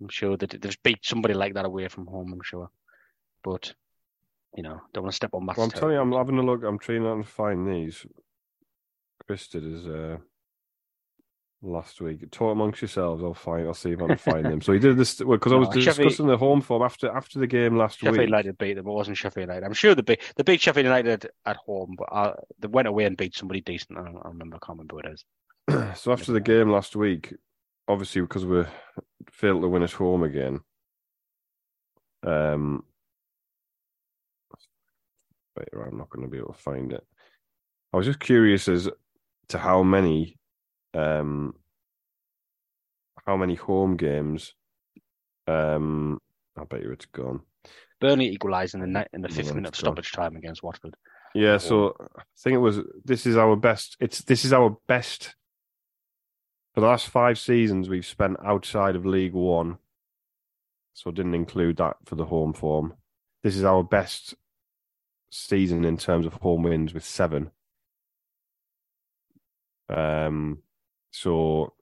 I'm 0.01 0.09
sure 0.09 0.37
that 0.37 0.51
they've 0.61 0.83
beat 0.83 1.01
somebody 1.03 1.35
like 1.35 1.55
that 1.55 1.65
away 1.65 1.89
from 1.89 2.07
home. 2.07 2.33
I'm 2.33 2.43
sure, 2.43 2.71
but 3.43 3.75
you 4.57 4.63
know, 4.63 4.81
don't 4.93 5.05
want 5.05 5.13
to 5.13 5.17
step 5.17 5.35
on 5.35 5.45
Matt's 5.45 5.59
well, 5.59 5.65
I'm 5.67 5.71
telling 5.71 5.95
you, 5.95 6.01
I'm 6.01 6.13
having 6.13 6.39
a 6.39 6.43
look. 6.43 6.63
I'm 6.63 6.79
trying 6.79 7.03
to 7.03 7.29
find 7.29 7.67
these. 7.67 8.07
Chris 9.27 9.49
did 9.49 9.65
his 9.65 9.87
uh, 9.87 10.19
last 11.63 12.01
week. 12.01 12.29
Talk 12.31 12.53
amongst 12.53 12.83
yourselves. 12.83 13.23
I'll 13.23 13.35
find. 13.35 13.67
I'll 13.67 13.75
see 13.75 13.93
if 13.93 14.03
I 14.03 14.09
can 14.09 14.17
find 14.19 14.45
them. 14.45 14.61
So 14.61 14.73
he 14.73 14.79
did 14.79 14.97
this 14.97 15.15
because 15.15 15.53
I 15.53 15.57
was 15.63 15.69
No, 15.69 15.81
Sheffield- 15.81 16.09
discussing 16.09 16.27
the 16.27 16.37
home 16.37 16.61
form 16.61 16.83
after 16.83 17.11
after 17.11 17.39
the 17.39 17.47
game 17.47 17.77
last 17.77 17.99
Sheffield 18.01 18.19
week. 18.19 18.27
United 18.27 18.59
beat 18.59 18.75
them. 18.75 18.87
It 18.87 18.91
wasn't 18.93 19.17
Sheffield 19.17 19.49
United. 19.49 19.65
I'm 19.65 19.73
sure 19.73 19.95
they 19.95 20.03
beat 20.03 20.21
they 20.37 20.43
beat 20.43 20.61
Sheffield 20.61 20.85
United 20.87 21.29
at 21.47 21.57
home, 21.57 21.95
but 21.97 22.09
uh, 22.13 22.35
they 22.59 22.69
went 22.69 22.89
away 22.89 23.05
and 23.05 23.17
beat 23.17 23.35
somebody 23.37 23.61
decent. 23.61 23.99
I, 23.99 24.05
don't, 24.05 24.17
I 24.25 24.29
remember. 24.29 24.57
I 24.57 24.67
can't 24.67 24.79
remember 24.79 24.95
who 24.95 25.09
it 25.09 25.13
is. 25.13 25.97
so 26.01 26.13
after 26.13 26.33
the 26.33 26.41
game 26.41 26.71
last 26.71 26.97
week, 26.97 27.35
obviously 27.89 28.21
because 28.23 28.45
we 28.45 28.65
failed 29.31 29.63
to 29.63 29.69
win 29.69 29.83
at 29.83 29.93
home 29.93 30.25
again. 30.25 30.61
Um, 32.25 32.85
wait, 35.57 35.69
I'm 35.75 35.99
not 35.99 36.11
going 36.11 36.25
to 36.25 36.31
be 36.31 36.39
able 36.39 36.53
to 36.53 36.59
find 36.59 36.93
it. 36.93 37.05
I 37.93 37.97
was 37.97 38.07
just 38.07 38.21
curious 38.21 38.69
as 38.69 38.89
to 39.49 39.59
how 39.59 39.83
many, 39.83 40.39
um, 40.95 41.55
how 43.27 43.37
many 43.37 43.55
home 43.55 43.97
games. 43.97 44.55
Um, 45.47 46.21
I 46.57 46.65
bet 46.65 46.83
you 46.83 46.93
it's 46.93 47.07
gone. 47.07 47.41
Burnley 48.01 48.29
equalised 48.29 48.75
in 48.75 48.81
the 48.81 48.87
ni- 48.87 49.07
in 49.13 49.23
the 49.23 49.29
fifth 49.29 49.55
minute 49.55 49.69
of 49.69 49.75
it's 49.75 49.81
gone. 49.81 49.93
stoppage 49.93 50.13
time 50.13 50.37
against 50.37 50.63
Watford. 50.63 50.95
Yeah, 51.35 51.59
so 51.59 51.97
I 52.19 52.23
think 52.39 52.55
it 52.57 52.59
was. 52.59 52.81
This 53.05 53.27
is 53.27 53.37
our 53.37 53.57
best. 53.57 53.97
It's 54.01 54.23
this 54.23 54.45
is 54.45 54.53
our 54.53 54.77
best. 54.87 55.35
For 56.75 56.81
the 56.81 56.87
last 56.87 57.09
five 57.09 57.39
seasons, 57.39 57.89
we've 57.89 58.07
spent 58.07 58.39
outside 58.45 58.97
of 58.97 59.05
League 59.07 59.35
One, 59.35 59.79
so 60.95 61.11
didn't 61.11 61.35
include 61.35 61.77
that 61.79 61.97
for 62.05 62.15
the 62.17 62.27
home 62.27 62.53
form. 62.53 62.95
This 63.43 63.57
is 63.57 63.65
our 63.65 63.83
best 63.83 64.35
season 65.31 65.85
in 65.85 65.97
terms 65.97 66.27
of 66.27 66.35
home 66.35 66.63
wins 66.63 66.93
with 66.95 67.05
seven. 67.05 67.51
Um, 69.89 70.59
so, 71.13 71.75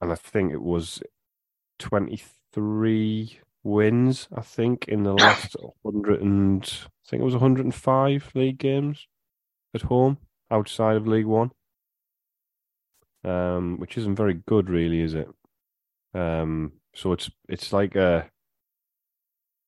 and 0.00 0.12
I 0.12 0.14
think 0.16 0.52
it 0.52 0.62
was 0.62 1.02
twenty-three 1.78 3.40
wins. 3.64 4.28
I 4.34 4.42
think 4.42 4.86
in 4.88 5.04
the 5.04 5.14
last 5.14 5.56
hundred 5.84 6.22
and 6.22 6.64
I 6.64 7.10
think 7.10 7.20
it 7.22 7.24
was 7.24 7.34
105 7.34 8.32
league 8.34 8.58
games 8.58 9.06
at 9.74 9.82
home 9.82 10.18
outside 10.50 10.96
of 10.96 11.06
League 11.08 11.26
One. 11.26 11.52
um, 13.24 13.78
which 13.78 13.96
isn't 13.98 14.16
very 14.16 14.34
good, 14.34 14.68
really, 14.68 15.00
is 15.00 15.14
it? 15.14 15.28
Um, 16.14 16.74
so 16.94 17.12
it's 17.12 17.30
it's 17.48 17.72
like 17.72 17.96
a, 17.96 18.30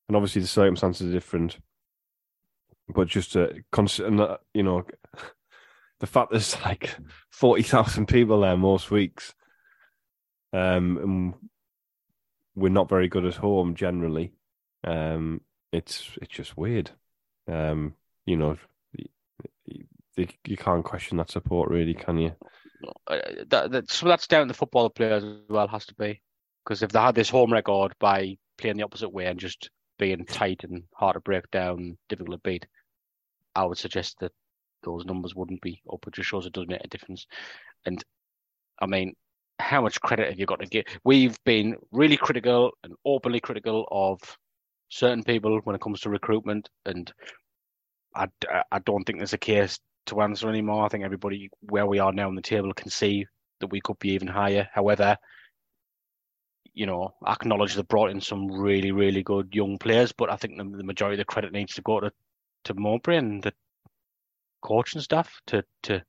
and 0.09 0.17
obviously 0.17 0.43
the 0.43 0.49
circumstances 0.49 1.09
are 1.09 1.13
different, 1.13 1.59
but 2.89 3.09
just 3.09 3.37
a 3.37 3.63
constant, 3.73 4.21
you 4.55 4.63
know, 4.63 4.85
the 6.01 6.07
fact 6.07 6.31
there's 6.31 6.61
like 6.63 6.97
forty 7.31 7.63
thousand 7.63 8.07
people 8.07 8.41
there 8.41 8.57
most 8.57 8.91
weeks, 8.91 9.35
um, 10.53 10.99
and 10.99 11.35
we're 12.55 12.69
not 12.69 12.89
very 12.89 13.09
good 13.09 13.25
at 13.25 13.37
home 13.37 13.75
generally. 13.75 14.33
Um, 14.85 15.41
it's 15.73 16.11
it's 16.21 16.35
just 16.35 16.57
weird. 16.57 16.91
Um, 17.49 17.95
you 18.25 18.37
know, 18.37 18.57
you, 20.17 20.57
can't 20.57 20.85
question 20.85 21.19
that 21.19 21.31
support, 21.31 21.71
really, 21.71 21.95
can 21.95 22.19
you? 22.19 22.33
That, 23.49 23.71
that, 23.71 23.91
so 23.91 24.07
that's 24.07 24.27
down 24.27 24.43
to 24.43 24.49
the 24.49 24.55
football 24.55 24.91
players 24.91 25.25
as 25.25 25.37
well, 25.49 25.69
has 25.69 25.87
to 25.87 25.95
be. 25.95 26.21
Because 26.65 26.83
if 26.83 26.91
they 26.91 26.99
had 26.99 27.15
this 27.15 27.31
home 27.31 27.53
record 27.53 27.95
by 28.01 28.37
playing 28.59 28.77
the 28.77 28.83
opposite 28.83 29.13
way 29.13 29.27
and 29.27 29.39
just 29.39 29.71
being 29.99 30.25
tight 30.25 30.65
and 30.65 30.83
hard 30.95 31.15
to 31.15 31.21
break 31.21 31.51
down, 31.51 31.97
difficult 32.09 32.43
to 32.43 32.49
beat, 32.49 32.67
I 33.55 33.65
would 33.65 33.79
suggest 33.79 34.19
that 34.21 34.33
those 34.87 35.05
numbers 35.05 35.35
wouldn't 35.35 35.61
be 35.61 35.83
up. 35.93 36.07
It 36.07 36.15
just 36.15 36.29
shows 36.29 36.47
it 36.47 36.55
does 36.55 36.69
make 36.69 36.83
a 36.83 36.89
difference. 36.89 37.27
And 37.85 38.03
I 38.81 38.87
mean, 38.87 39.15
how 39.59 39.83
much 39.83 40.01
credit 40.01 40.31
have 40.31 40.39
you 40.39 40.47
got 40.47 40.61
to 40.61 40.67
give? 40.67 40.85
We've 41.05 41.37
been 41.45 41.77
really 41.93 42.17
critical 42.17 42.73
and 42.85 42.95
openly 43.05 43.41
critical 43.41 43.87
of 43.91 44.21
certain 44.89 45.25
people 45.25 45.61
when 45.65 45.75
it 45.75 45.83
comes 45.83 46.01
to 46.01 46.11
recruitment, 46.11 46.69
and 46.85 47.13
I, 48.15 48.29
I 48.71 48.79
don't 48.81 49.05
think 49.05 49.19
there's 49.19 49.33
a 49.33 49.39
case 49.39 49.79
to 50.07 50.21
answer 50.23 50.49
anymore. 50.49 50.85
I 50.85 50.89
think 50.89 51.05
everybody 51.05 51.51
where 51.61 51.87
we 51.87 51.99
are 51.99 52.13
now 52.13 52.29
on 52.29 52.37
the 52.37 52.43
table 52.43 52.73
can 52.73 52.91
see 52.91 53.27
that 53.61 53.69
we 53.69 53.81
could 53.81 53.99
be 53.99 54.11
even 54.11 54.29
higher. 54.29 54.69
However, 54.73 55.17
you 56.75 56.87
know, 56.87 57.15
acknowledge 57.27 57.75
they 57.75 57.83
brought 57.83 58.11
in 58.11 58.21
some 58.21 58.47
really, 58.53 58.93
really 58.93 59.23
good 59.23 59.49
young 59.53 59.79
players, 59.79 60.13
but 60.13 60.31
I 60.31 60.37
think 60.37 60.59
the, 60.59 60.65
the 60.65 60.85
majority 60.85 61.15
of 61.15 61.27
the 61.27 61.33
credit 61.33 61.53
needs 61.53 61.75
to 61.75 61.83
go 61.83 62.01
to 62.01 62.13
to 62.65 62.75
Mowbray 62.75 63.17
and 63.17 63.43
the 63.43 63.53
coach 64.63 64.95
and 64.95 65.03
staff 65.03 65.41
to 65.47 65.65
to 65.85 66.03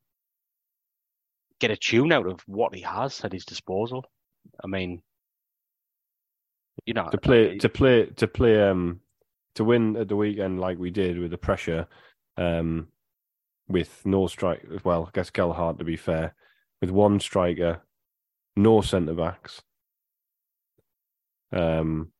get 1.59 1.71
a 1.71 1.77
tune 1.77 2.11
out 2.11 2.27
of 2.27 2.41
what 2.45 2.73
he 2.75 2.81
has 2.81 3.23
at 3.23 3.33
his 3.33 3.45
disposal. 3.45 4.05
I 4.63 4.67
mean, 4.67 5.01
you 6.85 6.93
know, 6.93 7.09
to 7.09 7.17
play 7.17 7.51
I, 7.51 7.57
to 7.57 7.69
play 7.69 8.05
to 8.05 8.27
play 8.27 8.61
um 8.61 9.01
to 9.55 9.63
win 9.63 9.95
at 9.97 10.07
the 10.07 10.15
weekend 10.15 10.59
like 10.59 10.77
we 10.77 10.91
did 10.91 11.19
with 11.19 11.31
the 11.31 11.37
pressure, 11.37 11.87
um, 12.37 12.87
with 13.67 14.05
no 14.05 14.27
strike. 14.27 14.63
Well, 14.83 15.07
I 15.07 15.09
guess 15.13 15.31
Gelhardt 15.31 15.79
to 15.79 15.85
be 15.85 15.97
fair, 15.97 16.35
with 16.79 16.91
one 16.91 17.19
striker, 17.19 17.81
no 18.55 18.81
centre 18.81 19.15
backs. 19.15 19.61
Um, 21.51 22.11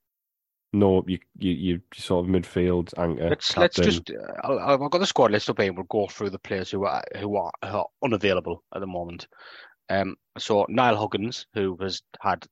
no, 0.74 1.04
you, 1.08 1.20
you 1.38 1.52
you 1.54 1.82
sort 1.94 2.26
of 2.26 2.32
midfield 2.32 2.94
anchor. 2.98 3.30
Let's 3.30 3.54
captain. 3.54 3.84
let's 3.84 3.96
just. 3.96 4.12
Uh, 4.12 4.58
I've 4.58 4.92
got 4.92 5.00
the 5.00 5.06
squad 5.06 5.32
list 5.32 5.50
up 5.50 5.62
here. 5.62 5.72
We'll 5.72 5.86
go 5.86 6.08
through 6.08 6.32
the 6.32 6.40
players 6.40 6.70
who 6.70 6.86
are 6.86 7.04
who 7.18 7.36
are, 7.38 7.52
who 7.64 7.78
are 7.78 7.88
unavailable 8.04 8.64
at 8.74 8.82
the 8.82 8.88
moment. 8.88 9.28
Um, 9.90 10.16
so 10.38 10.66
Niall 10.68 10.98
Huggins, 10.98 11.48
who 11.54 11.78
has 11.82 12.02
had 12.20 12.46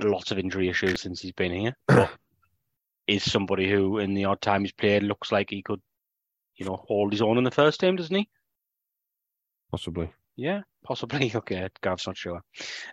lots 0.00 0.30
of 0.30 0.38
injury 0.38 0.68
issues 0.68 1.00
since 1.00 1.20
he's 1.20 1.32
been 1.32 1.52
here, 1.52 1.76
is 3.08 3.28
somebody 3.28 3.68
who, 3.68 3.98
in 3.98 4.14
the 4.14 4.26
odd 4.26 4.40
time 4.40 4.62
he's 4.62 4.72
played, 4.72 5.02
looks 5.02 5.32
like 5.32 5.50
he 5.50 5.62
could, 5.62 5.80
you 6.56 6.66
know, 6.66 6.82
hold 6.86 7.12
his 7.12 7.22
own 7.22 7.38
in 7.38 7.44
the 7.44 7.50
first 7.50 7.80
team, 7.80 7.96
doesn't 7.96 8.14
he? 8.14 8.28
Possibly. 9.72 10.12
Yeah, 10.36 10.60
possibly. 10.84 11.32
Okay, 11.34 11.68
Gav's 11.82 12.06
not 12.06 12.16
sure. 12.16 12.42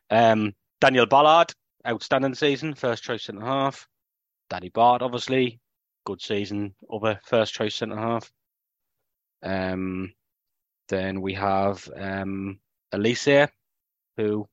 Um, 0.10 0.54
Daniel 0.82 1.06
Ballard, 1.06 1.54
outstanding 1.88 2.34
season, 2.34 2.74
first 2.74 3.04
choice 3.04 3.26
centre 3.26 3.46
half. 3.46 3.88
Danny 4.50 4.70
Batth, 4.70 5.02
obviously, 5.02 5.60
good 6.06 6.22
season, 6.22 6.74
other 6.92 7.20
first 7.26 7.54
choice 7.54 7.76
centre 7.76 7.98
half. 7.98 8.32
Um, 9.44 10.14
then 10.90 11.22
we 11.22 11.34
have 11.34 11.88
um, 11.96 12.60
Alese, 12.94 13.50
who 14.16 14.48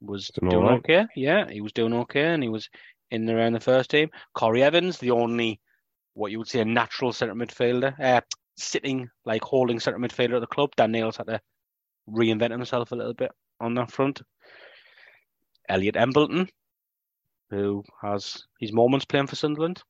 was 0.00 0.30
Doing 0.38 0.50
doing, 0.50 0.66
right. 0.66 0.78
okay. 0.78 1.06
Yeah, 1.16 1.48
he 1.50 1.60
was 1.60 1.72
doing 1.72 1.94
okay, 1.94 2.26
and 2.26 2.42
he 2.42 2.48
was 2.48 2.68
in 3.10 3.28
and 3.28 3.38
around 3.38 3.54
the 3.54 3.60
first 3.60 3.90
team. 3.90 4.10
Corry 4.36 4.60
Evans, 4.60 4.98
the 4.98 5.10
only 5.10 5.60
what 6.14 6.30
you 6.30 6.38
would 6.38 6.48
say 6.48 6.60
a 6.60 6.64
natural 6.64 7.12
centre 7.12 7.34
midfielder, 7.34 7.98
uh, 7.98 8.20
sitting 8.56 9.08
like 9.24 9.42
holding 9.42 9.80
centre 9.80 9.98
midfielder 9.98 10.34
at 10.34 10.40
the 10.40 10.46
club. 10.46 10.70
Dan 10.76 10.92
Neil's 10.92 11.16
had 11.16 11.28
to 11.28 11.40
reinvent 12.08 12.50
himself 12.50 12.92
a 12.92 12.96
little 12.96 13.14
bit 13.14 13.30
on 13.60 13.74
that 13.74 13.90
front. 13.90 14.22
Elliot 15.68 15.96
Embleton, 15.96 16.48
who 17.50 17.84
has 18.02 18.44
his 18.60 18.72
moments 18.72 19.04
playing 19.06 19.26
for 19.26 19.36
Sunderland. 19.36 19.82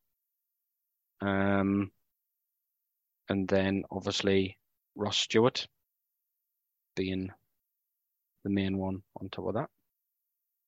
Um, 1.21 1.91
and 3.29 3.49
then 3.49 3.85
obviously 3.91 4.57
Ross 4.95 5.17
Stewart 5.17 5.67
being 6.97 7.31
the 8.45 8.51
main 8.51 8.79
one 8.79 9.03
on 9.21 9.29
top 9.29 9.47
of 9.49 9.55
that. 9.55 9.69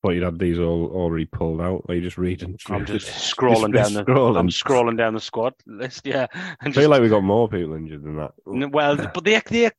But 0.03 0.11
you'd 0.14 0.22
have 0.22 0.38
these 0.38 0.59
all 0.59 0.91
already 0.95 1.26
pulled 1.26 1.61
out. 1.61 1.84
Are 1.88 1.95
you 1.95 2.01
just 2.01 2.16
reading? 2.16 2.57
I'm 2.68 2.86
just 2.86 3.07
scrolling 3.36 3.74
down 3.74 3.93
the 3.93 4.03
scrolling. 4.05 4.38
I'm 4.38 4.49
scrolling 4.49 4.97
down 4.97 5.12
the 5.14 5.20
squad 5.20 5.53
list, 5.66 6.07
yeah. 6.07 6.26
And 6.34 6.57
I 6.61 6.64
just, 6.66 6.78
feel 6.78 6.88
like 6.91 7.03
we 7.03 7.09
got 7.11 7.22
more 7.22 7.49
people 7.49 7.74
injured 7.74 8.03
than 8.03 8.16
that. 8.16 8.32
Well, 8.47 8.97
but 8.97 9.24
they 9.24 9.41
they 9.51 9.70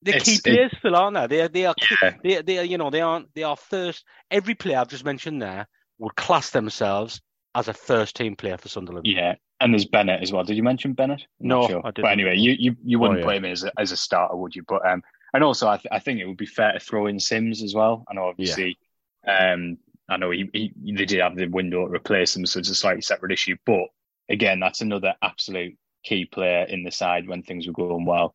they're 0.00 0.16
It's- 0.16 0.24
key 0.24 0.34
it- 0.36 0.42
players, 0.44 0.74
Phil, 0.80 0.96
aren't 0.96 1.16
they? 1.16 1.26
They 1.26 1.48
they 1.48 1.66
are 1.66 1.74
Yeah. 2.02 2.14
they 2.22 2.42
they 2.42 2.58
are, 2.58 2.64
you 2.64 2.78
know 2.78 2.88
they 2.90 3.02
aren't 3.02 3.32
they 3.34 3.42
are 3.42 3.56
first. 3.56 4.04
Every 4.30 4.54
player 4.54 4.78
I've 4.78 4.88
just 4.88 5.04
mentioned 5.04 5.42
there 5.42 5.68
would 5.98 6.16
class 6.16 6.50
themselves 6.50 7.20
as 7.54 7.68
a 7.68 7.72
first 7.74 8.16
team 8.16 8.36
player 8.36 8.56
for 8.56 8.68
Sunderland. 8.68 9.06
Yeah, 9.06 9.34
and 9.60 9.72
there's 9.74 9.86
Bennette 9.86 10.22
as 10.22 10.32
well. 10.32 10.44
Did 10.44 10.56
you 10.56 10.62
mention 10.62 10.92
Bennette? 10.92 11.22
I'm 11.40 11.48
No, 11.48 11.66
sure. 11.66 11.80
I 11.84 11.90
didn't. 11.90 12.04
But 12.04 12.12
anyway, 12.12 12.36
you 12.36 12.52
you, 12.58 12.76
you 12.84 12.98
wouldn't 12.98 13.18
Oh, 13.18 13.22
yeah. 13.22 13.26
put 13.26 13.36
him 13.36 13.44
as 13.46 13.64
a, 13.64 13.72
as 13.78 13.92
a 13.92 13.96
starter, 13.96 14.36
would 14.36 14.54
you? 14.54 14.62
But 14.68 14.86
um, 14.86 15.02
and 15.34 15.42
also 15.44 15.68
I, 15.68 15.76
th- 15.76 15.92
I 15.92 15.98
think 15.98 16.20
it 16.20 16.26
would 16.26 16.36
be 16.36 16.46
fair 16.46 16.72
to 16.72 16.80
throw 16.80 17.06
in 17.06 17.18
Simms 17.20 17.62
as 17.62 17.74
well. 17.74 18.04
I 18.08 18.14
know 18.14 18.24
obviously, 18.28 18.78
um, 19.26 19.78
I 20.08 20.16
know 20.16 20.30
he, 20.30 20.48
he 20.52 20.92
they 20.92 21.04
did 21.04 21.20
have 21.20 21.36
the 21.36 21.46
window 21.46 21.86
to 21.86 21.92
replace 21.92 22.36
him, 22.36 22.46
so 22.46 22.58
it's 22.60 22.70
a 22.70 22.74
slightly 22.74 23.02
separate 23.02 23.32
issue. 23.32 23.56
But 23.66 23.88
again, 24.28 24.60
that's 24.60 24.80
another 24.80 25.14
absolute 25.22 25.76
key 26.04 26.24
player 26.26 26.64
in 26.64 26.84
the 26.84 26.90
side 26.92 27.26
when 27.28 27.42
things 27.42 27.66
were 27.66 27.72
going 27.72 28.04
well. 28.04 28.34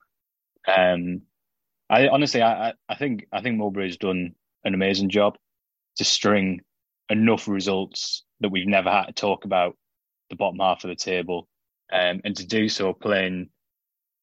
Um, 0.67 1.21
I 1.89 2.07
honestly, 2.07 2.41
I 2.41 2.69
I- 2.69 2.73
I 2.89 2.95
think 2.95 3.27
I 3.31 3.41
think 3.41 3.57
Mowbray's 3.59 3.97
done 3.97 4.35
an 4.65 4.73
amazing 4.73 5.09
job 5.09 5.37
to 5.97 6.03
string 6.03 6.61
enough 7.09 7.47
results 7.47 8.23
that 8.39 8.49
we've 8.49 8.67
never 8.67 8.89
had 8.89 9.05
to 9.05 9.13
talk 9.13 9.45
about 9.45 9.75
the 10.29 10.35
bottom 10.35 10.59
half 10.59 10.83
of 10.83 10.89
the 10.89 10.95
table, 10.95 11.47
um, 11.91 12.21
and 12.23 12.35
to 12.37 12.45
do 12.45 12.69
so 12.69 12.93
playing 12.93 13.49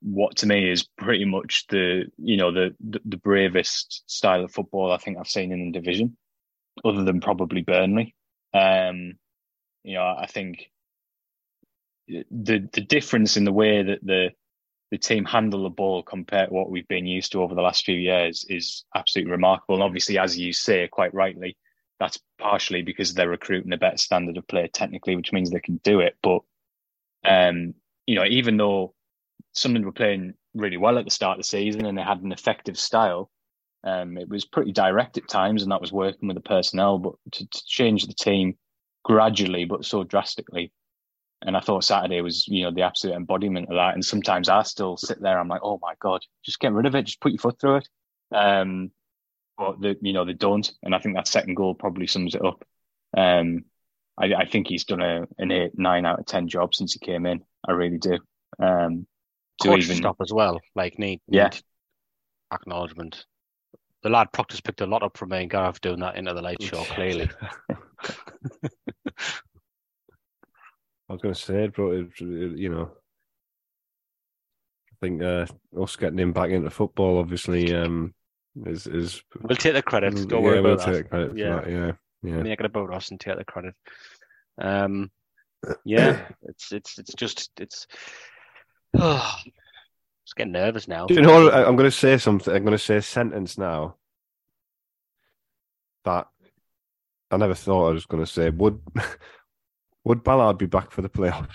what 0.03 0.37
to 0.37 0.47
me 0.47 0.71
is 0.71 0.89
pretty 0.97 1.27
much 1.27 1.67
the 1.69 2.05
you 2.17 2.37
know 2.37 2.53
the, 2.53 2.75
the 2.81 3.01
the 3.05 3.17
bravest 3.19 4.03
style 4.07 4.43
of 4.43 4.51
football 4.51 4.91
I 4.91 4.97
think 4.97 5.19
I've 5.19 5.29
seen 5.29 5.53
in 5.53 5.67
the 5.71 5.79
division, 5.79 6.17
other 6.85 7.05
than 7.05 7.21
probably 7.21 7.63
Burnley. 7.63 8.15
Um, 8.55 9.15
you 9.85 9.95
know, 9.95 10.15
I 10.19 10.27
think 10.27 10.71
the 12.09 12.69
the 12.73 12.81
difference 12.81 13.37
in 13.37 13.45
the 13.45 13.53
way 13.53 13.83
that 13.83 14.01
the 14.03 14.31
the 14.91 14.99
team 14.99 15.25
handle 15.25 15.63
the 15.63 15.71
ball 15.71 16.03
compared 16.03 16.49
to 16.49 16.55
what 16.55 16.71
we've 16.71 16.89
been 16.89 17.07
used 17.07 17.33
to 17.33 17.43
over 17.43 17.55
the 17.55 17.63
last 17.63 17.85
few 17.85 17.95
years 17.95 18.45
is 18.49 18.85
absolutely 18.95 19.31
remarkable. 19.31 19.77
And 19.77 19.85
obviously, 19.85 20.19
as 20.19 20.37
you 20.37 20.53
say 20.53 20.89
quite 20.89 21.15
rightly, 21.15 21.57
that's 22.01 22.19
partially 22.39 22.83
because 22.83 23.15
they're 23.15 23.29
recruiting 23.29 23.73
a 23.73 23.77
better 23.77 23.99
standard 23.99 24.39
of 24.39 24.49
play 24.49 24.69
technically, 24.73 25.15
which 25.15 25.33
means 25.33 25.51
they 25.51 25.61
can 25.61 25.77
do 25.85 26.01
it. 26.01 26.17
But 26.23 26.41
um, 27.25 27.75
you 28.07 28.17
know, 28.17 28.25
even 28.25 28.57
though 28.57 28.95
Sunderland 29.53 29.85
were 29.85 29.93
playing 29.93 30.35
really 30.55 30.79
well 30.79 30.99
at 30.99 31.05
the 31.05 31.11
start 31.11 31.39
of 31.39 31.45
the 31.45 31.49
season 31.49 31.85
and 31.85 31.97
they 31.97 32.03
had 32.03 32.23
an 32.23 32.33
effective 32.33 32.79
style, 32.79 33.31
um, 33.85 34.19
it 34.19 34.29
was 34.29 34.45
pretty 34.45 34.73
direct 34.73 35.19
at 35.19 35.29
times, 35.29 35.63
and 35.63 35.71
that 35.71 35.81
was 35.81 35.93
working 35.93 36.27
with 36.27 36.37
the 36.37 36.43
personnel. 36.43 36.99
But 36.99 37.15
to, 37.33 37.47
to 37.47 37.63
change 37.67 38.07
the 38.07 38.15
team 38.15 38.57
gradually, 39.05 39.67
but 39.67 39.85
so 39.85 40.03
drastically, 40.03 40.73
and 41.43 41.57
I 41.57 41.61
thought 41.61 41.85
Saturday 41.85 42.21
was, 42.21 42.47
you 42.49 42.65
know, 42.65 42.71
the 42.71 42.83
absolute 42.83 43.17
embodiment 43.17 43.69
of 43.69 43.77
that. 43.77 43.95
And 43.95 44.05
sometimes 44.05 44.49
I 44.49 44.63
still 44.63 44.97
sit 44.97 45.21
there, 45.21 45.39
I'm 45.39 45.49
like, 45.49 45.63
oh 45.63 45.79
my 45.81 45.95
god, 46.01 46.23
just 46.45 46.61
get 46.61 46.73
rid 46.73 46.87
of 46.87 46.95
it, 46.95 47.05
just 47.05 47.21
put 47.21 47.33
your 47.33 47.39
foot 47.39 47.61
through 47.61 47.77
it. 47.77 47.89
Um, 48.33 48.91
but 49.61 49.79
the, 49.81 49.97
you 50.01 50.15
know, 50.15 50.25
they 50.25 50.33
don't, 50.33 50.73
and 50.83 50.95
I 50.95 50.99
think 51.01 51.17
that 51.17 51.29
second 51.29 51.55
goal 51.55 51.75
probably 51.75 52.07
sums 52.07 52.35
it 52.35 52.43
up. 52.43 52.65
Um, 53.15 53.65
I, 54.19 54.33
I 54.35 54.47
think 54.47 54.69
he's 54.69 54.85
done 54.85 55.03
a, 55.03 55.27
an 55.39 55.53
eight, 55.53 55.73
nine 55.79 56.07
out 56.07 56.19
of 56.19 56.25
ten 56.27 56.49
job 56.49 56.75
since 56.75 56.95
he 56.95 56.99
came 56.99 57.27
in. 57.27 57.43
I 57.69 57.73
really 57.73 57.99
do. 57.99 58.19
Um, 58.59 59.07
to 59.61 59.69
Coach 59.69 59.85
even 59.85 59.97
stop 59.97 60.17
as 60.23 60.33
well. 60.33 60.59
Like 60.75 60.99
need, 60.99 61.21
Yeah. 61.29 61.49
need 61.49 61.61
acknowledgement. 62.51 63.27
The 64.03 64.09
lad 64.09 64.33
Proctor's 64.33 64.63
picked 64.63 64.81
a 64.81 64.87
lot 64.87 65.03
up 65.03 65.19
from 65.19 65.29
me 65.29 65.43
and 65.43 65.51
Gareth 65.51 65.83
doing 65.83 66.01
that 66.01 66.17
into 66.17 66.33
the 66.33 66.41
late 66.41 66.63
show. 66.63 66.83
Clearly, 66.85 67.29
I 67.71 67.77
was 71.13 71.21
going 71.21 71.35
to 71.35 71.41
say, 71.41 71.67
but 71.69 71.89
it, 71.91 72.07
it- 72.21 72.59
you 72.59 72.71
know, 72.71 72.93
I 74.93 75.07
think 75.07 75.23
uh, 75.23 75.47
us 75.83 75.97
getting 75.97 76.19
him 76.19 76.33
back 76.33 76.51
into 76.51 76.71
football, 76.71 77.19
obviously, 77.19 77.75
um, 77.75 78.15
is 78.67 78.87
is 78.87 79.23
We'll 79.41 79.57
take 79.57 79.75
the 79.75 79.83
credit. 79.83 80.15
Don't 80.15 80.31
yeah, 80.31 80.39
worry 80.39 80.61
we'll 80.61 80.75
about 80.75 80.87
that. 80.87 80.93
take 80.95 81.11
credit 81.11 81.31
for 81.33 81.37
Yeah. 81.39 81.61
that. 81.61 81.71
Yeah, 81.71 81.93
yeah. 82.23 82.43
Make 82.43 82.61
it 82.61 82.67
about 82.67 82.93
us 82.95 83.11
and 83.11 83.21
take 83.21 83.37
the 83.39 83.45
credit. 83.45 83.75
Um, 84.61 85.11
yeah, 85.85 86.27
it's 86.43 86.73
it's 86.73 86.99
it's 86.99 87.15
just 87.15 87.51
it's. 87.59 87.87
Oh, 88.99 89.35
just 90.27 90.37
getting 90.37 90.53
nervous 90.53 90.89
now. 90.89 91.07
Do 91.07 91.15
you 91.15 91.23
know 91.23 91.45
what? 91.45 91.55
I- 91.55 91.65
I'm 91.65 91.77
going 91.77 91.89
to 91.89 91.97
say 91.97 92.19
something. 92.19 92.53
I'm 92.53 92.65
going 92.65 92.77
to 92.77 92.79
say 92.79 92.97
a 92.97 93.03
sentence 93.03 93.57
now 93.57 93.97
that 96.05 96.27
I 97.31 97.37
never 97.37 97.55
thought 97.55 97.89
I 97.91 97.93
was 97.93 98.07
going 98.07 98.25
to 98.25 98.31
say. 98.31 98.51
Would 98.51 98.81
would 100.05 100.25
Ballard 100.25 100.59
be 100.59 100.67
back 100.67 100.91
for 100.91 101.03
the 101.03 101.09
playoffs? 101.09 101.55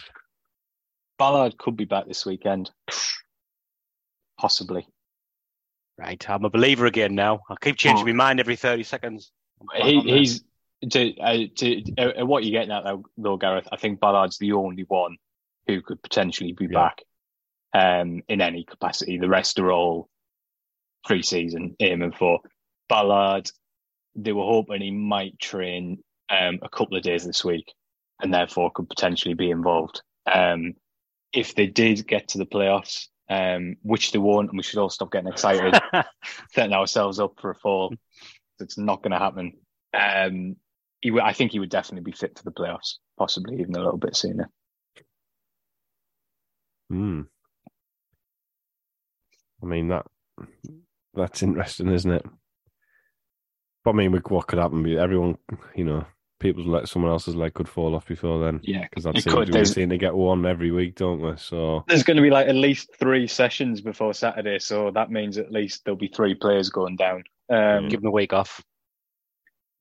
Ballard 1.19 1.57
could 1.57 1.75
be 1.75 1.83
back 1.85 2.07
this 2.07 2.25
weekend, 2.25 2.71
possibly. 4.39 4.87
Right, 5.97 6.29
I'm 6.29 6.43
a 6.43 6.49
believer 6.49 6.85
again 6.85 7.15
now. 7.15 7.41
I 7.49 7.55
keep 7.61 7.77
changing 7.77 8.03
Oh. 8.03 8.07
my 8.07 8.13
mind 8.13 8.39
every 8.39 8.57
thirty 8.57 8.83
seconds. 8.83 9.31
He, 9.75 10.01
he's 10.01 10.43
to, 10.89 11.17
uh, 11.19 11.37
to 11.55 11.83
uh, 11.97 12.21
uh, 12.21 12.25
what 12.25 12.43
you're 12.43 12.51
getting 12.59 12.71
at 12.75 12.83
though, 12.83 13.05
though, 13.17 13.37
Gareth. 13.37 13.67
I 13.71 13.77
think 13.77 13.99
Ballard's 14.01 14.37
the 14.37 14.51
only 14.51 14.83
one 14.83 15.17
who 15.67 15.81
could 15.81 16.01
potentially 16.03 16.51
be 16.51 16.65
Yeah. 16.65 16.89
back 16.89 17.01
um, 17.73 18.21
in 18.27 18.41
any 18.41 18.65
capacity. 18.65 19.17
The 19.17 19.29
rest 19.29 19.57
are 19.59 19.71
all 19.71 20.09
pre-season 21.05 21.75
aiming 21.79 22.11
for 22.11 22.39
Ballard. 22.89 23.49
They 24.15 24.33
were 24.33 24.43
hoping 24.43 24.81
he 24.81 24.91
might 24.91 25.39
train 25.39 26.03
um, 26.29 26.59
a 26.61 26.69
couple 26.69 26.97
of 26.97 27.03
days 27.03 27.25
this 27.25 27.43
week, 27.45 27.73
and 28.21 28.33
therefore 28.33 28.71
could 28.71 28.89
potentially 28.89 29.33
be 29.33 29.49
involved. 29.49 30.01
Um, 30.31 30.73
if 31.31 31.55
they 31.55 31.67
did 31.67 32.05
get 32.07 32.29
to 32.29 32.37
the 32.37 32.45
playoffs, 32.45 33.07
um, 33.29 33.75
which 33.81 34.11
they 34.11 34.19
won't, 34.19 34.49
and 34.49 34.57
we 34.57 34.63
should 34.63 34.79
all 34.79 34.89
stop 34.89 35.11
getting 35.11 35.31
excited 35.31 35.79
setting 36.53 36.73
ourselves 36.73 37.19
up 37.19 37.33
for 37.39 37.51
a 37.51 37.55
fall. 37.55 37.93
It's 38.59 38.77
not 38.77 39.01
going 39.01 39.11
to 39.11 39.19
happen. 39.19 39.53
Um, 39.93 40.55
he, 41.01 41.11
would- 41.11 41.23
I 41.23 41.33
think 41.33 41.51
he 41.51 41.59
would 41.59 41.69
definitely 41.69 42.09
be 42.09 42.15
fit 42.15 42.37
for 42.37 42.43
the 42.43 42.51
playoffs, 42.51 42.95
possibly 43.17 43.59
even 43.59 43.75
a 43.75 43.79
little 43.79 43.97
bit 43.97 44.15
sooner. 44.15 44.49
Hmm. 46.89 47.21
I 49.63 49.65
mean 49.65 49.87
that 49.87 50.05
that's 51.15 51.41
interesting, 51.41 51.89
isn't 51.89 52.11
it? 52.11 52.25
But 53.83 53.91
I 53.91 53.93
mean, 53.93 54.11
what 54.13 54.47
could 54.47 54.59
happen? 54.59 54.85
Everyone, 54.97 55.37
you 55.75 55.85
know, 55.85 56.05
people's 56.39 56.67
let 56.67 56.87
someone 56.89 57.11
else's 57.11 57.35
leg 57.35 57.53
could 57.53 57.67
fall 57.67 57.95
off 57.95 58.07
before 58.07 58.43
then. 58.43 58.59
Yeah, 58.63 58.83
Because 58.89 59.05
that 59.05 59.15
it 59.17 59.23
seems 59.23 59.33
could. 59.33 59.47
we 59.47 59.53
There's, 59.53 59.73
seem 59.73 59.89
to 59.89 59.97
get 59.97 60.13
one 60.13 60.45
every 60.45 60.71
week, 60.71 60.95
don't 60.95 61.21
we? 61.21 61.33
So 61.37 61.83
there's 61.87 62.03
going 62.03 62.17
to 62.17 62.23
be 62.23 62.29
like 62.29 62.47
at 62.47 62.55
least 62.55 62.89
three 62.99 63.27
sessions 63.27 63.81
before 63.81 64.13
Saturday, 64.13 64.59
so 64.59 64.91
that 64.91 65.11
means 65.11 65.37
at 65.37 65.51
least 65.51 65.83
there'll 65.85 65.97
be 65.97 66.07
three 66.07 66.35
players 66.35 66.69
going 66.69 66.95
down. 66.95 67.23
Um, 67.49 67.89
Give 67.89 68.01
him 68.01 68.07
a 68.07 68.11
week 68.11 68.33
off. 68.33 68.61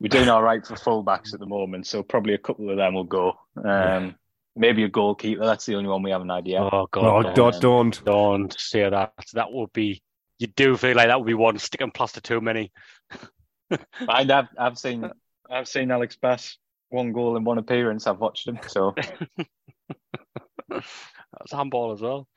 We're 0.01 0.09
doing 0.09 0.29
all 0.29 0.43
right 0.43 0.65
for 0.67 0.75
fullbacks 0.75 1.33
at 1.35 1.41
the 1.41 1.47
moment, 1.47 1.87
so 1.87 2.03
probably 2.03 2.35
a 2.35 2.39
couple 2.39 2.71
of 2.71 2.77
them 2.77 2.95
will 2.95 3.05
go. 3.05 3.35
Um, 3.63 4.17
Maybe 4.57 4.85
a 4.85 4.89
goalkeeper. 4.89 5.45
That's 5.45 5.67
the 5.67 5.75
only 5.75 5.89
one 5.89 6.03
we 6.03 6.13
have 6.13 6.23
an 6.23 6.31
idea. 6.31 6.61
Oh 6.61 6.71
oh, 6.73 6.87
god, 6.93 7.35
don't, 7.35 7.61
don't. 7.61 8.05
don't 8.05 8.61
say 8.61 8.89
that. 8.89 9.13
That 9.33 9.51
would 9.51 9.73
be. 9.73 10.01
You 10.39 10.47
do 10.47 10.77
feel 10.77 10.97
like 10.97 11.09
that 11.09 11.19
would 11.19 11.27
be 11.27 11.35
one 11.35 11.59
stick 11.59 11.81
and 11.81 11.93
plaster 11.93 12.21
too 12.21 12.41
many. 12.41 12.71
I've 14.09 14.49
I've 14.57 14.79
seen 14.79 15.11
I've 15.51 15.69
seen 15.69 15.91
Alex 15.91 16.17
Bass 16.17 16.59
one 16.91 17.13
goal 17.13 17.37
in 17.37 17.45
one 17.45 17.59
appearance. 17.59 18.07
I've 18.07 18.21
watched 18.21 18.47
him, 18.49 18.59
so 18.67 18.95
That's 20.69 21.53
handball 21.53 21.93
as 21.93 22.01
well. 22.01 22.29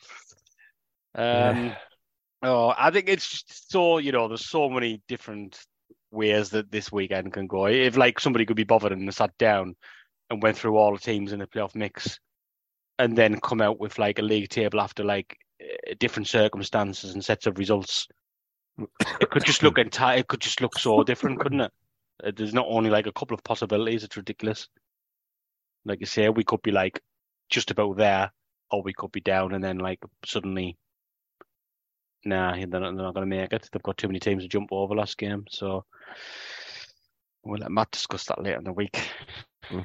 Um, 1.16 1.66
Yeah. 1.66 1.76
Oh, 2.44 2.72
I 2.78 2.92
think 2.92 3.10
it's 3.10 3.30
just 3.30 3.72
so 3.72 3.98
you 3.98 4.12
know, 4.12 4.28
there's 4.28 4.48
so 4.48 4.70
many 4.70 5.02
different 5.08 5.60
ways 6.12 6.52
that 6.52 6.72
this 6.72 6.92
weekend 6.92 7.34
can 7.34 7.48
go. 7.48 7.66
If 7.66 7.98
like 7.98 8.20
somebody 8.20 8.46
could 8.46 8.56
be 8.56 8.64
bothered 8.64 8.92
and 8.92 9.14
sat 9.14 9.36
down 9.38 9.76
and 10.30 10.44
went 10.44 10.58
through 10.58 10.78
all 10.78 10.94
the 10.94 11.00
teams 11.00 11.34
in 11.34 11.40
the 11.40 11.48
playoff 11.48 11.74
mix, 11.74 12.20
and 13.00 13.18
then 13.18 13.40
come 13.40 13.62
out 13.62 13.80
with 13.80 13.98
like 13.98 14.20
a 14.20 14.24
league 14.24 14.50
table 14.50 14.80
after 14.80 15.04
like 15.04 15.38
eh, 15.62 15.96
different 16.00 16.28
circumstances 16.28 17.14
and 17.14 17.26
sets 17.26 17.48
of 17.48 17.58
results, 17.58 18.08
it 19.20 19.30
could 19.32 19.46
just 19.46 19.64
look 19.64 19.80
entire. 19.80 20.20
It 20.20 20.28
could 20.28 20.42
just 20.42 20.62
look 20.62 20.78
so 20.78 21.04
different, 21.04 21.40
couldn't 21.40 21.62
it? 21.62 21.72
Uh, 22.24 22.32
There's 22.36 22.54
not 22.54 22.68
only 22.70 22.90
like 22.90 23.08
a 23.08 23.12
couple 23.12 23.36
of 23.36 23.44
possibilities. 23.44 24.04
It's 24.04 24.18
ridiculous. 24.18 24.68
Like 25.86 26.00
you 26.00 26.06
say, 26.06 26.30
we 26.30 26.44
could 26.44 26.62
be 26.62 26.72
like 26.72 27.02
just 27.50 27.72
about 27.72 27.98
there, 27.98 28.32
or 28.72 28.82
we 28.84 28.94
could 28.94 29.12
be 29.12 29.22
down, 29.22 29.54
and 29.54 29.64
then 29.64 29.78
like 29.78 30.00
suddenly, 30.26 30.78
nah, 32.26 32.54
they're 32.54 32.68
not, 32.68 32.94
not 32.96 33.14
going 33.14 33.30
to 33.30 33.36
make 33.36 33.54
it. 33.54 33.70
They've 33.72 33.84
got 33.84 33.98
too 33.98 34.08
many 34.08 34.20
teams 34.20 34.44
to 34.44 34.50
jump 34.50 34.70
over 34.72 34.96
last 34.96 35.18
game, 35.18 35.46
so 35.50 35.86
we'll 37.44 37.60
let 37.62 37.72
Matt 37.72 37.92
discuss 37.92 38.26
that 38.26 38.42
later 38.44 38.58
in 38.58 38.64
the 38.66 38.74
week. 38.74 39.00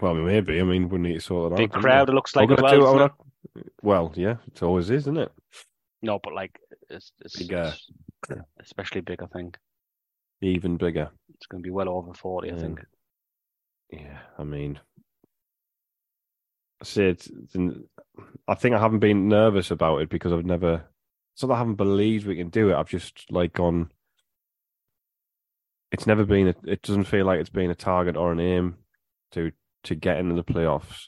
Well, 0.00 0.14
maybe. 0.14 0.60
I 0.60 0.62
mean, 0.62 0.88
we 0.88 0.98
need 0.98 1.14
to 1.14 1.20
sort 1.20 1.50
that 1.50 1.56
Big 1.56 1.70
out. 1.70 1.72
don't 1.74 1.82
crowd, 1.82 2.08
it 2.08 2.12
looks 2.14 2.36
like 2.36 2.50
as 2.50 2.60
well. 2.60 2.72
do 2.72 2.84
it 2.84 2.88
isn't 2.88 3.10
it? 3.56 3.72
Well, 3.82 4.12
yeah, 4.14 4.36
it 4.46 4.62
always 4.62 4.90
is, 4.90 5.02
isn't 5.02 5.18
it? 5.18 5.32
No, 6.02 6.18
but 6.22 6.34
like 6.34 6.58
it's, 6.90 7.12
it's, 7.20 7.38
Bigger. 7.38 7.72
it's 8.30 8.40
especially 8.60 9.00
big. 9.02 9.22
I 9.22 9.26
think 9.26 9.56
Even 10.40 10.76
bigger. 10.76 11.10
It's 11.42 11.48
going 11.48 11.60
to 11.60 11.66
be 11.66 11.72
well 11.72 11.88
over 11.88 12.14
forty. 12.14 12.52
I 12.52 12.56
think. 12.56 12.80
Yeah, 13.90 14.20
I 14.38 14.44
mean, 14.44 14.78
I 16.80 16.84
say 16.84 17.08
it's, 17.08 17.26
it's 17.26 17.56
I 18.46 18.54
think 18.54 18.76
I 18.76 18.78
haven't 18.78 19.00
been 19.00 19.28
nervous 19.28 19.72
about 19.72 20.02
it 20.02 20.08
because 20.08 20.32
I've 20.32 20.44
never. 20.44 20.84
That 21.40 21.50
I 21.50 21.58
haven't 21.58 21.74
believed 21.74 22.26
we 22.26 22.36
can 22.36 22.50
do 22.50 22.70
it. 22.70 22.76
I've 22.76 22.88
just 22.88 23.24
like 23.30 23.54
gone. 23.54 23.90
It's 25.90 26.06
never 26.06 26.24
been. 26.24 26.48
A, 26.48 26.54
it 26.64 26.82
doesn't 26.82 27.04
feel 27.04 27.26
like 27.26 27.40
it's 27.40 27.50
been 27.50 27.70
a 27.70 27.74
target 27.74 28.16
or 28.16 28.30
an 28.30 28.38
aim 28.38 28.76
to 29.32 29.50
to 29.84 29.96
get 29.96 30.18
into 30.18 30.36
the 30.36 30.44
playoffs. 30.44 31.06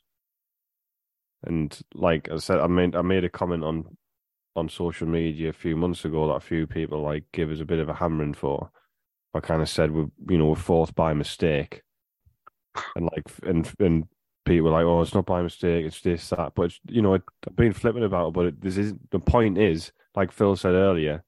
And 1.45 1.79
like 1.95 2.29
I 2.29 2.39
said, 2.39 2.59
I 2.59 2.67
made 2.67 2.97
I 2.97 3.03
made 3.03 3.23
a 3.23 3.29
comment 3.29 3.63
on 3.63 3.97
on 4.57 4.69
social 4.69 5.07
media 5.07 5.51
a 5.51 5.53
few 5.53 5.77
months 5.77 6.05
ago 6.05 6.27
that 6.27 6.35
a 6.35 6.41
few 6.41 6.67
people 6.67 7.03
like 7.03 7.25
give 7.33 7.51
us 7.51 7.61
a 7.61 7.65
bit 7.65 7.79
of 7.79 7.89
a 7.89 7.95
hammering 7.95 8.35
for. 8.35 8.71
I 9.35 9.41
kind 9.41 9.63
of 9.63 9.69
said 9.69 9.91
we 9.91 10.07
you 10.29 10.39
know 10.39 10.47
we're 10.47 10.55
fourth 10.57 10.95
by 10.95 11.13
mistake 11.13 11.83
and 12.97 13.09
like 13.15 13.31
and 13.43 13.73
and 13.79 14.05
people 14.45 14.67
were 14.67 14.71
like, 14.71 14.85
"Oh, 14.85 15.01
it's 15.03 15.15
not 15.15 15.27
by 15.27 15.43
mistake; 15.43 15.87
it's 15.87 16.01
this 16.01 16.29
that." 16.31 16.55
But 16.55 16.73
you 16.89 17.03
know, 17.03 17.15
I've 17.15 17.57
been 17.57 17.73
flipping 17.73 18.05
about 18.05 18.29
it. 18.29 18.35
But 18.35 18.47
it, 18.47 18.61
this 18.61 18.77
is 18.77 18.95
the 19.11 19.19
point 19.19 19.59
is, 19.59 19.93
like 20.15 20.33
Phil 20.33 20.57
said 20.57 20.75
earlier, 20.75 21.25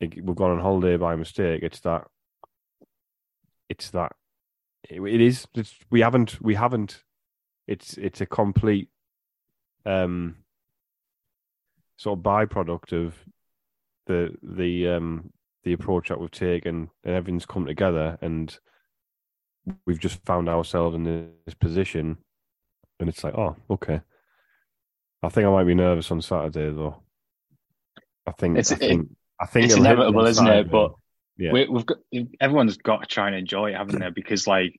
it, 0.00 0.24
we've 0.24 0.36
gone 0.36 0.52
on 0.52 0.60
holiday 0.60 0.96
by 0.96 1.16
mistake. 1.16 1.62
It's 1.62 1.80
that. 1.80 2.06
It's 3.68 3.90
that. 3.90 4.12
It, 4.88 5.00
it 5.00 5.20
is. 5.20 5.46
It's, 5.54 5.74
we 5.90 6.00
haven't. 6.00 6.40
We 6.40 6.54
haven't. 6.54 7.02
It's 7.66 7.96
it's 7.98 8.20
a 8.20 8.26
complete, 8.26 8.88
um, 9.86 10.36
sort 11.96 12.18
of 12.18 12.24
byproduct 12.24 12.92
of 12.92 13.14
the 14.06 14.34
the 14.42 14.88
um 14.88 15.32
the 15.64 15.72
approach 15.72 16.08
that 16.08 16.20
we've 16.20 16.30
taken, 16.30 16.90
and 17.04 17.14
everything's 17.14 17.46
come 17.46 17.66
together 17.66 18.18
and 18.20 18.58
we've 19.86 20.00
just 20.00 20.24
found 20.24 20.48
ourselves 20.48 20.94
in 20.96 21.04
this 21.04 21.54
position 21.54 22.16
and 22.98 23.08
it's 23.08 23.22
like 23.22 23.34
oh 23.34 23.54
okay 23.68 24.00
i 25.22 25.28
think 25.28 25.46
i 25.46 25.50
might 25.50 25.64
be 25.64 25.74
nervous 25.74 26.10
on 26.10 26.20
saturday 26.22 26.70
though 26.74 27.02
i 28.26 28.32
think 28.32 28.56
It's- 28.58 28.72
i 28.72 28.76
think 28.76 29.08
i 29.38 29.46
think 29.46 29.64
it's 29.66 29.74
it'll 29.74 29.84
hit 29.84 29.90
me 29.90 30.00
inevitable, 30.00 30.26
isn't 30.26 30.46
it? 30.46 30.70
But 30.70 30.92
yeah 31.36 31.52
we, 31.52 31.68
we've 31.68 31.86
got 31.86 31.98
everyone's 32.40 32.78
got 32.78 33.02
to 33.02 33.06
try 33.06 33.26
and 33.26 33.36
enjoy 33.36 33.70
it, 33.70 33.76
haven't 33.76 34.00
they? 34.00 34.10
Because 34.10 34.46
like, 34.46 34.78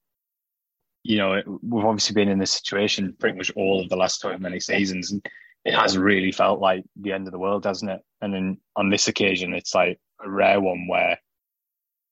you 1.04 1.18
know, 1.18 1.34
it, 1.34 1.46
we've 1.48 1.86
obviously 1.86 2.14
been 2.14 2.30
in 2.30 2.38
this 2.40 2.52
situation 2.52 3.16
pretty 3.20 3.38
much 3.38 3.52
all 3.56 3.82
of 3.82 3.90
the 3.90 3.96
last 3.96 4.22
however 4.22 4.40
many 4.40 4.60
seasons, 4.60 5.12
and 5.12 5.26
it 5.66 5.74
has 5.74 5.98
really 5.98 6.32
felt 6.32 6.60
like 6.60 6.84
the 7.00 7.14
end 7.14 7.28
of 7.28 7.32
the 7.32 7.40
world, 7.40 7.66
hasn't 7.66 7.90
it? 7.92 8.02
And 8.22 8.34
then 8.34 8.58
on 8.76 8.90
this 8.90 9.08
occasion, 9.08 9.54
it's 9.54 9.74
like 9.74 10.00
a 10.24 10.30
rare 10.30 10.60
one 10.60 10.88
where 10.88 11.18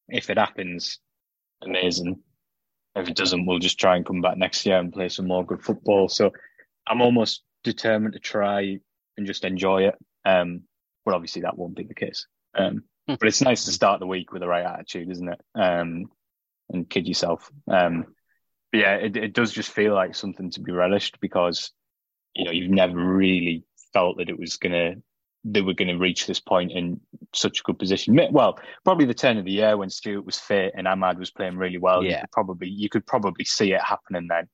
if 0.08 0.30
it 0.30 0.38
happens, 0.38 1.00
amazing. 1.62 2.22
If 2.96 3.08
it 3.08 3.16
doesn't, 3.16 3.46
we'll 3.46 3.60
just 3.60 3.80
try 3.80 3.96
and 3.96 4.06
come 4.06 4.22
back 4.22 4.38
next 4.38 4.66
year 4.66 4.78
and 4.78 4.92
play 4.92 5.10
some 5.10 5.28
more 5.28 5.46
good 5.46 5.64
football. 5.64 6.10
So 6.10 6.32
I'm 6.88 7.02
almost 7.02 7.44
determined 7.64 8.14
to 8.14 8.20
try 8.20 8.80
and 9.18 9.28
just 9.28 9.46
enjoy 9.46 9.84
it. 9.84 9.96
Um, 10.26 10.64
but 11.06 11.14
obviously 11.14 11.44
that 11.44 11.58
won't 11.58 11.76
be 11.76 11.84
the 11.84 11.94
case. 11.94 12.26
Um, 12.56 12.84
but 13.08 13.28
it's 13.28 13.42
nice 13.42 13.66
to 13.66 13.72
start 13.72 14.00
the 14.00 14.08
week 14.08 14.32
with 14.32 14.42
the 14.42 14.48
right 14.48 14.66
attitude, 14.66 15.10
isn't 15.10 15.30
it? 15.30 15.42
Um, 15.56 16.10
and 16.70 16.90
kid 16.90 17.08
yourself. 17.08 17.50
Um, 17.68 18.06
but 18.72 18.80
yeah, 18.80 18.96
it, 18.96 19.18
it 19.18 19.34
does 19.34 19.52
just 19.52 19.72
feel 19.72 19.94
like 19.94 20.16
something 20.16 20.52
to 20.52 20.62
be 20.62 20.72
relished 20.72 21.20
because 21.20 21.72
you 22.36 22.46
know 22.46 22.52
you've 22.52 22.70
never 22.70 22.96
really 22.96 23.66
felt 23.94 24.18
that 24.18 24.30
it 24.30 24.38
was 24.38 24.58
gonna 24.58 24.96
they 25.44 25.62
were 25.62 25.74
gonna 25.74 25.98
reach 25.98 26.28
this 26.28 26.40
point 26.40 26.72
in 26.72 27.00
such 27.34 27.60
a 27.60 27.64
good 27.64 27.80
position. 27.80 28.20
Well, 28.32 28.60
probably 28.84 29.06
the 29.06 29.14
turn 29.14 29.38
of 29.38 29.46
the 29.46 29.52
year 29.52 29.78
when 29.78 29.90
Stewart 29.90 30.26
was 30.26 30.38
fit 30.38 30.74
and 30.76 30.88
Amad 30.88 31.18
was 31.18 31.32
playing 31.32 31.58
really 31.58 31.78
well. 31.78 32.04
You 32.04 32.12
Yeah. 32.12 32.22
could 32.22 32.32
probably 32.32 32.70
you 32.70 32.90
could 32.90 33.06
probably 33.06 33.46
see 33.46 33.74
it 33.74 33.82
happening 33.82 34.28
then. 34.28 34.48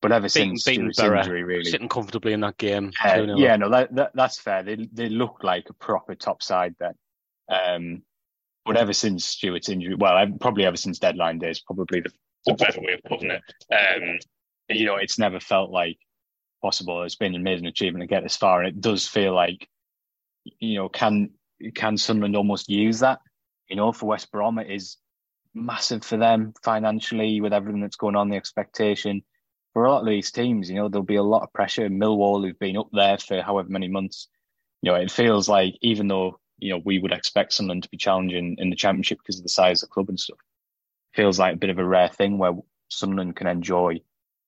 But 0.00 0.12
ever 0.12 0.26
Beating, 0.26 0.56
since 0.58 0.64
beating 0.64 0.92
Stewart's 0.92 0.98
Borough, 0.98 1.18
injury, 1.20 1.42
really, 1.44 1.64
sitting 1.64 1.88
comfortably 1.88 2.34
in 2.34 2.40
that 2.40 2.58
game. 2.58 2.92
uh, 3.02 3.22
yeah, 3.36 3.56
no, 3.56 3.70
that, 3.70 3.94
that 3.94 4.10
that's 4.14 4.38
fair. 4.38 4.62
They 4.62 4.88
they 4.92 5.08
look 5.08 5.42
like 5.42 5.70
a 5.70 5.74
proper 5.74 6.14
top 6.14 6.42
side 6.42 6.74
then. 6.78 6.92
Um, 7.48 8.02
but 8.64 8.76
ever 8.76 8.92
since 8.92 9.24
Stewart's 9.24 9.68
injury, 9.68 9.94
well, 9.94 10.26
probably 10.40 10.64
ever 10.64 10.76
since 10.76 10.98
deadline 10.98 11.38
day 11.38 11.50
is 11.50 11.60
probably 11.60 12.00
the, 12.00 12.10
the 12.46 12.54
better 12.54 12.80
way 12.80 12.94
of 12.94 13.00
putting 13.06 13.30
it. 13.30 13.42
Um, 13.72 14.18
you 14.68 14.86
know, 14.86 14.96
it's 14.96 15.18
never 15.18 15.40
felt 15.40 15.70
like 15.70 15.98
possible. 16.62 17.02
It's 17.02 17.16
been 17.16 17.34
an 17.34 17.40
amazing 17.40 17.66
achievement 17.66 18.02
to 18.02 18.06
get 18.06 18.22
this 18.22 18.36
far, 18.36 18.60
and 18.60 18.68
it 18.68 18.80
does 18.80 19.06
feel 19.06 19.34
like, 19.34 19.68
you 20.44 20.76
know, 20.76 20.88
can 20.88 21.30
can 21.74 21.96
Sunderland 21.96 22.36
almost 22.36 22.68
use 22.68 23.00
that? 23.00 23.20
You 23.68 23.76
know, 23.76 23.92
for 23.92 24.06
West 24.06 24.30
Brom, 24.30 24.58
it 24.58 24.70
is 24.70 24.96
massive 25.54 26.04
for 26.04 26.16
them 26.16 26.52
financially 26.62 27.40
with 27.40 27.52
everything 27.52 27.80
that's 27.80 27.96
going 27.96 28.16
on, 28.16 28.28
the 28.28 28.36
expectation. 28.36 29.22
For 29.72 29.84
a 29.84 29.90
lot 29.90 30.02
of 30.02 30.06
these 30.06 30.30
teams, 30.30 30.68
you 30.68 30.76
know, 30.76 30.88
there'll 30.88 31.04
be 31.04 31.16
a 31.16 31.22
lot 31.22 31.42
of 31.42 31.52
pressure. 31.52 31.88
Millwall, 31.88 32.44
who've 32.44 32.58
been 32.58 32.76
up 32.76 32.88
there 32.92 33.18
for 33.18 33.42
however 33.42 33.68
many 33.68 33.88
months, 33.88 34.28
you 34.82 34.90
know, 34.90 34.96
it 34.96 35.10
feels 35.10 35.48
like 35.48 35.74
even 35.80 36.08
though 36.08 36.38
you 36.58 36.70
know 36.70 36.80
we 36.84 36.98
would 36.98 37.12
expect 37.12 37.52
Sunderland 37.52 37.84
to 37.84 37.88
be 37.88 37.96
challenging 37.96 38.56
in 38.58 38.70
the 38.70 38.76
championship 38.76 39.18
because 39.18 39.38
of 39.38 39.42
the 39.42 39.48
size 39.48 39.82
of 39.82 39.88
the 39.88 39.92
club 39.92 40.08
and 40.08 40.20
stuff, 40.20 40.38
feels 41.14 41.38
like 41.38 41.54
a 41.54 41.58
bit 41.58 41.70
of 41.70 41.78
a 41.78 41.84
rare 41.84 42.08
thing 42.08 42.38
where 42.38 42.52
Sunderland 42.88 43.36
can 43.36 43.46
enjoy 43.46 44.00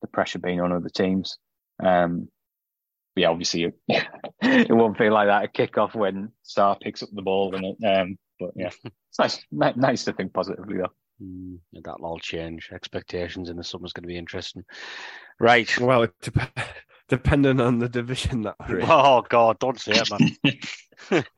the 0.03 0.07
pressure 0.07 0.39
being 0.39 0.61
on 0.61 0.73
other 0.73 0.89
teams. 0.89 1.39
Um, 1.83 2.29
yeah, 3.17 3.29
obviously 3.29 3.65
it, 3.65 3.75
it 4.43 4.71
won't 4.71 4.99
feel 4.99 5.13
like 5.13 5.29
that 5.29 5.45
a 5.45 5.49
kick-off 5.49 5.95
when 5.95 6.31
Star 6.43 6.77
picks 6.81 7.03
up 7.03 7.09
the 7.13 7.23
ball. 7.23 7.55
And 7.55 7.65
it, 7.65 7.87
um, 7.87 8.19
but 8.39 8.51
yeah, 8.55 8.71
it's 8.85 9.19
nice, 9.19 9.45
nice 9.77 10.05
to 10.05 10.13
think 10.13 10.33
positively 10.33 10.77
though. 10.79 10.93
Mm, 11.23 11.59
that'll 11.73 12.05
all 12.05 12.19
change. 12.19 12.69
Expectations 12.73 13.49
in 13.49 13.57
the 13.57 13.65
summer's 13.65 13.95
going 13.95 14.03
to 14.03 14.09
be 14.09 14.19
interesting. 14.19 14.65
Right. 15.41 15.77
Well, 15.79 16.03
it 16.05 16.13
dep- 16.21 16.59
depending 17.09 17.61
on 17.61 17.79
the 17.79 17.89
division 17.89 18.43
that 18.43 18.57
we're 18.69 18.81
in. 18.81 18.87
Oh 18.91 19.23
God, 19.29 19.59
don't 19.59 19.81
say 19.81 19.93
it, 19.95 20.11
man. 21.11 21.25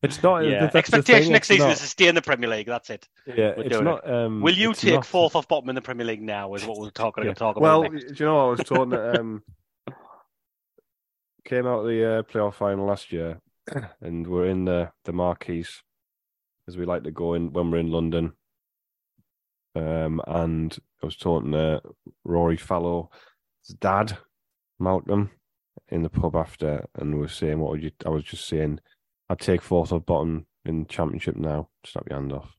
It's 0.00 0.22
not. 0.22 0.44
yeah. 0.44 0.60
that's 0.60 0.72
the 0.72 0.78
Expectation 0.78 1.24
thing, 1.24 1.32
next 1.32 1.48
season 1.48 1.66
not- 1.66 1.72
is 1.72 1.80
to 1.80 1.86
stay 1.88 2.06
in 2.06 2.14
the 2.14 2.22
Premier 2.22 2.48
League. 2.48 2.66
That's 2.68 2.88
it. 2.88 3.08
Yeah, 3.26 3.54
we're 3.56 3.64
it's 3.64 3.70
doing 3.70 3.84
not. 3.84 4.08
Um, 4.08 4.40
Will 4.40 4.54
you 4.54 4.72
take 4.72 4.94
not- 4.94 5.06
fourth 5.06 5.34
off 5.34 5.48
bottom 5.48 5.68
in 5.70 5.74
the 5.74 5.82
Premier 5.82 6.06
League 6.06 6.22
now? 6.22 6.54
Is 6.54 6.64
what 6.64 6.78
we're 6.78 6.90
talking 6.90 7.24
Yeah. 7.24 7.32
to 7.32 7.36
talk 7.38 7.56
about. 7.56 7.82
Well, 7.82 7.90
next. 7.90 8.04
do 8.12 8.14
you 8.14 8.26
know 8.26 8.34
what 8.36 8.42
I 8.42 8.50
was 8.50 8.60
talking? 8.60 8.94
um, 8.94 9.42
came 11.44 11.66
out 11.66 11.80
of 11.80 11.86
the 11.86 12.18
uh, 12.18 12.22
playoff 12.22 12.54
final 12.54 12.86
last 12.86 13.12
year, 13.12 13.40
and 14.00 14.26
we're 14.26 14.46
in 14.46 14.64
the 14.64 14.90
the 15.04 15.12
marquees, 15.12 15.82
as 16.66 16.76
we 16.76 16.84
like 16.84 17.04
to 17.04 17.10
go 17.10 17.34
in 17.34 17.52
when 17.52 17.70
we're 17.70 17.78
in 17.78 17.90
London. 17.90 18.32
Um, 19.74 20.20
and 20.26 20.76
I 21.02 21.06
was 21.06 21.16
talking 21.16 21.52
to 21.52 21.80
Rory 22.24 22.56
Fallow's 22.56 23.08
dad, 23.80 24.16
Malcolm, 24.78 25.30
in 25.88 26.02
the 26.02 26.10
pub 26.10 26.34
after, 26.36 26.86
and 26.94 27.14
we 27.14 27.20
were 27.20 27.28
saying, 27.28 27.60
"What 27.60 27.72
would 27.72 27.82
you?" 27.82 27.90
I 28.04 28.10
was 28.10 28.24
just 28.24 28.46
saying, 28.46 28.80
"I'd 29.28 29.38
take 29.38 29.62
fourth 29.62 29.92
off 29.92 30.06
bottom 30.06 30.46
in 30.64 30.86
Championship 30.86 31.36
now. 31.36 31.68
Snap 31.84 32.06
your 32.08 32.18
hand 32.18 32.32
off." 32.32 32.54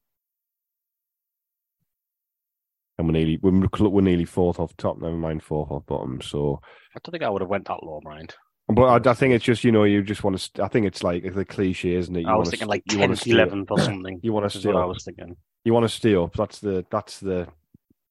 And 2.98 3.08
we're 3.08 3.14
nearly 3.14 3.38
we're, 3.42 3.90
we're 3.90 4.02
nearly 4.02 4.26
fourth 4.26 4.60
off 4.60 4.76
top. 4.78 5.02
Never 5.02 5.16
mind 5.16 5.44
fourth 5.44 5.72
off 5.72 5.86
bottom. 5.86 6.22
So, 6.22 6.62
I 6.96 7.00
don't 7.04 7.12
think 7.12 7.24
I 7.24 7.30
would 7.30 7.42
have 7.42 7.50
went 7.50 7.68
that 7.68 7.84
low, 7.84 8.02
mind. 8.04 8.36
But 8.72 9.08
I, 9.08 9.12
I 9.12 9.14
think 9.14 9.34
it's 9.34 9.46
just 9.46 9.64
you 9.64 9.72
know 9.72 9.84
you 9.84 10.04
just 10.04 10.24
want 10.24 10.38
to. 10.38 10.64
I 10.64 10.68
think 10.68 10.86
it's 10.86 11.04
like 11.04 11.34
the 11.34 11.46
cliche, 11.46 11.96
isn't 11.96 12.16
it? 12.16 12.22
You 12.22 12.28
I 12.28 12.36
was 12.36 12.50
thinking 12.50 12.70
st- 12.70 12.70
like 12.70 12.86
10th, 12.86 13.26
11th 13.26 13.72
or 13.72 13.80
something. 13.84 14.20
You 14.22 14.32
want 14.32 14.50
to 14.52 14.68
what 14.68 14.76
I 14.76 14.86
was 14.86 15.04
thinking. 15.04 15.36
You 15.64 15.74
want 15.74 15.86
to 15.86 15.90
stay 15.90 16.16
up. 16.16 16.34
That's 16.34 16.60
the 16.60 16.86
that's 16.92 17.20
the 17.20 17.48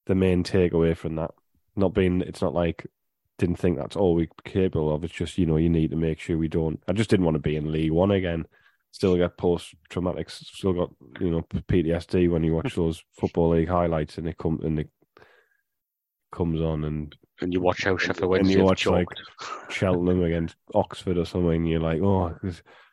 the 0.06 0.14
main 0.14 0.42
takeaway 0.42 0.96
from 0.96 1.16
that. 1.16 1.30
Not 1.76 1.94
being. 1.94 2.22
It's 2.22 2.42
not 2.42 2.54
like 2.54 2.86
didn't 3.38 3.56
think 3.56 3.78
that's 3.78 3.94
all 3.94 4.16
we're 4.16 4.26
capable 4.44 4.92
of. 4.92 5.04
It's 5.04 5.14
just 5.14 5.38
you 5.38 5.46
know 5.46 5.56
you 5.56 5.68
need 5.68 5.90
to 5.90 5.96
make 5.96 6.18
sure 6.18 6.36
we 6.36 6.48
don't. 6.48 6.82
I 6.88 6.92
just 6.92 7.08
didn't 7.08 7.24
want 7.24 7.36
to 7.36 7.40
be 7.40 7.56
in 7.56 7.70
League 7.70 7.92
One 7.92 8.10
again. 8.10 8.46
Still 8.90 9.16
get 9.16 9.36
post 9.36 9.74
traumatic. 9.90 10.28
Still 10.28 10.72
got 10.72 10.90
you 11.20 11.30
know 11.30 11.42
PTSD 11.42 12.28
when 12.30 12.42
you 12.42 12.54
watch 12.54 12.74
hmm. 12.74 12.80
those 12.80 13.02
football 13.18 13.50
league 13.50 13.68
highlights 13.68 14.18
and 14.18 14.26
they 14.26 14.32
come 14.32 14.60
and 14.64 14.80
it 14.80 14.90
comes 16.32 16.60
on 16.60 16.84
and 16.84 17.16
And 17.40 17.52
you 17.52 17.60
watch 17.60 17.84
how 17.84 17.96
Sheffield 17.96 18.30
Wednesday 18.30 18.52
and 18.54 18.60
you 18.60 18.64
watch 18.64 18.86
like. 18.86 19.08
Cheltenham 19.70 20.22
against 20.24 20.56
Oxford 20.74 21.18
or 21.18 21.24
something, 21.24 21.54
and 21.54 21.68
you're 21.68 21.80
like, 21.80 22.00
oh, 22.02 22.36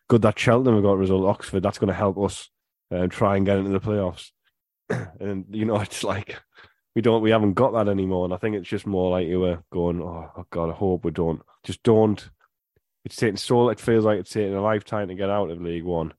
good 0.07 0.21
that 0.21 0.37
Cheltenham 0.37 0.75
have 0.75 0.83
got 0.83 0.93
a 0.93 0.97
result. 0.97 1.25
Oxford, 1.25 1.63
that's 1.63 1.79
going 1.79 1.87
to 1.87 1.93
help 1.93 2.17
us 2.19 2.49
uh, 2.91 3.07
try 3.07 3.37
and 3.37 3.45
get 3.45 3.57
into 3.57 3.71
the 3.71 3.79
playoffs. 3.79 4.31
and 5.19 5.45
you 5.49 5.65
know, 5.65 5.79
it's 5.81 6.03
like 6.03 6.37
we 6.95 7.01
don't, 7.01 7.21
we 7.21 7.31
haven't 7.31 7.53
got 7.53 7.73
that 7.73 7.89
anymore. 7.89 8.25
And 8.25 8.33
I 8.33 8.37
think 8.37 8.55
it's 8.55 8.69
just 8.69 8.87
more 8.87 9.11
like 9.11 9.27
you 9.27 9.41
were 9.41 9.63
going, 9.71 10.01
oh, 10.01 10.31
oh 10.37 10.45
God, 10.49 10.69
I 10.69 10.73
hope 10.73 11.03
we 11.03 11.11
don't, 11.11 11.41
just 11.63 11.83
don't. 11.83 12.29
It's 13.03 13.17
taking 13.17 13.37
so, 13.37 13.69
it 13.69 13.79
feels 13.79 14.05
like 14.05 14.19
it's 14.19 14.31
taking 14.31 14.55
a 14.55 14.61
lifetime 14.61 15.09
to 15.09 15.15
get 15.15 15.29
out 15.29 15.51
of 15.51 15.61
League 15.61 15.83
One. 15.83 16.13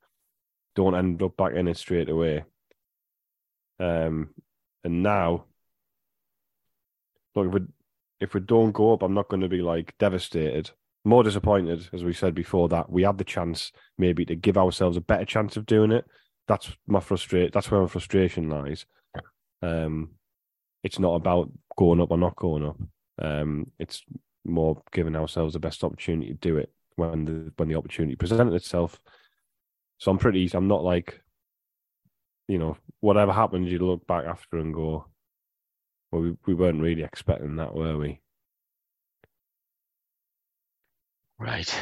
Don't 0.77 0.95
end 0.95 1.23
up 1.23 1.37
back 1.37 1.55
in 1.55 1.67
it 1.69 1.79
straight 1.79 2.11
away. 2.11 2.45
Um, 3.81 4.31
and 4.85 5.03
now, 5.03 5.47
look, 7.35 7.47
if 7.47 7.53
we 7.53 7.61
if 8.21 8.35
we 8.35 8.41
don't 8.41 8.73
go 8.73 8.93
up, 8.93 9.03
I'm 9.03 9.15
not 9.15 9.29
going 9.29 9.43
to 9.43 9.49
be 9.49 9.63
like 9.63 9.95
devastated. 9.99 10.71
More 11.05 11.23
disappointed, 11.23 11.89
as 11.93 12.03
we 12.03 12.13
said 12.13 12.35
before, 12.35 12.69
that 12.71 12.91
we 12.91 13.03
had 13.03 13.19
the 13.19 13.25
chance 13.25 13.71
maybe 13.97 14.25
to 14.25 14.35
give 14.35 14.59
ourselves 14.59 14.97
a 14.97 15.01
better 15.01 15.25
chance 15.25 15.57
of 15.57 15.67
doing 15.67 15.93
it. 15.93 16.05
That's 16.49 16.77
my 16.87 17.01
frustrate. 17.01 17.53
That's 17.53 17.71
where 17.71 17.81
my 17.81 17.87
frustration 17.87 18.49
lies. 18.49 18.87
Um, 19.63 20.11
it's 20.83 20.99
not 20.99 21.15
about 21.15 21.51
going 21.77 22.01
up 22.01 22.11
or 22.11 22.19
not 22.19 22.37
going 22.37 22.67
up. 22.67 22.77
Um, 23.21 23.71
it's 23.79 24.03
more 24.45 24.83
giving 24.93 25.17
ourselves 25.17 25.53
the 25.53 25.59
best 25.59 25.83
opportunity 25.85 26.29
to 26.29 26.35
do 26.35 26.57
it 26.57 26.73
when 26.97 27.25
the 27.25 27.53
when 27.57 27.69
the 27.69 27.75
opportunity 27.77 28.17
presented 28.17 28.55
itself. 28.55 29.01
So 29.99 30.11
I'm 30.11 30.19
pretty. 30.19 30.51
I'm 30.55 30.69
not 30.69 30.85
like, 30.85 31.21
you 32.49 32.59
know, 32.59 32.77
whatever 33.01 33.33
happens, 33.33 33.71
you 33.71 33.79
look 33.79 34.07
back 34.07 34.25
after 34.27 34.59
and 34.59 34.75
go, 34.75 35.07
well, 36.11 36.23
we, 36.23 36.37
we 36.47 36.55
weren't 36.55 36.83
really 36.83 37.03
expecting 37.03 37.57
that, 37.57 37.75
were 37.75 37.97
we? 37.99 38.21
Right. 41.39 41.73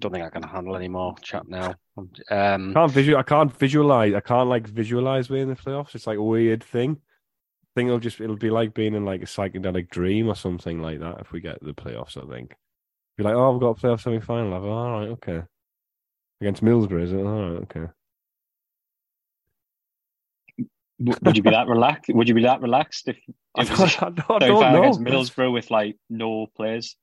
Don't 0.00 0.12
think 0.12 0.24
I 0.24 0.30
can 0.30 0.44
handle 0.44 0.76
any 0.76 0.88
more 0.88 1.16
chat 1.20 1.48
now. 1.48 1.74
Um, 2.30 2.72
can't 2.72 2.92
visual. 2.92 3.18
I 3.18 3.24
can't 3.24 3.56
visualize. 3.56 4.14
I 4.14 4.20
can't 4.20 4.48
like 4.48 4.68
visualize 4.68 5.26
being 5.26 5.42
in 5.42 5.48
the 5.48 5.56
playoffs. 5.56 5.94
It's 5.96 6.06
like 6.06 6.18
a 6.18 6.22
weird 6.22 6.62
thing. 6.62 6.98
I 7.00 7.68
think 7.74 7.88
it'll 7.88 7.98
just 7.98 8.20
it'll 8.20 8.36
be 8.36 8.50
like 8.50 8.74
being 8.74 8.94
in 8.94 9.04
like 9.04 9.22
a 9.22 9.26
psychedelic 9.26 9.90
dream 9.90 10.28
or 10.28 10.36
something 10.36 10.80
like 10.80 11.00
that 11.00 11.18
if 11.20 11.32
we 11.32 11.40
get 11.40 11.58
the 11.62 11.74
playoffs. 11.74 12.16
I 12.16 12.32
think. 12.32 12.54
Be 13.16 13.24
like, 13.24 13.34
oh, 13.34 13.50
we've 13.50 13.60
got 13.60 13.70
a 13.70 13.74
playoff 13.74 14.00
semi 14.00 14.20
final. 14.20 14.52
All 14.54 15.00
right, 15.00 15.08
okay. 15.08 15.42
Against 16.40 16.62
Middlesbrough, 16.62 17.02
is 17.02 17.12
it? 17.12 17.16
All 17.16 17.50
right, 17.50 17.62
okay. 17.62 17.86
W- 20.58 20.70
Would 21.00 21.36
you 21.36 21.42
be 21.42 21.50
that 21.50 21.68
relaxed? 21.68 22.10
Would 22.12 22.28
you 22.28 22.34
be 22.34 22.42
that 22.42 22.60
relaxed 22.60 23.08
if 23.08 23.16
I 23.56 23.64
don't, 23.64 24.02
I 24.02 24.10
don't, 24.10 24.30
I 24.30 24.38
don't 24.38 24.60
know. 24.72 24.78
against 24.80 25.00
Middlesbrough 25.00 25.52
with 25.52 25.70
like 25.70 25.96
no 26.10 26.46
players? 26.56 26.96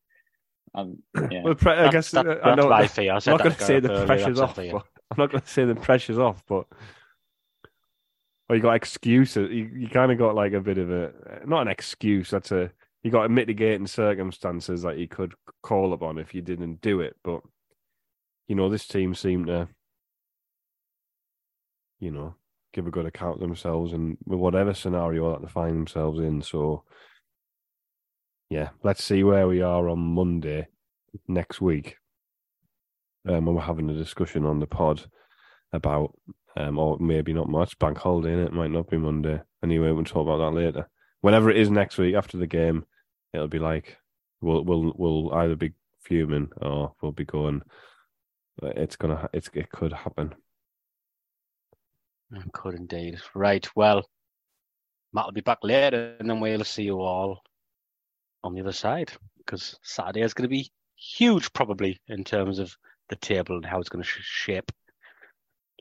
Um, 0.74 0.98
yeah. 1.32 1.44
Well, 1.44 1.56
pre- 1.56 1.72
I 1.72 1.84
that- 1.84 1.92
guess 1.94 2.12
that- 2.12 2.28
uh, 2.28 2.40
I 2.44 2.50
that's 2.50 2.58
know. 2.62 2.70
my 2.70 2.88
fear. 2.88 3.14
I 3.14 3.16
I'm 3.16 3.22
not 3.26 3.40
going 3.44 3.56
to 3.56 3.64
say 3.64 3.80
the 3.80 4.06
pressure's 4.06 4.40
off. 4.40 4.56
But, 4.56 4.84
I'm 5.12 5.18
not 5.18 5.32
going 5.32 5.42
to 5.42 5.48
say 5.48 5.64
the 5.66 5.76
pressure's 5.76 6.18
off, 6.18 6.44
but 6.48 6.66
well, 8.50 8.58
you 8.58 8.62
got 8.62 8.74
excuses. 8.76 9.50
You, 9.52 9.72
you 9.74 9.88
kind 9.88 10.12
of 10.12 10.18
got 10.18 10.36
like 10.36 10.54
a 10.54 10.60
bit 10.60 10.78
of 10.78 10.92
a 10.92 11.12
not 11.46 11.62
an 11.62 11.68
excuse. 11.70 12.30
That's 12.30 12.52
a 12.52 12.72
you 13.04 13.12
got 13.12 13.26
a 13.26 13.30
mitigating 13.30 13.88
circumstances 13.88 14.82
that 14.82 14.98
you 14.98 15.08
could 15.08 15.34
call 15.64 15.94
upon 15.94 16.18
if 16.18 16.34
you 16.36 16.42
didn't 16.42 16.82
do 16.82 17.00
it. 17.00 17.16
But 17.24 17.42
you 18.48 18.56
know, 18.56 18.70
this 18.70 18.88
team 18.88 19.16
seemed 19.16 19.48
to, 19.48 19.68
you 22.00 22.12
know, 22.12 22.36
give 22.76 22.88
a 22.88 22.92
good 22.92 23.06
account 23.06 23.36
of 23.36 23.40
themselves 23.40 23.94
and 23.94 24.18
whatever 24.26 24.74
scenario 24.74 25.32
that 25.32 25.42
they 25.42 25.48
find 25.48 25.78
themselves 25.78 26.20
in. 26.20 26.42
So, 26.42 26.84
yeah, 28.50 28.70
let's 28.84 29.02
see 29.02 29.24
where 29.24 29.48
we 29.48 29.62
are 29.62 29.88
on 29.88 30.00
Monday 30.00 30.68
next 31.28 31.62
week. 31.62 31.96
Um, 33.28 33.46
we're 33.46 33.62
having 33.62 33.90
a 33.90 33.94
discussion 33.94 34.46
on 34.46 34.60
the 34.60 34.68
pod 34.68 35.06
about, 35.72 36.14
um, 36.58 36.78
or 36.78 37.00
maybe 37.00 37.32
not 37.32 37.48
much 37.48 37.80
bank 37.80 37.98
holiday, 37.98 38.34
and 38.34 38.42
it 38.42 38.54
might 38.54 38.72
not 38.72 38.90
be 38.90 38.98
Monday. 38.98 39.42
Anyway, 39.64 39.92
we'll 39.92 40.04
talk 40.04 40.28
about 40.28 40.38
that 40.38 40.56
later. 40.56 40.90
Whenever 41.22 41.50
it 41.50 41.58
is 41.58 41.72
next 41.72 41.98
week 41.98 42.14
after 42.14 42.38
the 42.38 42.46
game, 42.46 42.86
it'll 43.34 43.48
be 43.48 43.58
like 43.58 43.98
we'll 44.42 44.64
we'll 44.64 44.94
we'll 44.96 45.34
either 45.34 45.56
be 45.56 45.74
fuming 46.02 46.50
or 46.58 46.94
we'll 47.02 47.14
be 47.14 47.26
going. 47.26 47.62
It's 48.62 48.96
gonna. 48.96 49.30
It's 49.34 49.50
it 49.54 49.72
could 49.72 49.94
happen. 49.94 50.36
Could 52.54 52.76
indeed. 52.76 53.20
Right. 53.34 53.68
Well, 53.76 54.06
Matt 55.14 55.26
will 55.26 55.32
be 55.34 55.42
back 55.42 55.60
later, 55.64 56.16
and 56.20 56.30
then 56.30 56.40
we'll 56.40 56.64
see 56.64 56.84
you 56.84 57.00
all 57.00 57.42
on 58.44 58.54
the 58.54 58.62
other 58.62 58.72
side 58.74 59.12
because 59.38 59.78
Saturday 59.84 60.22
is 60.22 60.34
going 60.34 60.44
to 60.44 60.50
be 60.50 60.70
huge, 60.98 61.52
probably 61.54 62.00
in 62.08 62.24
terms 62.24 62.60
of 62.60 62.76
the 63.10 63.16
table 63.16 63.56
and 63.56 63.66
how 63.66 63.80
it's 63.80 63.90
going 63.90 64.04
to 64.04 64.08
sh- 64.10 64.20
shape. 64.22 64.72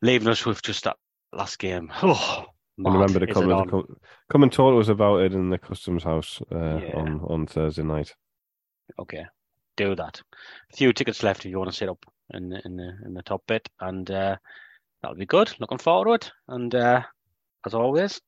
Leaving 0.03 0.29
us 0.29 0.45
with 0.45 0.63
just 0.63 0.85
that 0.85 0.97
last 1.33 1.59
game. 1.59 1.91
Oh, 2.03 2.47
And 2.87 2.95
remember 2.95 3.21
to 3.21 3.33
come, 3.33 3.49
to 3.49 3.71
come 3.71 3.97
come 4.31 4.43
and 4.43 4.53
talk 4.53 4.73
to 4.75 4.81
us 4.81 4.89
about 4.89 5.21
it 5.21 5.33
in 5.33 5.49
the 5.49 5.59
customs 5.59 6.03
house 6.03 6.43
uh, 6.51 6.81
Yeah. 6.83 6.97
on 6.97 7.21
on 7.21 7.47
Thursday 7.47 7.85
night. 7.85 8.13
Okay, 8.99 9.25
do 9.77 9.95
that. 9.95 10.21
A 10.73 10.77
few 10.77 10.93
tickets 10.93 11.23
left 11.23 11.45
if 11.45 11.51
you 11.53 11.59
want 11.59 11.71
to 11.71 11.77
sit 11.77 11.89
up 11.89 12.05
in 12.33 12.49
the 12.49 12.61
in 12.65 12.75
the 12.77 12.93
in 13.07 13.15
the 13.15 13.23
top 13.23 13.43
bit, 13.47 13.69
and 13.81 14.11
uh, 14.11 14.37
that'll 15.05 15.19
be 15.19 15.27
good. 15.27 15.55
Looking 15.61 15.77
forward 15.77 16.23
to 16.23 16.29
it, 16.29 16.33
and 16.49 16.75
uh, 16.75 17.03
as 17.67 17.75
always, 17.75 18.23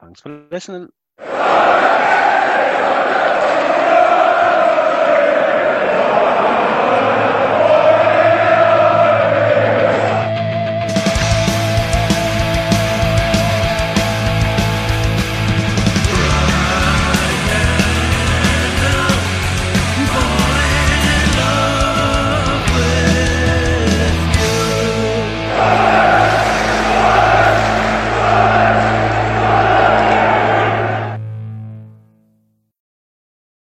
thanks 0.00 0.20
for 0.20 0.46
listening. 0.52 0.88